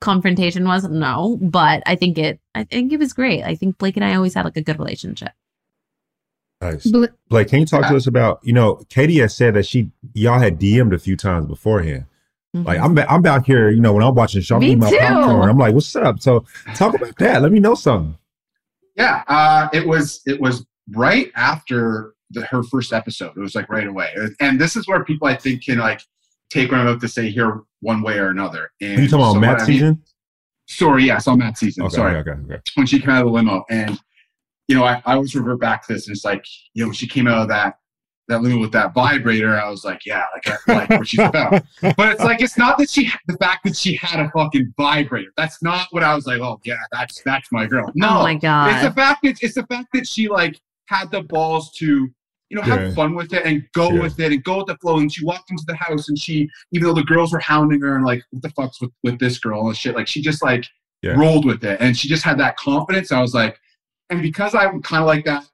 confrontation 0.00 0.66
was? 0.66 0.84
No, 0.84 1.38
but 1.40 1.82
I 1.86 1.94
think 1.96 2.18
it, 2.18 2.40
I 2.54 2.64
think 2.64 2.92
it 2.92 2.98
was 2.98 3.12
great. 3.12 3.42
I 3.44 3.54
think 3.54 3.78
Blake 3.78 3.96
and 3.96 4.04
I 4.04 4.14
always 4.14 4.34
had 4.34 4.44
like 4.44 4.56
a 4.56 4.62
good 4.62 4.78
relationship. 4.78 5.32
Nice. 6.60 6.86
Bl- 6.86 7.06
Blake, 7.28 7.48
can 7.48 7.60
you 7.60 7.66
talk 7.66 7.88
to 7.88 7.96
us 7.96 8.06
about, 8.06 8.40
you 8.42 8.52
know, 8.52 8.82
Katie 8.90 9.18
has 9.20 9.34
said 9.34 9.54
that 9.54 9.64
she, 9.66 9.90
y'all 10.12 10.38
had 10.38 10.60
DM'd 10.60 10.92
a 10.92 10.98
few 10.98 11.16
times 11.16 11.46
beforehand. 11.46 12.04
Like 12.52 12.80
I'm, 12.80 12.98
I'm 12.98 13.22
back 13.22 13.46
here, 13.46 13.70
you 13.70 13.80
know, 13.80 13.92
when 13.92 14.02
I'm 14.02 14.14
watching 14.14 14.40
the 14.40 14.44
show, 14.44 14.56
I'm 14.56 14.78
my 14.78 14.90
too. 14.90 14.98
popcorn. 14.98 15.48
I'm 15.48 15.56
like, 15.56 15.72
what's 15.72 15.94
up? 15.94 16.20
So 16.20 16.44
talk 16.74 16.94
about 16.94 17.16
that. 17.18 17.42
Let 17.42 17.52
me 17.52 17.60
know 17.60 17.74
something. 17.76 18.18
Yeah, 18.96 19.22
uh, 19.28 19.68
it 19.72 19.86
was 19.86 20.20
it 20.26 20.40
was 20.40 20.66
right 20.90 21.30
after 21.36 22.14
the, 22.30 22.42
her 22.46 22.64
first 22.64 22.92
episode. 22.92 23.36
It 23.36 23.40
was 23.40 23.54
like 23.54 23.68
right 23.70 23.86
away, 23.86 24.12
and 24.40 24.60
this 24.60 24.74
is 24.74 24.88
where 24.88 25.04
people 25.04 25.28
I 25.28 25.36
think 25.36 25.64
can 25.64 25.78
like 25.78 26.02
take 26.50 26.72
what 26.72 26.80
I'm 26.80 26.88
about 26.88 27.00
to 27.02 27.08
say 27.08 27.30
here 27.30 27.60
one 27.82 28.02
way 28.02 28.18
or 28.18 28.30
another. 28.30 28.72
And 28.80 28.98
Are 28.98 29.02
you 29.02 29.08
talking 29.08 29.20
about 29.20 29.32
so 29.32 29.34
what 29.34 29.40
Matt 29.40 29.60
I 29.62 29.66
mean- 29.66 29.78
season? 29.78 30.02
Sorry, 30.66 31.04
yes, 31.04 31.28
on 31.28 31.38
Matt 31.38 31.56
season. 31.56 31.84
Okay, 31.84 31.94
Sorry, 31.94 32.16
okay, 32.16 32.30
okay. 32.32 32.60
when 32.74 32.86
she 32.86 32.98
came 32.98 33.10
out 33.10 33.20
of 33.20 33.26
the 33.26 33.32
limo, 33.32 33.64
and 33.70 33.98
you 34.70 34.76
know, 34.76 34.84
I, 34.84 35.02
I 35.04 35.14
always 35.14 35.34
revert 35.34 35.58
back 35.60 35.84
to 35.86 35.92
this. 35.92 36.06
And 36.06 36.14
it's 36.14 36.24
like, 36.24 36.44
you 36.74 36.82
know, 36.84 36.88
when 36.88 36.94
she 36.94 37.08
came 37.08 37.26
out 37.26 37.42
of 37.42 37.48
that 37.48 37.74
that 38.28 38.42
limo 38.42 38.60
with 38.60 38.70
that 38.70 38.94
vibrator, 38.94 39.58
I 39.60 39.68
was 39.68 39.84
like, 39.84 40.06
yeah, 40.06 40.24
like 40.32 40.48
I 40.68 40.72
like 40.72 40.90
what 40.90 41.08
she's 41.08 41.18
about. 41.32 41.62
But 41.82 42.12
it's 42.12 42.22
like 42.22 42.40
it's 42.40 42.56
not 42.56 42.78
that 42.78 42.88
she 42.88 43.10
the 43.26 43.36
fact 43.38 43.64
that 43.64 43.76
she 43.76 43.96
had 43.96 44.20
a 44.20 44.30
fucking 44.30 44.72
vibrator. 44.76 45.32
That's 45.36 45.60
not 45.62 45.88
what 45.90 46.04
I 46.04 46.14
was 46.14 46.26
like. 46.26 46.40
Oh 46.40 46.60
yeah, 46.64 46.76
that's 46.92 47.20
that's 47.24 47.48
my 47.50 47.66
girl. 47.66 47.86
Oh 47.88 47.92
no, 47.96 48.08
Oh 48.20 48.22
my 48.22 48.32
it's 48.34 48.42
God. 48.42 48.84
the 48.84 48.92
fact 48.94 49.22
that 49.24 49.42
it's 49.42 49.54
the 49.56 49.66
fact 49.66 49.88
that 49.94 50.06
she 50.06 50.28
like 50.28 50.60
had 50.86 51.10
the 51.10 51.22
balls 51.22 51.72
to 51.78 51.86
you 52.50 52.56
know 52.56 52.62
have 52.62 52.80
Yeah. 52.82 52.94
fun 52.94 53.16
with 53.16 53.32
it 53.32 53.44
and 53.44 53.64
go 53.74 53.90
Yeah. 53.90 54.02
with 54.02 54.20
it 54.20 54.30
and 54.32 54.44
go 54.44 54.58
with 54.58 54.68
the 54.68 54.76
flow. 54.76 54.98
And 54.98 55.12
she 55.12 55.24
walked 55.24 55.50
into 55.50 55.64
the 55.66 55.74
house 55.74 56.08
and 56.08 56.16
she, 56.16 56.48
even 56.72 56.86
though 56.86 56.94
the 56.94 57.02
girls 57.04 57.32
were 57.32 57.40
hounding 57.40 57.80
her 57.80 57.96
and 57.96 58.04
like, 58.04 58.22
what 58.30 58.42
the 58.42 58.50
fuck's 58.50 58.80
with 58.80 58.92
with 59.02 59.18
this 59.18 59.38
girl 59.40 59.66
and 59.66 59.76
shit, 59.76 59.96
like 59.96 60.06
she 60.06 60.22
just 60.22 60.40
like 60.42 60.64
Yeah. 61.02 61.16
rolled 61.18 61.44
with 61.46 61.64
it 61.64 61.80
and 61.80 61.96
she 61.96 62.06
just 62.06 62.22
had 62.22 62.38
that 62.38 62.56
confidence. 62.56 63.10
I 63.10 63.20
was 63.20 63.34
like, 63.34 63.58
and 64.10 64.22
because 64.22 64.54
I'm 64.54 64.82
kind 64.82 65.00
of 65.02 65.06
like 65.06 65.24
that 65.24 65.44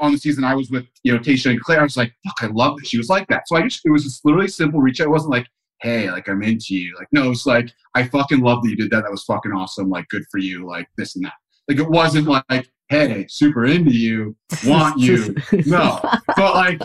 on 0.00 0.12
the 0.12 0.18
season 0.18 0.44
I 0.44 0.54
was 0.54 0.70
with, 0.70 0.86
you 1.04 1.12
know, 1.12 1.18
Tayshia 1.18 1.50
and 1.50 1.60
Claire, 1.60 1.80
I 1.80 1.82
was 1.82 1.96
like, 1.96 2.12
fuck, 2.24 2.42
I 2.42 2.46
love 2.52 2.76
that 2.78 2.86
she 2.86 2.96
was 2.98 3.08
like 3.10 3.26
that. 3.28 3.46
So 3.46 3.56
I 3.56 3.62
just, 3.62 3.80
it 3.84 3.90
was 3.90 4.04
just 4.04 4.24
literally 4.24 4.48
simple 4.48 4.80
reach 4.80 5.00
out. 5.00 5.08
It 5.08 5.10
wasn't 5.10 5.32
like, 5.32 5.46
hey, 5.82 6.10
like 6.10 6.28
I'm 6.28 6.42
into 6.42 6.74
you. 6.74 6.94
Like, 6.98 7.08
no, 7.12 7.30
it's 7.30 7.44
like, 7.46 7.70
I 7.94 8.04
fucking 8.08 8.40
love 8.40 8.62
that 8.62 8.70
you 8.70 8.76
did 8.76 8.90
that. 8.92 9.02
That 9.04 9.10
was 9.10 9.24
fucking 9.24 9.52
awesome. 9.52 9.90
Like, 9.90 10.08
good 10.08 10.24
for 10.30 10.38
you. 10.38 10.66
Like, 10.66 10.88
this 10.96 11.16
and 11.16 11.24
that. 11.26 11.34
Like, 11.68 11.78
it 11.78 11.88
wasn't 11.88 12.26
like, 12.28 12.70
hey, 12.88 13.26
super 13.28 13.66
into 13.66 13.90
you, 13.92 14.34
want 14.64 14.98
you. 15.00 15.34
No. 15.66 16.00
But 16.34 16.54
like, 16.54 16.80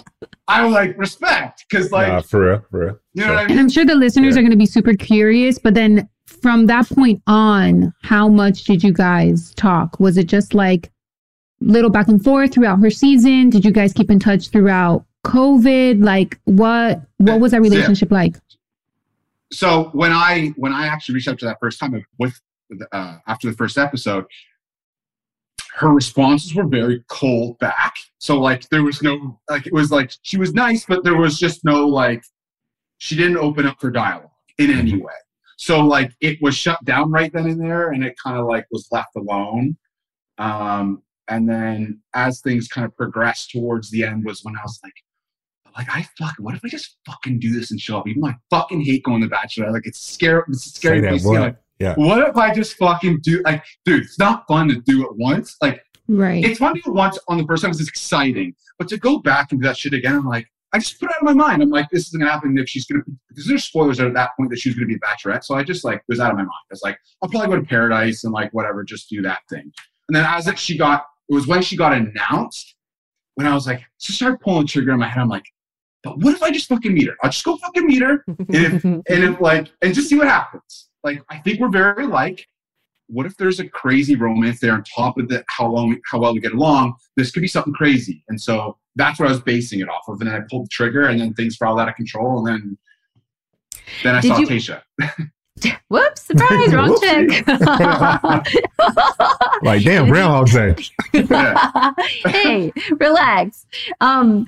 I 0.50 0.64
was 0.66 0.74
like, 0.74 0.98
respect. 0.98 1.64
Cause 1.72 1.92
like, 1.92 2.10
Nah, 2.10 2.22
for 2.22 2.42
real, 2.52 2.66
for 2.70 2.80
real. 2.80 3.00
you 3.14 3.26
know 3.26 3.30
what 3.30 3.38
I 3.38 3.42
And 3.44 3.50
mean? 3.52 3.60
I'm 3.60 3.70
sure 3.70 3.86
the 3.86 3.96
listeners 3.96 4.36
Yeah. 4.36 4.40
are 4.40 4.44
going 4.44 4.52
to 4.52 4.58
be 4.58 4.66
super 4.68 4.94
curious, 4.94 5.58
but 5.58 5.74
then 5.74 6.08
from 6.26 6.66
that 6.68 6.88
point 6.90 7.22
on, 7.28 7.94
how 8.02 8.28
much 8.28 8.64
did 8.64 8.84
you 8.84 8.92
guys 8.94 9.54
talk? 9.56 10.00
Was 10.00 10.18
it 10.18 10.28
just 10.28 10.54
like 10.54 10.92
little 11.62 11.90
back 11.90 12.08
and 12.08 12.24
forth 12.24 12.54
throughout 12.54 12.80
her 12.80 12.90
season? 12.90 13.50
Did 13.50 13.64
you 13.66 13.72
guys 13.72 13.94
keep 13.94 14.10
in 14.12 14.20
touch 14.20 14.50
throughout 14.50 15.06
COVID? 15.26 16.04
Like 16.04 16.40
what 16.46 17.02
what 17.18 17.40
was 17.40 17.52
that 17.52 17.58
Yeah. 17.64 17.70
relationship 17.70 18.12
like? 18.12 18.38
so 19.52 19.86
when 19.94 20.12
I 20.12 20.48
when 20.58 20.74
I 20.74 20.88
actually 20.88 21.16
reached 21.16 21.28
out 21.28 21.38
to 21.40 21.46
that 21.46 21.58
first 21.62 21.80
time 21.80 22.04
with 22.20 22.34
uh, 22.92 23.18
after 23.28 23.50
the 23.50 23.56
first 23.56 23.78
episode, 23.78 24.26
her 25.76 25.90
responses 25.90 26.56
were 26.56 26.66
very 26.66 27.04
cold 27.08 27.58
back. 27.60 27.96
So 28.18 28.40
like 28.40 28.68
there 28.70 28.84
was 28.84 29.02
no 29.04 29.40
like 29.50 29.68
it 29.68 29.74
was 29.74 29.92
like 29.92 30.12
she 30.24 30.38
was 30.38 30.54
nice, 30.54 30.86
but 30.86 31.04
there 31.04 31.16
was 31.16 31.38
just 31.38 31.64
no 31.64 31.88
like 31.88 32.24
she 32.98 33.16
didn't 33.16 33.38
open 33.38 33.66
up 33.68 33.80
for 33.80 33.92
dialogue 33.92 34.30
in 34.58 34.72
any 34.72 34.98
way. 34.98 35.14
So 35.58 35.80
like 35.86 36.12
it 36.22 36.38
was 36.42 36.56
shut 36.56 36.84
down 36.86 37.12
right 37.12 37.32
then 37.32 37.48
and 37.48 37.60
there, 37.62 37.92
and 37.92 38.04
it 38.04 38.16
kind 38.22 38.38
of 38.38 38.46
like 38.46 38.66
was 38.72 38.88
left 38.92 39.16
alone. 39.16 39.78
Um, 40.38 41.02
and 41.28 41.48
then 41.50 42.02
as 42.14 42.42
things 42.42 42.68
kind 42.68 42.86
of 42.86 42.96
progressed 42.96 43.52
towards 43.52 43.90
the 43.90 44.04
end 44.04 44.26
was 44.26 44.42
when 44.44 44.56
I 44.56 44.62
was 44.64 44.80
like, 44.84 44.94
like 45.78 45.88
I 45.90 46.08
fuck, 46.18 46.36
what 46.40 46.56
if 46.56 46.62
I 46.64 46.68
just 46.70 46.98
fucking 47.06 47.40
do 47.40 47.52
this 47.58 47.72
and 47.72 47.80
show 47.80 47.98
up? 48.00 48.08
Even 48.08 48.22
though 48.22 48.28
I 48.30 48.36
fucking 48.50 48.82
hate 48.82 49.04
going 49.04 49.22
to 49.22 49.28
Bachelor, 49.28 49.72
like 49.72 49.86
it's 49.88 50.00
scary. 50.00 50.44
It's 50.50 50.66
a 50.68 50.70
scary 50.70 51.02
that 51.02 51.10
place. 51.10 51.24
to 51.24 51.30
Like, 51.30 51.58
Yeah. 51.80 51.96
what 51.96 52.28
if 52.28 52.36
I 52.38 52.54
just 52.54 52.76
fucking 52.78 53.20
do 53.22 53.42
like, 53.44 53.64
dude? 53.86 54.04
It's 54.04 54.20
not 54.20 54.46
fun 54.48 54.68
to 54.70 54.76
do 54.82 55.04
it 55.06 55.16
once. 55.16 55.58
Like 55.62 55.82
Right. 56.08 56.44
it's 56.46 56.60
fun 56.60 56.76
to 56.76 56.82
do 56.82 56.92
it 56.92 56.94
once 56.94 57.18
on 57.28 57.38
the 57.38 57.46
first 57.46 57.62
time 57.64 57.72
because 57.72 57.82
it's 57.82 57.90
exciting, 57.90 58.54
but 58.78 58.88
to 58.90 58.98
go 58.98 59.20
back 59.20 59.52
and 59.52 59.60
do 59.62 59.68
that 59.68 59.78
shit 59.78 59.94
again, 59.94 60.16
I'm 60.16 60.28
like, 60.28 60.48
I 60.76 60.78
just 60.78 61.00
put 61.00 61.10
it 61.10 61.16
out 61.16 61.22
of 61.22 61.36
my 61.36 61.46
mind. 61.46 61.64
I'm 61.64 61.70
like, 61.70 61.90
this 61.90 62.08
isn't 62.08 62.20
gonna 62.20 62.30
happen 62.30 62.58
if 62.58 62.68
she's 62.68 62.86
gonna 62.86 63.02
because 63.30 63.48
there's 63.48 63.64
spoilers 63.64 64.02
at 64.02 64.14
that 64.14 64.32
point 64.38 64.50
that 64.50 64.60
she's 64.60 64.76
gonna 64.76 64.88
be 64.88 64.96
a 64.96 65.00
bachelorette. 65.00 65.46
So 65.46 65.56
I 65.56 65.64
just 65.64 65.86
like 65.86 66.04
was 66.10 66.20
out 66.20 66.32
of 66.32 66.36
my 66.36 66.44
mind. 66.44 66.52
I 66.52 66.72
was 66.74 66.82
like, 66.84 66.98
I'll 67.24 67.30
probably 67.30 67.48
go 67.48 67.62
to 67.62 67.66
paradise 67.66 68.26
and 68.26 68.34
like 68.34 68.52
whatever, 68.52 68.84
just 68.84 69.08
do 69.10 69.22
that 69.22 69.40
thing. 69.50 69.72
And 70.10 70.16
then 70.16 70.26
as 70.28 70.48
it 70.48 70.60
she 70.60 70.78
got 70.78 71.06
it 71.30 71.34
was 71.34 71.48
when 71.48 71.62
she 71.62 71.78
got 71.78 71.94
announced, 71.94 72.76
when 73.36 73.48
I 73.48 73.54
was 73.54 73.68
like, 73.68 73.84
just 74.02 74.18
started 74.18 74.42
pulling 74.42 74.68
trigger 74.68 74.92
in 74.92 75.00
my 75.00 75.08
head. 75.08 75.22
I'm 75.22 75.30
like, 75.30 75.46
but 76.04 76.18
what 76.20 76.36
if 76.36 76.44
I 76.44 76.52
just 76.52 76.68
fucking 76.68 76.94
meet 76.94 77.08
her? 77.08 77.16
I'll 77.24 77.30
just 77.30 77.46
go 77.46 77.56
fucking 77.56 77.88
meet 77.88 78.02
her 78.02 78.26
and 78.28 79.02
if 79.08 79.40
like 79.40 79.72
and 79.82 79.94
just 79.94 80.10
see 80.10 80.18
what 80.18 80.28
happens. 80.28 80.90
Like 81.06 81.24
I 81.30 81.38
think 81.38 81.62
we're 81.62 81.70
very 81.70 82.06
like. 82.06 82.46
What 83.08 83.26
if 83.26 83.38
there's 83.38 83.60
a 83.60 83.68
crazy 83.70 84.16
romance 84.16 84.60
there 84.60 84.74
on 84.74 84.84
top 84.84 85.18
of 85.18 85.28
the 85.30 85.44
how 85.48 85.68
long 85.68 86.00
how 86.10 86.20
well 86.20 86.34
we 86.34 86.40
get 86.40 86.54
along? 86.54 86.96
This 87.16 87.32
could 87.32 87.42
be 87.42 87.48
something 87.48 87.74
crazy, 87.74 88.24
and 88.30 88.40
so 88.42 88.78
that's 88.96 89.20
what 89.20 89.28
I 89.28 89.32
was 89.32 89.42
basing 89.42 89.80
it 89.80 89.90
off 89.90 90.08
of. 90.08 90.20
And 90.22 90.30
then 90.30 90.36
I 90.36 90.46
pulled 90.50 90.66
the 90.66 90.70
trigger, 90.70 91.04
and 91.08 91.20
then 91.20 91.34
things 91.34 91.56
spiraled 91.56 91.80
out 91.80 91.90
of 91.90 91.96
control, 91.96 92.48
and 92.48 92.48
then 92.48 92.78
then 94.04 94.16
I 94.16 94.22
Did 94.22 94.28
saw 94.30 94.40
you- 94.40 94.48
Tayshia. 94.48 94.82
Whoops, 95.88 96.24
surprise, 96.24 96.74
wrong 96.74 97.00
chick. 97.00 97.46
Like, 99.62 99.84
damn, 99.84 100.08
Groundhog 100.10 100.50
Day. 100.52 100.76
hey, 102.30 102.74
relax. 103.00 103.66
Um, 104.02 104.48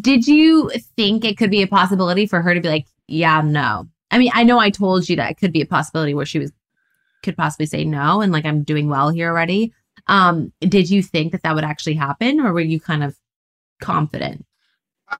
did 0.00 0.26
you 0.28 0.70
think 0.96 1.24
it 1.24 1.38
could 1.38 1.50
be 1.50 1.62
a 1.62 1.66
possibility 1.66 2.26
for 2.26 2.42
her 2.42 2.54
to 2.54 2.60
be 2.60 2.68
like, 2.68 2.86
yeah, 3.08 3.40
no? 3.40 3.88
I 4.10 4.18
mean, 4.18 4.30
I 4.34 4.44
know 4.44 4.58
I 4.58 4.70
told 4.70 5.08
you 5.08 5.16
that 5.16 5.30
it 5.30 5.38
could 5.38 5.52
be 5.52 5.62
a 5.62 5.66
possibility 5.66 6.12
where 6.14 6.26
she 6.26 6.38
was 6.38 6.52
could 7.24 7.36
possibly 7.36 7.66
say 7.66 7.84
no, 7.84 8.20
and 8.20 8.32
like 8.32 8.44
I'm 8.44 8.62
doing 8.62 8.88
well 8.88 9.10
here 9.10 9.28
already. 9.28 9.72
Um, 10.06 10.52
did 10.60 10.90
you 10.90 11.02
think 11.02 11.32
that 11.32 11.42
that 11.42 11.54
would 11.54 11.64
actually 11.64 11.94
happen, 11.94 12.40
or 12.40 12.52
were 12.52 12.60
you 12.60 12.78
kind 12.78 13.02
of 13.02 13.16
confident? 13.80 14.44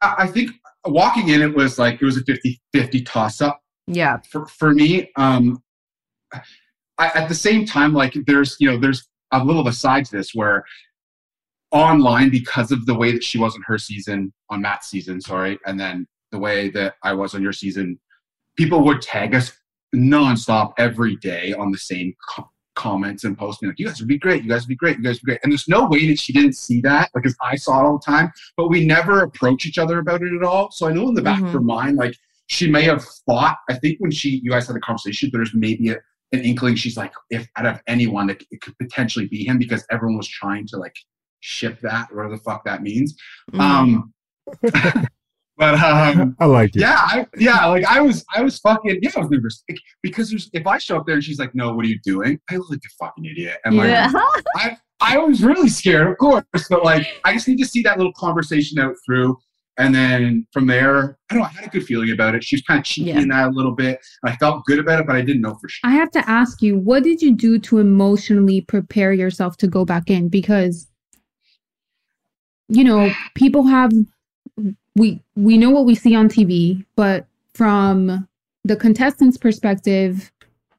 I, 0.01 0.27
think 0.27 0.51
walking 0.85 1.29
in, 1.29 1.43
it 1.43 1.55
was 1.55 1.79
like 1.79 2.01
it 2.01 2.05
was 2.05 2.17
a 2.17 2.25
50-50 2.25 3.07
toss 3.07 3.41
up. 3.41 3.61
Yeah. 3.87 4.19
for 4.31 4.47
for 4.47 4.73
me 4.73 5.11
um 5.17 5.63
I, 6.99 7.09
at 7.15 7.29
the 7.29 7.35
same 7.35 7.67
time 7.67 7.93
like 7.93 8.17
there's 8.27 8.57
you 8.59 8.71
know 8.71 8.79
there's 8.79 9.09
a 9.33 9.45
little 9.45 9.69
aside 9.69 10.07
to 10.07 10.17
this 10.17 10.35
where 10.35 10.65
online 11.71 12.31
because 12.31 12.73
of 12.73 12.87
the 12.87 12.95
way 12.95 13.13
that 13.13 13.23
she 13.23 13.37
was 13.37 13.55
on 13.55 13.63
her 13.67 13.77
season 13.77 14.33
on 14.49 14.63
matt's 14.63 14.89
season 14.89 15.21
sorry 15.21 15.59
and 15.67 15.79
then 15.79 16.07
the 16.33 16.39
way 16.39 16.71
that 16.71 16.95
i 17.03 17.13
was 17.13 17.35
on 17.35 17.43
your 17.43 17.53
season 17.53 17.99
people 18.57 18.83
would 18.85 19.03
tag 19.03 19.35
us 19.35 19.53
nonstop 19.95 20.73
every 20.79 21.17
day 21.17 21.53
on 21.55 21.71
the 21.71 21.79
same 21.79 22.15
co- 22.29 22.51
comments 22.75 23.23
and 23.25 23.39
posting 23.39 23.69
like 23.69 23.79
you 23.79 23.87
guys 23.87 24.01
would 24.01 24.09
be 24.09 24.19
great 24.19 24.43
you 24.43 24.49
guys 24.51 24.63
would 24.63 24.69
be 24.69 24.75
great 24.75 24.97
you 24.99 25.05
guys 25.05 25.15
would 25.15 25.21
be 25.27 25.31
great 25.33 25.41
and 25.45 25.53
there's 25.53 25.69
no 25.69 25.87
way 25.87 26.07
that 26.09 26.19
she 26.19 26.33
didn't 26.33 26.55
see 26.57 26.81
that 26.81 27.09
because 27.15 27.37
i 27.41 27.55
saw 27.55 27.81
it 27.81 27.85
all 27.87 27.99
the 27.99 28.05
time 28.05 28.33
but 28.57 28.69
we 28.69 28.85
never 28.85 29.23
approach 29.23 29.65
each 29.65 29.79
other 29.79 30.01
about 30.01 30.21
it 30.23 30.33
at 30.35 30.43
all 30.43 30.71
so 30.73 30.89
i 30.89 30.93
know 30.93 31.07
in 31.09 31.15
the 31.15 31.23
back 31.23 31.41
Mhm. 31.41 31.47
of 31.47 31.53
her 31.53 31.61
mind 31.61 31.97
like 31.97 32.15
she 32.49 32.69
may 32.69 32.83
have 32.83 33.05
thought 33.29 33.57
i 33.71 33.75
think 33.75 33.99
when 34.01 34.11
she 34.11 34.41
you 34.43 34.51
guys 34.51 34.67
had 34.67 34.75
a 34.77 34.81
conversation 34.81 35.31
there's 35.33 35.55
maybe 35.55 35.91
a, 35.91 35.97
an 36.33 36.41
inkling 36.41 36.75
she's 36.75 36.97
like 36.97 37.13
if 37.31 37.47
out 37.57 37.67
of 37.67 37.81
anyone 37.87 38.29
it, 38.29 38.43
it 38.51 38.61
could 38.61 38.77
potentially 38.79 39.29
be 39.29 39.45
him 39.47 39.57
because 39.57 39.87
everyone 39.93 40.17
was 40.17 40.27
trying 40.29 40.67
to 40.67 40.77
like 40.77 40.97
ship 41.39 41.79
that 41.81 42.09
whatever 42.13 42.35
the 42.35 42.43
fuck 42.43 42.65
that 42.65 42.83
means 42.83 43.17
Mhm. 43.53 43.61
um 43.61 44.13
But 45.57 45.75
um, 45.81 46.35
I 46.41 46.47
like 46.47 46.75
it. 46.75 46.81
yeah, 46.81 46.97
I, 46.99 47.27
yeah, 47.39 47.65
like 47.67 47.85
I 47.85 48.01
was, 48.01 48.25
I 48.35 48.43
was 48.43 48.59
fucking, 48.59 48.99
yeah, 49.03 49.11
I 49.17 49.21
was 49.21 49.31
nervous 49.31 49.63
Like, 49.69 49.79
because 50.03 50.31
there's, 50.31 50.51
if 50.53 50.67
I 50.67 50.79
show 50.79 50.97
up 50.97 51.07
there 51.07 51.15
and 51.15 51.23
she's 51.25 51.39
like, 51.39 51.55
"No, 51.55 51.73
what 51.75 51.85
are 51.85 51.89
you 51.89 52.01
doing?" 52.05 52.41
I 52.51 52.57
look 52.57 52.71
like 52.71 52.81
a 52.85 53.05
fucking 53.05 53.25
idiot, 53.25 53.59
and 53.65 53.77
like, 53.77 53.89
yeah. 53.89 54.11
I, 54.57 54.77
I 55.01 55.19
was 55.19 55.43
really 55.45 55.69
scared, 55.69 56.09
of 56.09 56.17
course, 56.19 56.45
but 56.69 56.83
like, 56.85 57.07
I 57.25 57.33
just 57.35 57.47
need 57.47 57.59
to 57.59 57.67
see 57.67 57.83
that 57.83 57.99
little 57.99 58.13
conversation 58.15 58.79
out 58.81 58.95
through, 59.07 59.39
and 59.79 59.95
then 59.95 60.45
from 60.53 60.67
there, 60.67 61.19
I 61.31 61.35
don't 61.35 61.43
know, 61.43 61.49
I 61.49 61.53
had 61.53 61.67
a 61.67 61.71
good 61.71 61.85
feeling 61.85 62.11
about 62.11 62.35
it. 62.35 62.43
She 62.43 62.57
was 62.57 62.63
kind 62.63 62.79
of 62.81 62.85
cheating 62.85 63.15
Yeah. 63.15 63.23
in 63.23 63.29
that 63.29 63.49
a 63.49 63.51
little 63.51 63.75
bit, 63.77 64.01
and 64.25 64.33
I 64.33 64.37
felt 64.37 64.65
good 64.65 64.81
about 64.81 65.01
it, 65.01 65.07
but 65.07 65.15
I 65.15 65.21
didn't 65.21 65.43
know 65.43 65.55
for 65.61 65.69
sure. 65.69 65.89
I 65.89 65.95
have 65.95 66.11
to 66.13 66.29
ask 66.29 66.63
you, 66.63 66.77
what 66.79 67.05
did 67.05 67.23
you 67.23 67.33
do 67.33 67.59
to 67.61 67.79
emotionally 67.79 68.61
prepare 68.63 69.13
yourself 69.13 69.57
to 69.59 69.69
go 69.69 69.85
back 69.85 70.11
in? 70.11 70.29
Because, 70.29 70.89
you 72.69 72.83
know, 72.85 73.11
people 73.35 73.65
have 73.65 73.93
we 74.97 75.21
we 75.37 75.59
know 75.59 75.71
what 75.71 75.85
we 75.87 75.95
see 75.95 76.15
on 76.15 76.29
TV, 76.29 76.85
but 76.97 77.27
from 77.55 78.27
the 78.65 78.77
contestants' 78.77 79.37
perspective, 79.37 80.31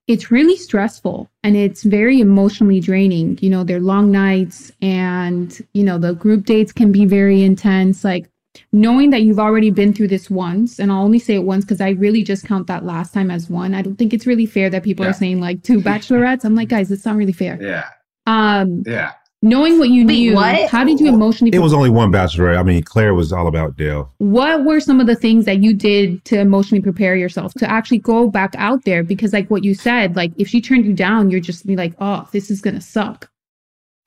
it's 0.07 0.29
really 0.31 0.55
stressful 0.57 1.29
and 1.43 1.55
it's 1.55 1.83
very 1.83 2.19
emotionally 2.19 2.79
draining. 2.79 3.37
You 3.41 3.49
know, 3.49 3.63
they're 3.63 3.79
long 3.79 4.11
nights 4.11 4.71
and 4.81 5.59
you 5.73 5.83
know 5.83 5.97
the 5.97 6.13
group 6.13 6.45
dates 6.45 6.71
can 6.71 6.91
be 6.91 7.05
very 7.05 7.43
intense. 7.43 8.03
Like 8.03 8.29
knowing 8.71 9.09
that 9.09 9.23
you've 9.23 9.39
already 9.39 9.69
been 9.69 9.93
through 9.93 10.07
this 10.07 10.29
once, 10.29 10.79
and 10.79 10.91
I'll 10.91 11.03
only 11.03 11.19
say 11.19 11.35
it 11.35 11.43
once 11.43 11.65
because 11.65 11.81
I 11.81 11.89
really 11.89 12.23
just 12.23 12.45
count 12.45 12.67
that 12.67 12.85
last 12.85 13.13
time 13.13 13.29
as 13.29 13.49
one. 13.49 13.73
I 13.73 13.81
don't 13.81 13.97
think 13.97 14.13
it's 14.13 14.25
really 14.27 14.45
fair 14.45 14.69
that 14.69 14.83
people 14.83 15.03
Yeah. 15.05 15.11
are 15.11 15.13
saying 15.13 15.41
like 15.41 15.61
two 15.63 15.81
bachelorettes. 15.89 16.45
I'm 16.45 16.55
like, 16.55 16.69
guys, 16.69 16.89
it's 16.91 17.05
not 17.05 17.15
really 17.17 17.33
fair. 17.33 17.57
Yeah, 17.61 17.89
Um, 18.27 18.83
yeah. 18.85 19.11
Knowing 19.45 19.77
what 19.79 19.89
you 19.89 20.05
Wait, 20.05 20.19
knew, 20.19 20.33
what? 20.35 20.69
how 20.69 20.83
did 20.83 20.99
you 20.99 21.07
emotionally? 21.07 21.55
It 21.55 21.59
was 21.59 21.73
only 21.73 21.89
one 21.89 22.11
bachelorette. 22.11 22.57
I 22.57 22.63
mean, 22.63 22.83
Claire 22.83 23.13
was 23.13 23.31
all 23.31 23.47
about 23.47 23.77
Dale. 23.77 24.11
what 24.17 24.65
were 24.65 24.79
some 24.79 24.99
of 24.99 25.07
the 25.07 25.15
things 25.15 25.45
that 25.45 25.59
you 25.63 25.73
did 25.73 26.25
to 26.25 26.39
emotionally 26.39 26.81
prepare 26.81 27.15
yourself 27.15 27.53
to 27.55 27.69
actually 27.69 27.99
go 27.99 28.27
back 28.29 28.53
out 28.57 28.83
there? 28.83 29.03
Because 29.03 29.31
like 29.31 29.49
what 29.49 29.63
you 29.63 29.73
said, 29.73 30.15
like 30.15 30.31
if 30.37 30.47
she 30.47 30.59
turned 30.59 30.85
you 30.85 30.93
down, 30.93 31.29
you're 31.29 31.39
just 31.39 31.65
be 31.65 31.75
like, 31.75 31.93
oh, 31.99 32.27
this 32.33 32.49
is 32.51 32.59
gonna 32.59 32.81
suck. 32.81 33.29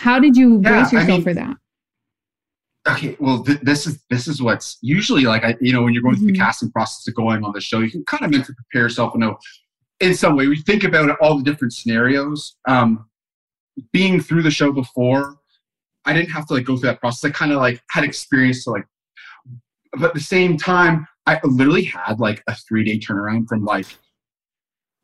How 0.00 0.18
did 0.18 0.36
you 0.36 0.60
Yeah, 0.62 0.70
brace 0.70 0.92
I 0.92 0.96
yourself 0.96 1.18
mean, 1.18 1.22
for 1.24 1.34
that? 1.34 1.56
okay 2.88 3.16
well 3.20 3.42
th- 3.42 3.60
this 3.60 3.86
is 3.86 4.02
this 4.08 4.26
is 4.28 4.40
what's 4.40 4.78
usually 4.80 5.24
like 5.24 5.44
I, 5.44 5.54
you 5.60 5.72
know 5.74 5.82
when 5.82 5.92
you're 5.92 6.02
going 6.02 6.16
through 6.16 6.28
the 6.28 6.32
Mhm. 6.32 6.38
casting 6.38 6.70
process 6.70 7.06
of 7.08 7.14
going 7.14 7.44
on 7.44 7.52
the 7.52 7.60
show 7.60 7.80
you 7.80 7.90
can 7.90 8.02
kind 8.04 8.24
of 8.24 8.30
mentally 8.30 8.54
prepare 8.54 8.82
yourself 8.82 9.12
and 9.14 9.20
know 9.20 9.36
in 10.00 10.14
some 10.14 10.36
way 10.36 10.46
we 10.46 10.56
think 10.62 10.84
about 10.84 11.08
it, 11.10 11.16
all 11.20 11.36
the 11.36 11.42
different 11.42 11.74
scenarios 11.74 12.56
um 12.66 13.04
being 13.92 14.20
through 14.20 14.42
the 14.42 14.50
show 14.50 14.72
before 14.72 15.36
i 16.04 16.12
didn't 16.12 16.30
have 16.30 16.46
to 16.46 16.54
like 16.54 16.64
go 16.64 16.76
through 16.76 16.88
that 16.90 17.00
process 17.00 17.28
i 17.28 17.32
kind 17.32 17.52
of 17.52 17.58
like 17.58 17.82
had 17.90 18.04
experience 18.04 18.64
to 18.64 18.70
like 18.70 18.84
but 19.92 20.08
at 20.08 20.14
the 20.14 20.20
same 20.20 20.56
time 20.56 21.06
i 21.26 21.38
literally 21.44 21.84
had 21.84 22.18
like 22.20 22.42
a 22.48 22.54
three 22.54 22.84
day 22.84 22.98
turnaround 22.98 23.46
from 23.48 23.64
like 23.64 23.86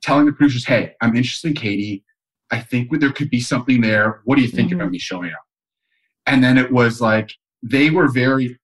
telling 0.02 0.26
the 0.26 0.32
producers 0.32 0.64
hey 0.64 0.94
i'm 1.00 1.16
interested 1.16 1.48
in 1.48 1.54
katie 1.54 2.04
i 2.50 2.58
think 2.60 2.88
there 3.00 3.12
could 3.12 3.30
be 3.30 3.40
something 3.40 3.80
there 3.80 4.20
what 4.24 4.36
do 4.36 4.42
you 4.42 4.48
think 4.48 4.70
Mhm. 4.70 4.74
about 4.76 4.90
me 4.90 4.98
showing 4.98 5.30
up 5.32 5.44
and 6.26 6.42
then 6.42 6.58
it 6.58 6.70
was 6.70 7.00
like 7.00 7.30
they 7.62 7.90
were 7.90 8.08
very 8.08 8.58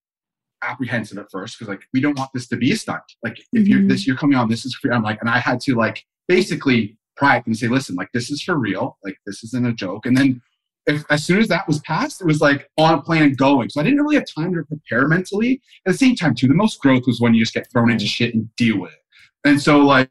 apprehensive 0.62 1.16
at 1.18 1.30
first 1.30 1.58
because 1.58 1.68
like 1.68 1.82
we 1.94 2.00
don't 2.00 2.18
want 2.18 2.30
this 2.34 2.46
to 2.48 2.56
be 2.56 2.70
a 2.72 2.76
stunt. 2.76 3.02
Like 3.22 3.38
if 3.54 3.66
you're 3.66 3.80
Mhm. 3.80 3.88
this 3.88 4.06
you're 4.06 4.16
coming 4.16 4.36
on, 4.36 4.46
this 4.50 4.66
is 4.66 4.74
free. 4.74 4.90
I'm 4.90 5.02
like, 5.02 5.18
and 5.22 5.30
I 5.30 5.38
had 5.38 5.58
to 5.62 5.74
like 5.74 6.04
basically 6.28 6.98
it 7.20 7.46
and 7.46 7.56
say, 7.56 7.68
listen, 7.68 7.94
like 7.94 8.10
this 8.12 8.30
is 8.30 8.42
for 8.42 8.56
real. 8.56 8.98
Like 9.04 9.16
this 9.26 9.44
isn't 9.44 9.66
a 9.66 9.72
joke. 9.72 10.06
And 10.06 10.16
then 10.16 10.40
if, 10.86 11.04
as 11.10 11.24
soon 11.24 11.38
as 11.38 11.48
that 11.48 11.66
was 11.66 11.80
passed, 11.80 12.20
it 12.20 12.26
was 12.26 12.40
like 12.40 12.68
on 12.78 12.94
a 12.94 13.02
plan 13.02 13.34
going. 13.34 13.68
So 13.68 13.80
I 13.80 13.84
didn't 13.84 14.00
really 14.00 14.16
have 14.16 14.26
time 14.26 14.52
to 14.54 14.62
prepare 14.64 15.06
mentally. 15.08 15.60
At 15.86 15.92
the 15.92 15.98
same 15.98 16.16
time, 16.16 16.34
too, 16.34 16.48
the 16.48 16.54
most 16.54 16.80
growth 16.80 17.04
was 17.06 17.20
when 17.20 17.34
you 17.34 17.42
just 17.42 17.54
get 17.54 17.70
thrown 17.70 17.90
into 17.90 18.06
shit 18.06 18.34
and 18.34 18.54
deal 18.56 18.78
with 18.78 18.92
it. 18.92 18.98
And 19.44 19.60
so 19.60 19.78
like 19.78 20.10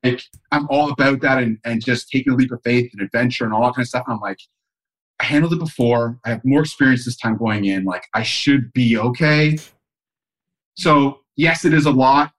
I'm 0.51 0.68
all 0.70 0.91
about 0.91 1.22
that 1.22 1.38
and, 1.38 1.60
and 1.64 1.84
just 1.84 2.10
taking 2.10 2.34
a 2.34 2.36
leap 2.36 2.51
of 2.51 2.62
faith 2.64 2.89
and 2.93 3.01
adventure 3.01 3.45
and 3.45 3.53
all 3.53 3.62
that 3.64 3.76
kind 3.76 3.84
of 3.84 3.88
stuff. 3.88 4.05
And 4.07 4.16
I'm 4.16 4.20
like, 4.20 4.39
I 5.20 5.26
handled 5.26 5.53
it 5.53 5.60
before. 5.60 6.18
I 6.26 6.30
have 6.30 6.41
more 6.45 6.62
experience 6.62 7.05
this 7.05 7.18
time 7.18 7.38
going 7.38 7.66
in. 7.66 7.84
Like 7.84 8.05
I 8.14 8.24
should 8.24 8.72
be 8.74 8.97
okay. 8.97 9.57
So 10.76 11.20
yes, 11.36 11.66
it 11.66 11.74
is 11.74 11.86
a 11.86 11.91
lot, 11.91 12.32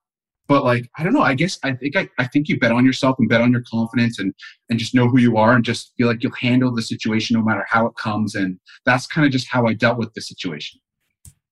but 0.51 0.64
like 0.64 0.90
I 0.98 1.05
don't 1.05 1.12
know. 1.12 1.22
I 1.22 1.34
guess 1.34 1.61
I 1.62 1.74
think 1.74 1.94
I, 1.94 2.09
I 2.18 2.26
think 2.26 2.48
you 2.48 2.59
bet 2.59 2.72
on 2.72 2.84
yourself 2.84 3.14
and 3.20 3.28
bet 3.28 3.40
on 3.40 3.53
your 3.53 3.62
confidence 3.70 4.18
and 4.18 4.34
and 4.68 4.80
just 4.80 4.96
know 4.96 5.09
who 5.09 5.20
you 5.20 5.36
are 5.36 5.55
and 5.55 5.64
just 5.64 5.92
feel 5.96 6.09
like 6.09 6.24
you'll 6.24 6.32
handle 6.32 6.74
the 6.74 6.82
situation 6.82 7.36
no 7.36 7.42
matter 7.44 7.64
how 7.68 7.86
it 7.86 7.94
comes. 7.94 8.34
And 8.34 8.59
that's 8.84 9.07
kind 9.07 9.24
of 9.24 9.30
just 9.30 9.46
how 9.48 9.68
I 9.68 9.74
dealt 9.74 9.96
with 9.96 10.12
the 10.14 10.20
situation 10.20 10.80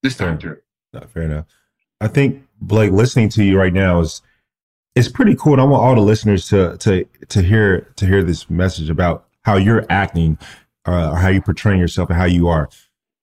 this 0.02 0.16
time 0.16 0.36
through. 0.36 0.56
Not 0.92 1.08
fair 1.10 1.22
enough. 1.22 1.46
I 2.00 2.08
think 2.08 2.42
Blake, 2.60 2.90
listening 2.90 3.28
to 3.30 3.44
you 3.44 3.56
right 3.56 3.72
now 3.72 4.00
is 4.00 4.20
it's 4.96 5.08
pretty 5.08 5.36
cool. 5.36 5.52
And 5.52 5.62
I 5.62 5.64
want 5.64 5.84
all 5.84 5.94
the 5.94 6.00
listeners 6.00 6.48
to 6.48 6.76
to 6.78 7.04
to 7.28 7.40
hear 7.40 7.82
to 7.94 8.04
hear 8.04 8.24
this 8.24 8.50
message 8.50 8.90
about 8.90 9.28
how 9.42 9.58
you're 9.58 9.86
acting, 9.88 10.38
uh, 10.88 11.10
or 11.12 11.16
how 11.18 11.28
you're 11.28 11.40
portraying 11.40 11.78
yourself, 11.78 12.10
and 12.10 12.18
how 12.18 12.24
you 12.24 12.48
are. 12.48 12.68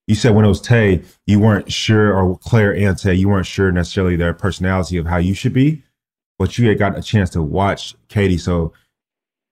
You 0.07 0.15
said 0.15 0.35
when 0.35 0.45
it 0.45 0.49
was 0.49 0.61
Tay, 0.61 1.01
you 1.25 1.39
weren't 1.39 1.71
sure, 1.71 2.13
or 2.13 2.37
Claire 2.37 2.75
and 2.75 2.97
Tay, 2.97 3.15
you 3.15 3.27
weren't 3.29 3.47
sure 3.47 3.71
necessarily 3.71 4.15
their 4.15 4.33
personality 4.33 4.97
of 4.97 5.07
how 5.07 5.17
you 5.17 5.33
should 5.33 5.53
be, 5.53 5.81
but 6.37 6.57
you 6.57 6.67
had 6.69 6.77
got 6.77 6.97
a 6.97 7.01
chance 7.01 7.29
to 7.31 7.41
watch 7.41 7.95
Katie, 8.07 8.37
so 8.37 8.71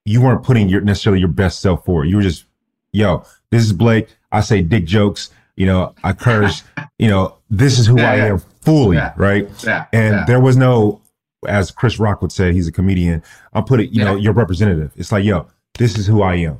you 0.05 0.21
weren't 0.21 0.43
putting 0.43 0.69
your 0.69 0.81
necessarily 0.81 1.19
your 1.19 1.29
best 1.29 1.59
self 1.59 1.85
forward. 1.85 2.05
You 2.05 2.17
were 2.17 2.21
just, 2.21 2.45
yo, 2.91 3.23
this 3.49 3.63
is 3.63 3.73
Blake. 3.73 4.09
I 4.31 4.41
say 4.41 4.61
dick 4.61 4.85
jokes. 4.85 5.31
You 5.55 5.65
know, 5.67 5.95
I 6.03 6.13
curse. 6.13 6.63
you 6.99 7.07
know, 7.09 7.37
this 7.49 7.79
is 7.79 7.85
who 7.87 7.97
Yeah, 7.99 8.11
I 8.11 8.15
yeah. 8.17 8.25
am 8.25 8.39
fully, 8.61 8.97
Yeah. 8.97 9.13
right? 9.17 9.47
Yeah. 9.63 9.85
And 9.93 10.27
there 10.27 10.39
was 10.39 10.57
no, 10.57 11.01
as 11.47 11.71
Chris 11.71 11.99
Rock 11.99 12.21
would 12.21 12.31
say, 12.31 12.53
he's 12.53 12.67
a 12.67 12.71
comedian. 12.71 13.23
I'll 13.53 13.63
put 13.63 13.79
it, 13.79 13.91
you 13.91 14.03
know, 14.03 14.15
your 14.15 14.33
representative. 14.33 14.91
It's 14.97 15.11
like, 15.11 15.23
yo, 15.23 15.47
this 15.77 15.97
is 15.97 16.05
who 16.07 16.21
I 16.21 16.35
am 16.35 16.59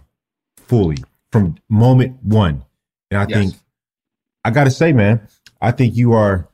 fully 0.58 0.98
from 1.32 1.56
moment 1.70 2.18
one. 2.24 2.64
And 3.12 3.20
I 3.22 3.26
Yes. 3.28 3.40
think, 3.40 3.56
I 4.46 4.52
got 4.52 4.66
to 4.66 4.72
say, 4.72 4.92
man, 4.94 5.28
I 5.62 5.72
think 5.72 5.96
you 5.96 6.14
are 6.14 6.50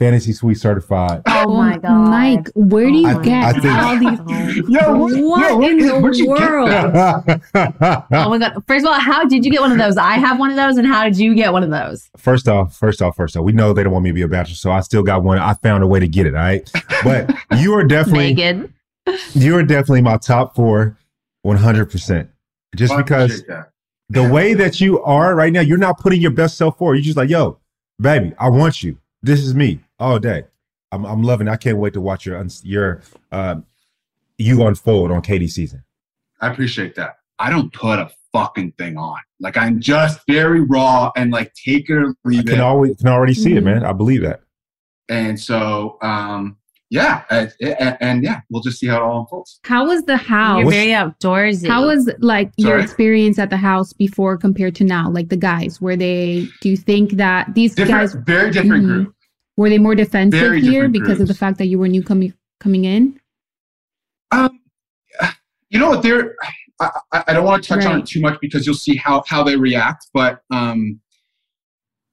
fantasy 0.00 0.32
suite 0.32 0.58
certified. 0.58 1.22
Oh, 1.26 1.44
oh 1.46 1.56
my 1.56 1.78
god. 1.78 2.08
Mike, 2.10 2.48
where 2.56 2.86
do 2.86 2.96
you 2.96 3.08
Oh 3.08 3.20
get 3.20 3.44
I 3.44 3.52
think- 3.52 3.64
all 3.78 3.98
these? 3.98 4.68
Yo, 4.68 4.96
What 5.28 5.40
yo, 5.50 5.62
in 5.62 5.78
the 5.78 6.00
where'd 6.00 6.16
you 6.16 6.26
get 6.36 6.50
world? 6.50 6.68
Oh 8.10 8.28
my 8.30 8.38
god. 8.38 8.62
First 8.66 8.84
of 8.84 8.92
all, 8.92 8.98
how 8.98 9.24
did 9.24 9.44
you 9.44 9.50
get 9.52 9.60
one 9.60 9.70
of 9.70 9.78
those? 9.78 9.96
I 9.96 10.14
have 10.14 10.38
one 10.40 10.50
of 10.50 10.56
those, 10.56 10.76
and 10.76 10.86
how 10.86 11.04
did 11.04 11.16
you 11.16 11.34
get 11.34 11.52
one 11.52 11.62
of 11.62 11.70
those? 11.70 12.10
first 12.16 12.48
off, 12.48 12.76
first 12.76 13.00
off, 13.00 13.14
first 13.16 13.36
off, 13.36 13.44
we 13.44 13.52
know 13.52 13.72
they 13.72 13.84
don't 13.84 13.92
want 13.92 14.02
me 14.02 14.10
to 14.10 14.14
be 14.14 14.22
a 14.22 14.28
bachelor, 14.28 14.56
so 14.56 14.72
I 14.72 14.80
still 14.80 15.02
got 15.04 15.22
one. 15.22 15.38
I 15.38 15.54
found 15.54 15.84
a 15.84 15.86
way 15.86 16.00
to 16.00 16.08
get 16.08 16.26
it. 16.26 16.34
All 16.34 16.40
right. 16.42 16.68
But 17.04 17.32
you 17.58 17.72
are 17.74 17.84
definitely, 17.84 18.34
Megan. 18.34 18.74
you 19.34 19.56
are 19.56 19.62
definitely 19.62 20.02
my 20.02 20.16
top 20.16 20.56
four 20.56 20.98
100%. 21.46 22.28
Just 22.74 22.90
Well, 22.92 23.02
because 23.02 23.40
appreciate 23.40 23.48
that. 23.48 23.70
The 24.10 24.28
way 24.28 24.54
that 24.54 24.80
you 24.80 25.02
are 25.02 25.34
right 25.34 25.52
now, 25.52 25.60
you're 25.60 25.78
not 25.78 25.98
putting 25.98 26.20
your 26.20 26.30
best 26.30 26.56
self 26.56 26.78
forward. 26.78 26.96
You're 26.96 27.04
just 27.04 27.16
like, 27.16 27.30
yo, 27.30 27.58
baby, 27.98 28.32
I 28.38 28.48
want 28.48 28.82
you. 28.82 28.98
This 29.22 29.40
is 29.40 29.54
me 29.54 29.80
all 29.98 30.18
day. 30.18 30.44
I'm, 30.92 31.04
I'm 31.04 31.22
loving. 31.22 31.48
It. 31.48 31.50
I 31.50 31.56
can't 31.56 31.78
wait 31.78 31.92
to 31.94 32.00
watch 32.00 32.26
your 32.26 32.44
your 32.62 33.02
uh, 33.32 33.56
you 34.38 34.64
unfold 34.66 35.10
on 35.10 35.22
Katie 35.22 35.48
season. 35.48 35.82
I 36.40 36.48
appreciate 36.48 36.94
that. 36.96 37.16
I 37.38 37.50
don't 37.50 37.72
put 37.72 37.98
a 37.98 38.10
fucking 38.32 38.72
thing 38.72 38.96
on. 38.96 39.18
Like 39.40 39.56
I'm 39.56 39.80
just 39.80 40.20
very 40.28 40.60
raw 40.60 41.10
and 41.16 41.30
like 41.32 41.52
take 41.54 41.88
it 41.88 41.94
or 41.94 42.10
I 42.10 42.14
leave 42.24 42.44
can 42.46 42.54
it. 42.54 42.60
always 42.60 42.96
can 42.96 43.08
already 43.08 43.34
see 43.34 43.52
it, 43.54 43.62
Mhm. 43.62 43.64
man. 43.64 43.84
I 43.84 43.92
believe 43.92 44.22
that. 44.22 44.40
and 45.08 45.38
so, 45.38 45.98
um, 46.02 46.56
yeah, 46.94 47.24
and, 47.28 47.52
and, 47.60 47.96
and 48.00 48.24
yeah, 48.24 48.40
we'll 48.50 48.62
just 48.62 48.78
see 48.78 48.86
how 48.86 48.98
it 48.98 49.02
all 49.02 49.20
unfolds. 49.20 49.58
How 49.64 49.86
was 49.86 50.04
the 50.04 50.16
house? 50.16 50.58
You're 50.58 50.66
What's- 50.66 50.76
very 50.76 50.90
outdoorsy. 50.92 51.66
How 51.68 51.86
was 51.86 52.08
like 52.20 52.52
your 52.56 52.78
experience 52.78 53.38
at 53.38 53.50
the 53.50 53.56
house 53.56 53.92
before 53.92 54.36
compared 54.38 54.74
to 54.76 54.84
now? 54.84 55.10
Like 55.10 55.28
the 55.28 55.36
guys, 55.36 55.80
were 55.80 55.96
they? 55.96 56.46
Do 56.60 56.68
you 56.68 56.76
think 56.76 57.12
that 57.12 57.52
these 57.54 57.74
Different, 57.74 58.00
guys 58.00 58.14
very 58.14 58.50
different 58.52 58.84
Mhm. 58.84 58.88
group. 59.04 59.14
were 59.56 59.68
they 59.68 59.78
more 59.78 59.94
defensive 59.96 60.38
Very 60.40 60.60
here 60.60 60.88
different 60.88 60.92
because 60.92 61.20
of 61.20 61.26
the 61.28 61.34
fact 61.34 61.58
that 61.58 61.66
you 61.66 61.78
were 61.80 61.88
new 61.88 62.02
coming 62.02 62.32
coming 62.60 62.84
in? 62.84 63.18
Um, 64.30 64.60
you 65.70 65.78
know 65.80 65.90
what? 65.90 66.02
They're. 66.02 66.36
I, 66.80 66.90
I, 67.12 67.24
I 67.28 67.32
don't 67.34 67.44
want 67.44 67.62
to 67.64 67.68
touch 67.68 67.84
on 67.86 68.00
it 68.00 68.06
too 68.06 68.20
much 68.20 68.38
because 68.40 68.66
you'll 68.66 68.74
see 68.76 68.96
how 68.96 69.22
how 69.26 69.42
they 69.42 69.56
react. 69.56 70.06
But 70.14 70.42
um, 70.50 71.00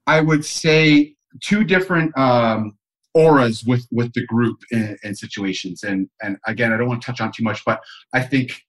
I 0.07 0.21
would 0.21 0.43
say 0.45 1.15
two 1.39 1.63
different 1.63 2.15
um, 2.17 2.77
auras 3.13 3.63
with 3.65 3.85
with 3.91 4.13
the 4.13 4.25
group 4.25 4.59
in, 4.71 4.97
in 5.03 5.15
situations. 5.15 5.83
And 5.83 6.09
and 6.21 6.37
again, 6.47 6.73
I 6.73 6.77
don't 6.77 6.87
want 6.87 7.01
to 7.01 7.05
touch 7.05 7.21
on 7.21 7.31
too 7.31 7.43
much, 7.43 7.63
but 7.65 7.81
I 8.13 8.21
think 8.21 8.61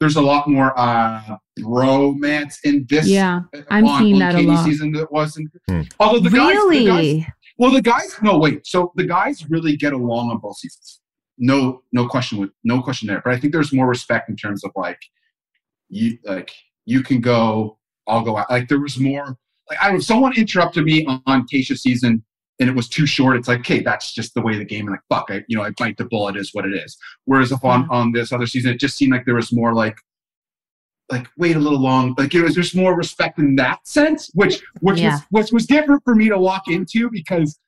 there's 0.00 0.16
a 0.16 0.22
lot 0.22 0.48
more 0.48 0.78
uh, 0.78 1.36
romance 1.60 2.60
in 2.64 2.86
this. 2.88 3.06
Yeah, 3.06 3.40
I'm 3.70 3.86
on, 3.86 4.02
seeing 4.02 4.14
on 4.14 4.18
that 4.20 4.34
a 4.34 4.38
Katie 4.38 4.48
lot. 4.48 4.64
season 4.64 4.92
that 4.92 5.10
wasn't. 5.10 5.50
Hmm. 5.68 5.82
Although 5.98 6.20
the 6.20 6.30
guys, 6.30 6.56
the 6.68 6.86
guys, 6.86 7.24
well, 7.58 7.70
the 7.70 7.82
guys. 7.82 8.16
No, 8.22 8.38
wait. 8.38 8.66
So 8.66 8.92
the 8.96 9.06
guys 9.06 9.48
really 9.48 9.76
get 9.76 9.92
along 9.92 10.30
on 10.30 10.38
both 10.38 10.56
seasons. 10.56 11.00
No, 11.38 11.82
no 11.92 12.08
question 12.08 12.38
with 12.38 12.50
no 12.64 12.82
question 12.82 13.08
there. 13.08 13.22
But 13.24 13.34
I 13.34 13.40
think 13.40 13.52
there's 13.52 13.72
more 13.72 13.86
respect 13.86 14.28
in 14.28 14.36
terms 14.36 14.64
of 14.64 14.72
like 14.76 15.00
you 15.88 16.18
like 16.24 16.50
you 16.84 17.02
can 17.02 17.20
go, 17.20 17.78
I'll 18.06 18.22
go 18.22 18.36
out. 18.36 18.50
Like 18.50 18.68
there 18.68 18.80
was 18.80 18.98
more. 18.98 19.36
Like 19.68 19.80
I 19.80 19.84
don't 19.84 19.94
know. 19.94 19.98
If 19.98 20.04
someone 20.04 20.36
interrupted 20.36 20.84
me 20.84 21.04
on, 21.06 21.22
on 21.26 21.46
Tayshia's 21.46 21.82
season, 21.82 22.22
and 22.58 22.68
it 22.68 22.74
was 22.74 22.88
too 22.88 23.06
short, 23.06 23.36
it's 23.36 23.48
like, 23.48 23.60
okay, 23.60 23.80
that's 23.80 24.12
just 24.12 24.34
the 24.34 24.40
way 24.40 24.56
the 24.56 24.64
game. 24.64 24.86
And 24.86 24.92
like, 24.92 25.00
fuck, 25.10 25.26
I, 25.30 25.44
you 25.48 25.56
know, 25.56 25.62
I 25.62 25.70
bite 25.78 25.96
the 25.98 26.06
bullet 26.06 26.36
is 26.36 26.50
what 26.52 26.64
it 26.64 26.74
is. 26.74 26.96
Whereas 27.26 27.52
if 27.52 27.62
on, 27.64 27.82
mm-hmm. 27.82 27.92
on 27.92 28.12
this 28.12 28.32
other 28.32 28.46
season, 28.46 28.72
it 28.72 28.80
just 28.80 28.96
seemed 28.96 29.12
like 29.12 29.24
there 29.26 29.34
was 29.34 29.52
more 29.52 29.74
like, 29.74 29.98
like 31.10 31.28
wait 31.36 31.54
a 31.54 31.58
little 31.60 31.80
long. 31.80 32.14
Like 32.18 32.34
it 32.34 32.42
was 32.42 32.54
just 32.54 32.74
more 32.74 32.96
respect 32.96 33.38
in 33.38 33.54
that 33.56 33.86
sense, 33.86 34.30
which 34.34 34.60
which 34.80 34.98
Yeah. 35.00 35.12
was 35.12 35.22
which 35.30 35.52
was 35.52 35.66
different 35.66 36.02
for 36.04 36.16
me 36.16 36.28
to 36.28 36.38
walk 36.38 36.64
into 36.68 37.08
because 37.10 37.58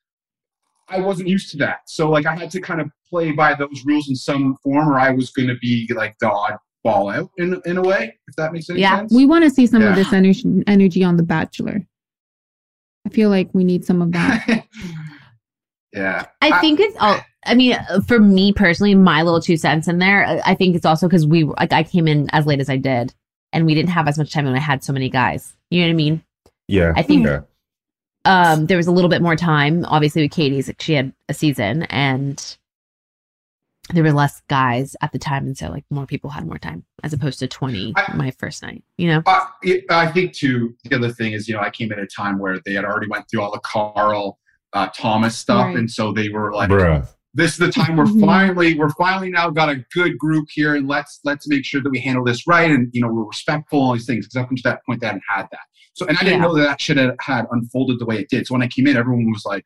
I 0.89 0.99
wasn't 0.99 1.29
used 1.29 1.51
to 1.51 1.57
that. 1.59 1.81
So 1.85 2.09
like 2.09 2.25
I 2.25 2.35
had 2.35 2.51
to 2.51 2.59
kind 2.59 2.81
of 2.81 2.89
play 3.09 3.31
by 3.31 3.55
those 3.55 3.83
rules 3.85 4.09
in 4.09 4.15
some 4.15 4.57
form, 4.61 4.89
or 4.89 4.99
I 4.99 5.11
was 5.11 5.29
going 5.29 5.47
to 5.47 5.55
be 5.61 5.89
like 5.95 6.15
the 6.19 6.29
odd 6.29 6.57
ball 6.83 7.09
out 7.09 7.29
in 7.37 7.61
in 7.65 7.77
a 7.77 7.81
way. 7.81 8.17
If 8.27 8.35
that 8.35 8.51
makes 8.51 8.69
any 8.69 8.81
Yeah. 8.81 8.97
sense. 8.97 9.13
We 9.13 9.25
want 9.25 9.45
to 9.45 9.49
see 9.49 9.67
some 9.67 9.83
Yeah. 9.83 9.91
of 9.91 9.95
this 9.95 10.11
energy, 10.11 10.63
energy 10.67 11.03
on 11.03 11.15
The 11.15 11.23
Bachelor. 11.23 11.87
I 13.05 13.09
feel 13.09 13.29
like 13.29 13.49
we 13.53 13.63
need 13.63 13.85
some 13.85 14.01
of 14.01 14.11
that. 14.11 14.65
yeah. 15.93 16.25
I 16.41 16.51
I- 16.51 16.61
think 16.61 16.79
it's 16.79 16.95
all. 16.99 17.19
I 17.45 17.55
mean, 17.55 17.73
uh, 17.89 18.01
for 18.01 18.19
me 18.19 18.51
personally, 18.51 18.93
my 18.95 19.23
little 19.23 19.41
two 19.41 19.55
cents 19.55 19.87
in 19.87 19.97
there. 19.99 20.25
uh, 20.25 20.41
I 20.45 20.55
think 20.55 20.75
it's 20.75 20.85
also 20.85 21.07
because 21.07 21.25
we 21.25 21.45
like 21.45 21.71
I 21.71 21.83
came 21.83 22.07
in 22.07 22.29
as 22.31 22.45
late 22.45 22.59
as 22.59 22.69
I 22.69 22.75
did, 22.75 23.13
and 23.53 23.65
we 23.65 23.73
didn't 23.73 23.91
have 23.91 24.07
as 24.09 24.17
much 24.17 24.33
time, 24.33 24.45
and 24.45 24.55
I 24.55 24.59
had 24.59 24.83
so 24.83 24.91
many 24.91 25.09
guys. 25.09 25.55
You 25.71 25.81
know 25.81 25.87
what 25.87 25.91
I 25.91 25.95
mean? 25.95 26.23
Yeah. 26.67 26.91
I 26.95 27.01
think 27.01 27.25
yeah. 27.25 27.41
um 28.25 28.65
there 28.65 28.77
was 28.77 28.87
a 28.87 28.91
little 28.91 29.09
bit 29.09 29.21
more 29.21 29.37
time. 29.37 29.85
Obviously, 29.85 30.23
with 30.23 30.31
Katie's, 30.31 30.67
like, 30.67 30.81
she 30.81 30.93
had 30.93 31.13
a 31.29 31.33
season, 31.33 31.83
and 31.83 32.57
there 33.93 34.03
were 34.03 34.11
less 34.13 34.41
guys 34.49 34.95
at 35.01 35.11
the 35.11 35.19
time, 35.19 35.45
and 35.45 35.57
so 35.57 35.69
like 35.69 35.83
more 35.89 36.05
people 36.05 36.29
had 36.29 36.45
more 36.45 36.57
time 36.57 36.83
as 37.03 37.13
opposed 37.13 37.39
to 37.39 37.47
twenty 37.47 37.93
I- 37.95 38.13
my 38.15 38.31
first 38.31 38.61
night. 38.61 38.83
You 38.97 39.07
know? 39.07 39.23
Uh, 39.25 39.45
it- 39.63 39.85
I 39.89 40.11
think 40.11 40.33
too. 40.33 40.75
The 40.83 40.95
other 40.95 41.09
thing 41.11 41.33
is, 41.33 41.47
you 41.47 41.55
know, 41.55 41.61
I 41.61 41.69
came 41.69 41.91
at 41.91 41.99
a 41.99 42.05
time 42.07 42.37
where 42.39 42.59
they 42.65 42.73
had 42.73 42.85
already 42.85 43.07
went 43.07 43.25
through 43.29 43.41
all 43.41 43.51
the 43.51 43.59
Karl 43.59 44.37
uh, 44.73 44.87
Thomas 44.95 45.35
stuff, 45.37 45.65
Right. 45.65 45.77
and 45.77 45.89
so 45.89 46.11
they 46.11 46.29
were 46.29 46.53
like, 46.53 46.69
Bruh. 46.69 47.07
"This 47.33 47.53
is 47.53 47.57
the 47.57 47.71
time 47.71 47.95
we're 47.97 48.05
Mhm. 48.05 48.21
finally, 48.23 48.77
we're 48.77 48.91
finally 48.91 49.31
now 49.31 49.49
got 49.49 49.69
a 49.69 49.83
good 49.91 50.15
group 50.19 50.47
here, 50.51 50.75
and 50.75 50.87
let's 50.87 51.19
let's 51.23 51.47
make 51.47 51.65
sure 51.65 51.81
that 51.81 51.89
we 51.89 51.99
handle 51.99 52.23
this 52.23 52.45
right, 52.45 52.69
and 52.69 52.89
you 52.93 53.01
know, 53.01 53.07
we're 53.11 53.23
respectful, 53.25 53.81
all 53.81 53.93
these 53.93 54.05
things." 54.05 54.27
Because 54.27 54.43
up 54.43 54.51
until 54.51 54.71
that 54.71 54.85
point, 54.85 55.01
they 55.01 55.07
hadn't 55.07 55.23
had 55.27 55.47
that. 55.51 55.61
So, 55.93 56.05
and 56.05 56.15
I 56.17 56.21
didn't 56.23 56.41
Yeah. 56.41 56.47
know 56.47 56.55
that 56.55 56.61
that 56.63 56.79
should 56.81 56.97
have 56.97 57.15
had 57.19 57.45
unfolded 57.51 57.97
the 57.99 58.05
way 58.05 58.19
it 58.19 58.29
did. 58.29 58.45
So 58.45 58.53
when 58.53 58.61
I 58.61 58.67
came 58.67 58.85
in, 58.85 58.95
everyone 58.95 59.31
was 59.31 59.43
like, 59.45 59.65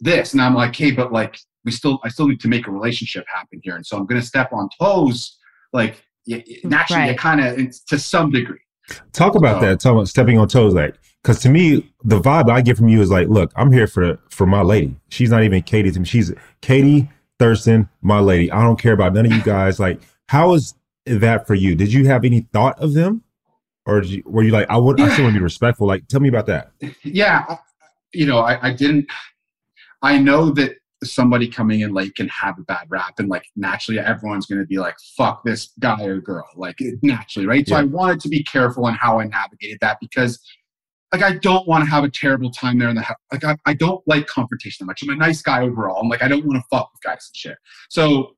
"This," 0.00 0.32
and 0.34 0.42
I'm 0.42 0.54
like, 0.54 0.76
"Hey, 0.76 0.90
but 0.90 1.10
like, 1.12 1.38
we 1.64 1.70
still, 1.72 1.98
I 2.04 2.08
still 2.08 2.28
need 2.28 2.40
to 2.40 2.48
make 2.48 2.66
a 2.66 2.70
relationship 2.70 3.24
happen 3.32 3.60
here, 3.62 3.74
and 3.76 3.84
so 3.86 3.96
I'm 3.96 4.06
going 4.06 4.20
to 4.20 4.26
step 4.26 4.52
on 4.52 4.68
toes, 4.80 5.36
like." 5.72 6.02
y- 6.26 6.42
y- 6.48 6.56
Naturally, 6.64 7.08
Right. 7.08 7.18
kind 7.18 7.40
of 7.44 7.70
to 7.88 7.98
some 7.98 8.30
degree. 8.30 8.58
Talk 9.12 9.34
about 9.34 9.60
So- 9.60 9.66
that. 9.66 9.80
Talk 9.80 9.92
about 9.92 10.08
stepping 10.08 10.38
on 10.38 10.48
toes, 10.48 10.72
like 10.74 10.94
because 11.22 11.38
to 11.40 11.48
me, 11.50 11.90
the 12.02 12.18
vibe 12.20 12.50
I 12.50 12.60
get 12.62 12.76
from 12.78 12.88
you 12.88 13.00
is 13.02 13.10
like, 13.10 13.28
look, 13.28 13.52
I'm 13.56 13.70
here 13.72 13.86
for 13.86 14.18
for 14.30 14.46
my 14.46 14.62
lady. 14.62 14.96
She's 15.10 15.30
not 15.30 15.42
even 15.42 15.62
Katie 15.62 15.90
to 15.90 15.98
me. 16.00 16.04
She's 16.06 16.32
Katie 16.62 17.10
Thurston, 17.38 17.88
my 18.02 18.20
lady. 18.20 18.50
I 18.50 18.62
don't 18.62 18.78
care 18.78 18.92
about 18.94 19.12
none 19.14 19.26
of 19.26 19.32
you 19.32 19.42
guys. 19.42 19.78
Like, 19.80 20.00
how 20.28 20.54
is 20.54 20.74
that 21.06 21.46
for 21.46 21.54
you? 21.54 21.74
Did 21.74 21.92
you 21.92 22.06
have 22.06 22.24
any 22.24 22.40
thought 22.52 22.78
of 22.78 22.94
them, 22.94 23.22
or 23.84 24.00
did 24.00 24.10
you, 24.10 24.22
were 24.26 24.42
you 24.42 24.50
like, 24.50 24.68
I 24.70 24.76
would, 24.78 24.98
I 25.00 25.08
still 25.10 25.24
want 25.24 25.34
to 25.34 25.40
be 25.40 25.44
respectful? 25.44 25.86
Like, 25.86 26.08
tell 26.08 26.20
me 26.20 26.28
about 26.30 26.46
that. 26.46 26.72
yeah 27.02 27.56
you 28.14 28.24
know 28.26 28.38
I, 28.38 28.68
I 28.68 28.72
didn't 28.72 29.06
i 30.02 30.16
know 30.18 30.50
that 30.50 30.76
somebody 31.02 31.48
coming 31.48 31.80
in 31.80 31.92
late 31.92 32.14
can 32.14 32.28
have 32.28 32.58
a 32.58 32.62
bad 32.62 32.86
rap 32.88 33.14
and 33.18 33.28
like 33.28 33.44
naturally 33.56 33.98
everyone's 33.98 34.46
going 34.46 34.60
to 34.60 34.66
be 34.66 34.78
like 34.78 34.94
fuck 35.16 35.42
this 35.44 35.72
guy 35.78 36.02
or 36.02 36.20
girl 36.20 36.46
like 36.56 36.76
naturally 37.02 37.46
right? 37.46 37.66
So 37.68 37.76
i 37.76 37.82
wanted 37.82 38.20
to 38.20 38.28
be 38.28 38.42
careful 38.42 38.86
in 38.88 38.94
how 38.94 39.20
i 39.20 39.24
navigated 39.24 39.78
that 39.80 39.98
because 40.00 40.40
like 41.12 41.22
i 41.22 41.32
don't 41.32 41.66
want 41.66 41.84
to 41.84 41.90
have 41.90 42.04
a 42.04 42.10
terrible 42.10 42.50
time 42.50 42.78
there 42.78 42.88
in 42.88 42.96
the 42.96 43.02
house 43.02 43.16
like 43.32 43.44
I, 43.44 43.56
I 43.66 43.74
don't 43.74 44.02
like 44.06 44.26
confrontation 44.26 44.84
that 44.84 44.86
much. 44.86 45.02
I'm 45.02 45.10
a 45.10 45.16
nice 45.16 45.42
guy 45.42 45.62
overall 45.62 46.00
i'm 46.00 46.08
like 46.08 46.22
i 46.22 46.28
don't 46.28 46.44
want 46.46 46.62
to 46.62 46.64
fuck 46.70 46.90
with 46.92 47.02
guys 47.02 47.30
and 47.32 47.36
shit. 47.36 47.58
So 47.90 48.36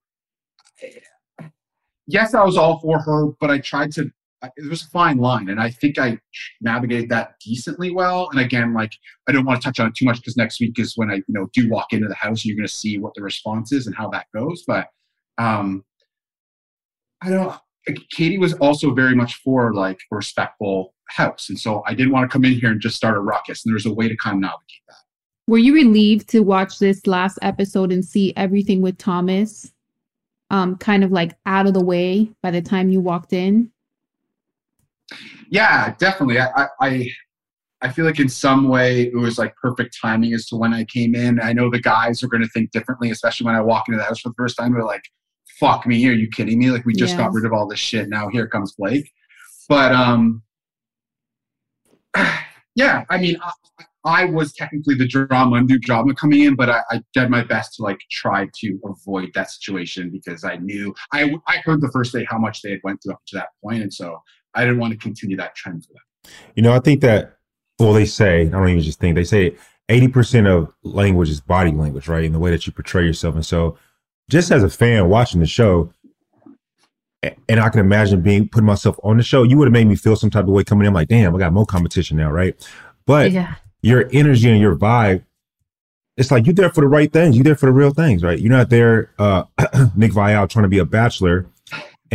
eh, 0.82 1.46
yes 2.06 2.34
i 2.34 2.42
was 2.42 2.56
all 2.56 2.80
for 2.80 2.98
her 3.00 3.28
but 3.40 3.50
i 3.50 3.58
tried 3.58 3.92
to 3.92 4.10
Was 4.68 4.82
a 4.82 4.88
fine 4.88 5.16
line 5.16 5.48
and 5.48 5.60
i 5.60 5.70
think 5.70 5.98
i 5.98 6.18
navigated 6.60 7.08
that 7.08 7.34
decently 7.44 7.90
well 7.90 8.28
and 8.30 8.40
again 8.40 8.74
like 8.74 8.92
I 9.28 9.32
don't 9.32 9.44
want 9.44 9.60
to 9.60 9.64
touch 9.64 9.80
on 9.80 9.88
it 9.88 9.94
too 9.94 10.04
much 10.04 10.16
because 10.16 10.36
next 10.36 10.60
week 10.60 10.78
is 10.78 10.96
when 10.96 11.10
I, 11.10 11.16
you 11.16 11.24
know, 11.28 11.48
do 11.52 11.68
walk 11.68 11.92
into 11.92 12.06
the 12.06 12.14
house. 12.14 12.42
and 12.42 12.44
You're 12.46 12.56
going 12.56 12.68
to 12.68 12.72
see 12.72 12.98
what 12.98 13.14
the 13.14 13.22
response 13.22 13.72
is 13.72 13.86
and 13.86 13.96
how 13.96 14.08
that 14.10 14.26
goes. 14.34 14.62
But 14.66 14.88
um, 15.38 15.84
I 17.22 17.30
don't. 17.30 17.56
Katie 18.10 18.38
was 18.38 18.52
also 18.54 18.92
very 18.92 19.14
much 19.14 19.36
for 19.36 19.72
like 19.72 19.98
a 20.12 20.16
respectful 20.16 20.94
house, 21.08 21.48
and 21.48 21.58
so 21.58 21.82
I 21.86 21.94
didn't 21.94 22.12
want 22.12 22.28
to 22.28 22.32
come 22.32 22.44
in 22.44 22.52
here 22.52 22.70
and 22.70 22.80
just 22.80 22.96
start 22.96 23.16
a 23.16 23.20
ruckus. 23.20 23.64
And 23.64 23.72
there's 23.72 23.86
a 23.86 23.94
way 23.94 24.08
to 24.08 24.16
kind 24.16 24.36
of 24.36 24.40
navigate 24.40 24.82
that. 24.88 24.96
Were 25.48 25.58
you 25.58 25.74
relieved 25.74 26.28
to 26.30 26.40
watch 26.40 26.78
this 26.78 27.06
last 27.06 27.38
episode 27.42 27.92
and 27.92 28.04
see 28.04 28.32
everything 28.36 28.82
with 28.82 28.98
Thomas 28.98 29.72
um 30.50 30.76
kind 30.76 31.02
of 31.02 31.10
like 31.10 31.36
out 31.44 31.66
of 31.66 31.74
the 31.74 31.84
way 31.84 32.30
by 32.40 32.52
the 32.52 32.62
time 32.62 32.90
you 32.90 33.00
walked 33.00 33.32
in? 33.32 33.70
Yeah, 35.50 35.94
definitely. 35.98 36.40
I, 36.40 36.66
I, 36.80 37.08
I 37.82 37.88
feel 37.90 38.04
like 38.04 38.18
in 38.18 38.28
some 38.28 38.68
way 38.68 39.02
it 39.02 39.16
was 39.16 39.38
like 39.38 39.54
perfect 39.56 39.96
timing 40.00 40.32
as 40.32 40.46
to 40.46 40.56
when 40.56 40.72
I 40.72 40.84
came 40.84 41.14
in. 41.14 41.40
I 41.40 41.52
know 41.52 41.70
the 41.70 41.80
guys 41.80 42.22
are 42.22 42.28
going 42.28 42.42
to 42.42 42.48
think 42.48 42.70
differently, 42.70 43.10
especially 43.10 43.44
when 43.44 43.54
I 43.54 43.60
walk 43.60 43.88
into 43.88 43.98
the 43.98 44.04
house 44.04 44.20
for 44.20 44.30
the 44.30 44.34
first 44.36 44.56
time. 44.56 44.72
They're 44.72 44.84
like, 44.84 45.04
"Fuck 45.60 45.86
me, 45.86 46.08
are 46.08 46.12
you 46.12 46.28
kidding 46.28 46.58
me? 46.58 46.70
Like 46.70 46.84
we 46.84 46.94
just 46.94 47.16
got 47.16 47.32
rid 47.32 47.44
of 47.44 47.52
all 47.52 47.66
this 47.66 47.78
shit. 47.78 48.08
Now 48.08 48.28
here 48.28 48.48
comes 48.48 48.74
Blake." 48.76 49.10
But 49.68 49.92
um, 49.92 50.42
yeah, 52.74 53.04
I 53.10 53.18
mean, 53.18 53.36
I, 53.42 53.52
I 54.04 54.24
was 54.24 54.52
technically 54.52 54.94
the 54.94 55.06
drama, 55.06 55.60
new 55.60 55.78
drama 55.78 56.14
coming 56.14 56.44
in, 56.44 56.54
but 56.54 56.70
I, 56.70 56.82
I 56.90 57.02
did 57.12 57.28
my 57.28 57.42
best 57.42 57.74
to 57.74 57.82
like 57.82 57.98
try 58.10 58.48
to 58.60 58.80
avoid 58.84 59.30
that 59.34 59.50
situation 59.50 60.10
because 60.10 60.44
I 60.44 60.56
knew 60.56 60.94
I 61.12 61.34
I 61.46 61.58
heard 61.58 61.80
the 61.80 61.90
first 61.92 62.12
day 62.12 62.24
how 62.28 62.38
much 62.38 62.62
they 62.62 62.70
had 62.70 62.80
went 62.84 63.02
through 63.02 63.14
up 63.14 63.22
to 63.28 63.36
that 63.36 63.48
point, 63.62 63.82
and 63.82 63.92
so 63.92 64.18
I 64.56 64.64
didn't 64.64 64.78
want 64.78 64.92
to 64.92 64.98
continue 64.98 65.36
that 65.36 65.54
trend 65.54 65.84
for 65.84 65.92
them. 65.92 66.32
You 66.54 66.62
know, 66.62 66.72
I 66.72 66.80
think 66.80 67.00
that. 67.02 67.34
Well, 67.78 67.92
they 67.92 68.06
say 68.06 68.40
I 68.40 68.44
don't 68.46 68.68
even 68.70 68.82
just 68.82 68.98
think 68.98 69.16
they 69.16 69.24
say 69.24 69.54
eighty 69.90 70.08
percent 70.08 70.46
of 70.46 70.74
language 70.82 71.28
is 71.28 71.40
body 71.42 71.70
language, 71.72 72.08
right? 72.08 72.24
And 72.24 72.34
the 72.34 72.38
way 72.38 72.50
that 72.50 72.66
you 72.66 72.72
portray 72.72 73.04
yourself. 73.04 73.34
And 73.34 73.44
so, 73.44 73.76
just 74.30 74.50
as 74.50 74.62
a 74.62 74.70
fan 74.70 75.10
watching 75.10 75.40
the 75.40 75.46
show, 75.46 75.92
and 77.48 77.60
I 77.60 77.68
can 77.68 77.80
imagine 77.80 78.22
being 78.22 78.48
putting 78.48 78.66
myself 78.66 78.98
on 79.02 79.16
the 79.16 79.22
show, 79.22 79.42
you 79.42 79.56
would 79.58 79.66
have 79.66 79.72
made 79.72 79.86
me 79.86 79.96
feel 79.96 80.16
some 80.16 80.30
type 80.30 80.44
of 80.44 80.50
way 80.50 80.64
coming 80.64 80.84
in. 80.84 80.88
I'm 80.88 80.94
like, 80.94 81.08
damn, 81.08 81.34
I 81.34 81.38
got 81.38 81.52
more 81.52 81.66
competition 81.66 82.16
now, 82.16 82.30
right? 82.30 82.54
But 83.04 83.32
yeah. 83.32 83.56
your 83.82 84.08
energy 84.12 84.50
and 84.50 84.60
your 84.60 84.76
vibe, 84.76 85.24
it's 86.16 86.30
like 86.30 86.46
you're 86.46 86.54
there 86.54 86.70
for 86.70 86.80
the 86.80 86.88
right 86.88 87.12
things. 87.12 87.36
You're 87.36 87.44
there 87.44 87.56
for 87.56 87.66
the 87.66 87.72
real 87.72 87.90
things, 87.90 88.22
right? 88.22 88.38
You're 88.38 88.52
not 88.52 88.70
there, 88.70 89.12
uh, 89.18 89.44
Nick 89.96 90.12
Viall 90.12 90.48
trying 90.48 90.64
to 90.64 90.68
be 90.68 90.78
a 90.78 90.84
bachelor. 90.84 91.46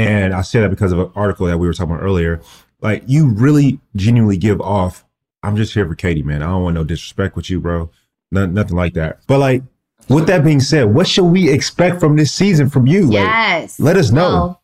And 0.02 0.34
I 0.34 0.42
say 0.42 0.62
that 0.62 0.70
because 0.70 0.92
of 0.92 1.00
an 1.00 1.12
article 1.16 1.48
that 1.48 1.58
we 1.58 1.68
were 1.68 1.74
talking 1.74 1.94
about 1.94 2.04
earlier. 2.04 2.42
Like 2.82 3.04
you 3.08 3.30
really 3.30 3.80
genuinely 3.96 4.38
give 4.38 4.60
off. 4.62 5.06
I'm 5.44 5.56
just 5.56 5.74
here 5.74 5.88
for 5.88 5.96
Katie, 5.96 6.24
man. 6.24 6.42
I 6.42 6.48
don't 6.48 6.64
want 6.64 6.76
no 6.76 6.84
disrespect 6.84 7.36
with 7.36 7.50
you, 7.50 7.60
bro. 7.60 7.90
No, 8.32 8.46
nothing 8.46 8.76
like 8.76 8.94
that. 8.94 9.20
But 9.28 9.40
like, 9.40 9.64
with 10.10 10.26
that 10.28 10.44
being 10.44 10.60
said, 10.60 10.94
what 10.94 11.08
should 11.08 11.26
we 11.26 11.50
expect 11.50 12.00
from 12.00 12.16
this 12.16 12.34
season 12.34 12.70
from 12.70 12.88
you? 12.88 13.04
Like, 13.04 13.14
Yes. 13.14 13.80
let 13.80 13.98
us 13.98 14.12
know. 14.12 14.30
Well, 14.30 14.62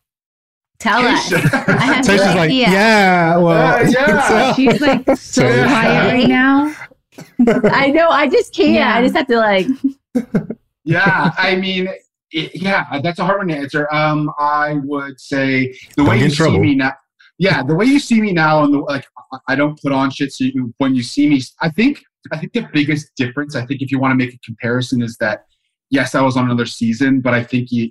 tell 0.78 1.00
us. 1.06 1.32
I 1.32 1.38
have 1.38 2.06
no 2.06 2.12
Tayshia's 2.14 2.20
like, 2.34 2.38
idea. 2.50 2.70
yeah, 2.70 3.36
well, 3.36 3.76
uh, 3.76 3.80
Yeah, 3.88 4.06
yeah. 4.30 4.52
She's 4.54 4.80
like 4.80 5.06
so 5.08 5.14
So- 5.14 5.42
quiet 5.64 6.12
right 6.12 6.28
now. 6.28 6.74
I 7.64 7.90
know. 7.90 8.08
I 8.08 8.28
just 8.28 8.54
can't. 8.54 8.72
Yeah. 8.72 8.94
I 8.96 9.02
just 9.02 9.16
have 9.16 9.26
to 9.28 9.36
like. 9.36 9.66
yeah, 10.84 11.32
I 11.36 11.56
mean, 11.56 11.88
it, 12.30 12.60
yeah, 12.60 13.00
that's 13.02 13.18
a 13.18 13.24
hard 13.24 13.38
one 13.38 13.48
to 13.48 13.56
answer. 13.56 13.92
Um, 13.92 14.30
I 14.38 14.74
would 14.84 15.20
say 15.20 15.68
the 15.68 15.76
Don't 15.96 16.08
way 16.08 16.18
you 16.18 16.24
in 16.26 16.30
see 16.30 16.58
me 16.58 16.74
now. 16.74 16.92
Yeah, 17.38 17.62
the 17.62 17.74
way 17.74 17.86
you 17.86 18.00
see 18.00 18.20
me 18.20 18.32
now, 18.32 18.64
and 18.64 18.74
the 18.74 18.78
like, 18.78 19.06
I- 19.46 19.54
don't 19.54 19.80
put 19.80 19.92
on 19.92 20.10
shit. 20.10 20.32
So 20.32 20.44
you, 20.44 20.74
when 20.78 20.94
you 20.94 21.02
see 21.02 21.28
me, 21.28 21.40
I 21.60 21.70
think 21.70 22.02
I 22.32 22.38
think 22.38 22.52
the 22.52 22.68
biggest 22.72 23.12
difference, 23.16 23.54
I 23.56 23.64
think, 23.64 23.80
if 23.80 23.90
you 23.90 23.98
want 23.98 24.12
to 24.12 24.16
make 24.16 24.34
a 24.34 24.38
comparison, 24.44 25.02
is 25.02 25.16
that 25.18 25.44
yes, 25.90 26.14
I 26.14 26.20
was 26.20 26.36
on 26.36 26.44
another 26.44 26.66
season, 26.66 27.20
but 27.20 27.34
I 27.34 27.42
think 27.44 27.70
you. 27.70 27.90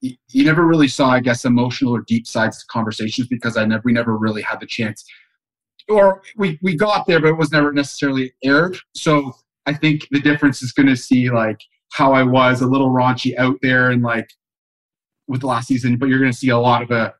You 0.00 0.14
you 0.30 0.44
never 0.44 0.64
really 0.64 0.86
saw, 0.86 1.08
I 1.08 1.18
guess, 1.18 1.44
emotional 1.44 1.96
or 1.96 2.04
deep 2.06 2.24
sides 2.24 2.60
to 2.60 2.66
conversations 2.70 3.26
because 3.26 3.56
I 3.56 3.64
never, 3.64 3.82
we 3.84 3.92
never 3.92 4.16
really 4.16 4.42
had 4.42 4.60
the 4.60 4.66
chance, 4.66 5.04
or 5.88 6.22
we 6.36 6.56
we 6.62 6.76
got 6.76 7.04
there, 7.08 7.18
but 7.20 7.30
it 7.30 7.36
was 7.36 7.50
never 7.50 7.72
necessarily 7.72 8.32
aired. 8.44 8.78
So 8.94 9.32
I 9.66 9.74
think 9.74 10.06
the 10.12 10.20
difference 10.20 10.62
is 10.62 10.70
going 10.70 10.86
to 10.86 10.94
see 10.94 11.30
like 11.30 11.58
how 11.92 12.12
I 12.12 12.22
was 12.22 12.60
a 12.60 12.66
little 12.66 12.90
raunchy 12.90 13.36
out 13.36 13.56
there 13.62 13.90
and 13.90 14.02
like 14.02 14.30
with 15.26 15.40
the 15.40 15.46
last 15.46 15.68
season, 15.68 15.96
but 15.96 16.08
you're 16.08 16.18
going 16.18 16.32
to 16.32 16.36
see 16.36 16.48
a 16.48 16.58
lot 16.58 16.82
of 16.82 16.90
a 16.90 17.14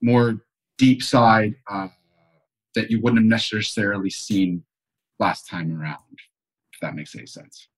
more 0.00 0.36
deep 0.78 1.02
side 1.02 1.54
uh, 1.70 1.88
that 2.74 2.90
you 2.90 3.00
wouldn't 3.00 3.22
have 3.22 3.28
necessarily 3.28 4.10
seen 4.10 4.64
last 5.18 5.48
time 5.48 5.80
around. 5.80 5.98
If 6.72 6.80
that 6.80 6.94
makes 6.94 7.14
any 7.14 7.26
sense. 7.26 7.68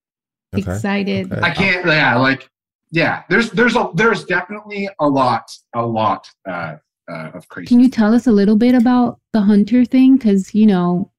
Okay. 0.55 0.73
Excited. 0.73 1.33
Okay. 1.33 1.43
I 1.43 1.51
can't. 1.51 1.87
Yeah, 1.87 2.17
like 2.17 2.49
yeah. 2.91 3.23
There's 3.29 3.51
there's 3.51 3.77
a 3.77 3.91
there's 3.95 4.25
definitely 4.25 4.89
a 5.01 5.09
lot 5.09 5.51
a 5.75 5.85
lot 5.85 6.29
uh, 6.49 6.77
uh, 7.11 7.31
of 7.35 7.49
crazy. 7.49 7.67
Can 7.67 7.81
you 7.81 7.91
tell 7.91 8.15
us 8.15 8.27
a 8.27 8.33
little 8.33 8.57
bit 8.57 8.75
about 8.75 9.21
the 9.33 9.41
hunter 9.43 9.85
thing? 9.85 10.17
Because 10.17 10.55
you 10.55 10.67
know, 10.67 11.11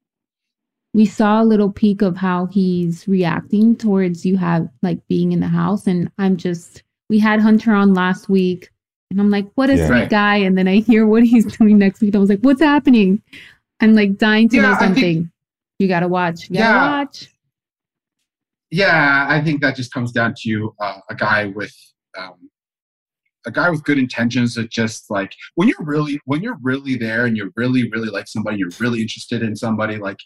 we 0.95 1.05
saw 1.05 1.41
a 1.41 1.43
little 1.43 1.71
peek 1.71 2.01
of 2.01 2.15
how 2.15 2.45
he's 2.45 3.05
reacting 3.07 3.75
towards 3.75 4.25
you 4.25 4.37
have 4.37 4.69
like 4.81 5.05
being 5.09 5.33
in 5.33 5.41
the 5.41 5.47
house. 5.47 5.87
And 5.87 6.09
I'm 6.17 6.37
just, 6.37 6.83
we 7.09 7.19
had 7.19 7.41
Hunter 7.41 7.73
on 7.73 7.93
last 7.93 8.29
week 8.29 8.69
and 9.11 9.19
I'm 9.19 9.29
like, 9.29 9.45
what 9.55 9.69
a 9.69 9.75
Yeah. 9.75 9.87
sweet 9.87 10.09
guy. 10.09 10.37
And 10.37 10.57
then 10.57 10.67
I 10.69 10.77
hear 10.77 11.05
what 11.05 11.23
he's 11.23 11.45
doing 11.57 11.77
next 11.77 11.99
week. 11.99 12.15
I 12.15 12.19
was 12.19 12.29
like, 12.29 12.39
what's 12.39 12.61
happening? 12.61 13.21
I'm 13.81 13.93
like 13.93 14.17
dying 14.17 14.47
to 14.49 14.55
Yeah, 14.55 14.61
know 14.61 14.71
I 14.71 14.77
think- 14.77 14.95
something. 14.95 15.31
you 15.79 15.87
gotta 15.89 16.07
watch. 16.07 16.49
You 16.49 16.55
gotta 16.59 16.63
Yeah. 16.73 16.99
watch. 16.99 17.29
Yeah, 18.71 19.25
I 19.29 19.41
think 19.41 19.61
that 19.61 19.75
just 19.75 19.93
comes 19.93 20.11
down 20.11 20.33
to 20.43 20.73
uh, 20.79 20.99
a 21.09 21.15
guy 21.15 21.45
with 21.47 21.73
um, 22.17 22.49
a 23.45 23.51
guy 23.51 23.69
with 23.69 23.83
good 23.83 23.97
intentions. 23.99 24.55
That 24.55 24.71
just 24.71 25.09
like 25.11 25.33
when 25.55 25.67
you're 25.67 25.83
really 25.83 26.19
when 26.25 26.41
you're 26.41 26.57
really 26.61 26.97
there 26.97 27.25
and 27.25 27.37
you're 27.37 27.51
really 27.55 27.89
really 27.91 28.09
like 28.09 28.27
somebody, 28.27 28.57
you're 28.57 28.71
really 28.79 29.01
interested 29.01 29.43
in 29.43 29.55
somebody. 29.55 29.97
Like 29.97 30.19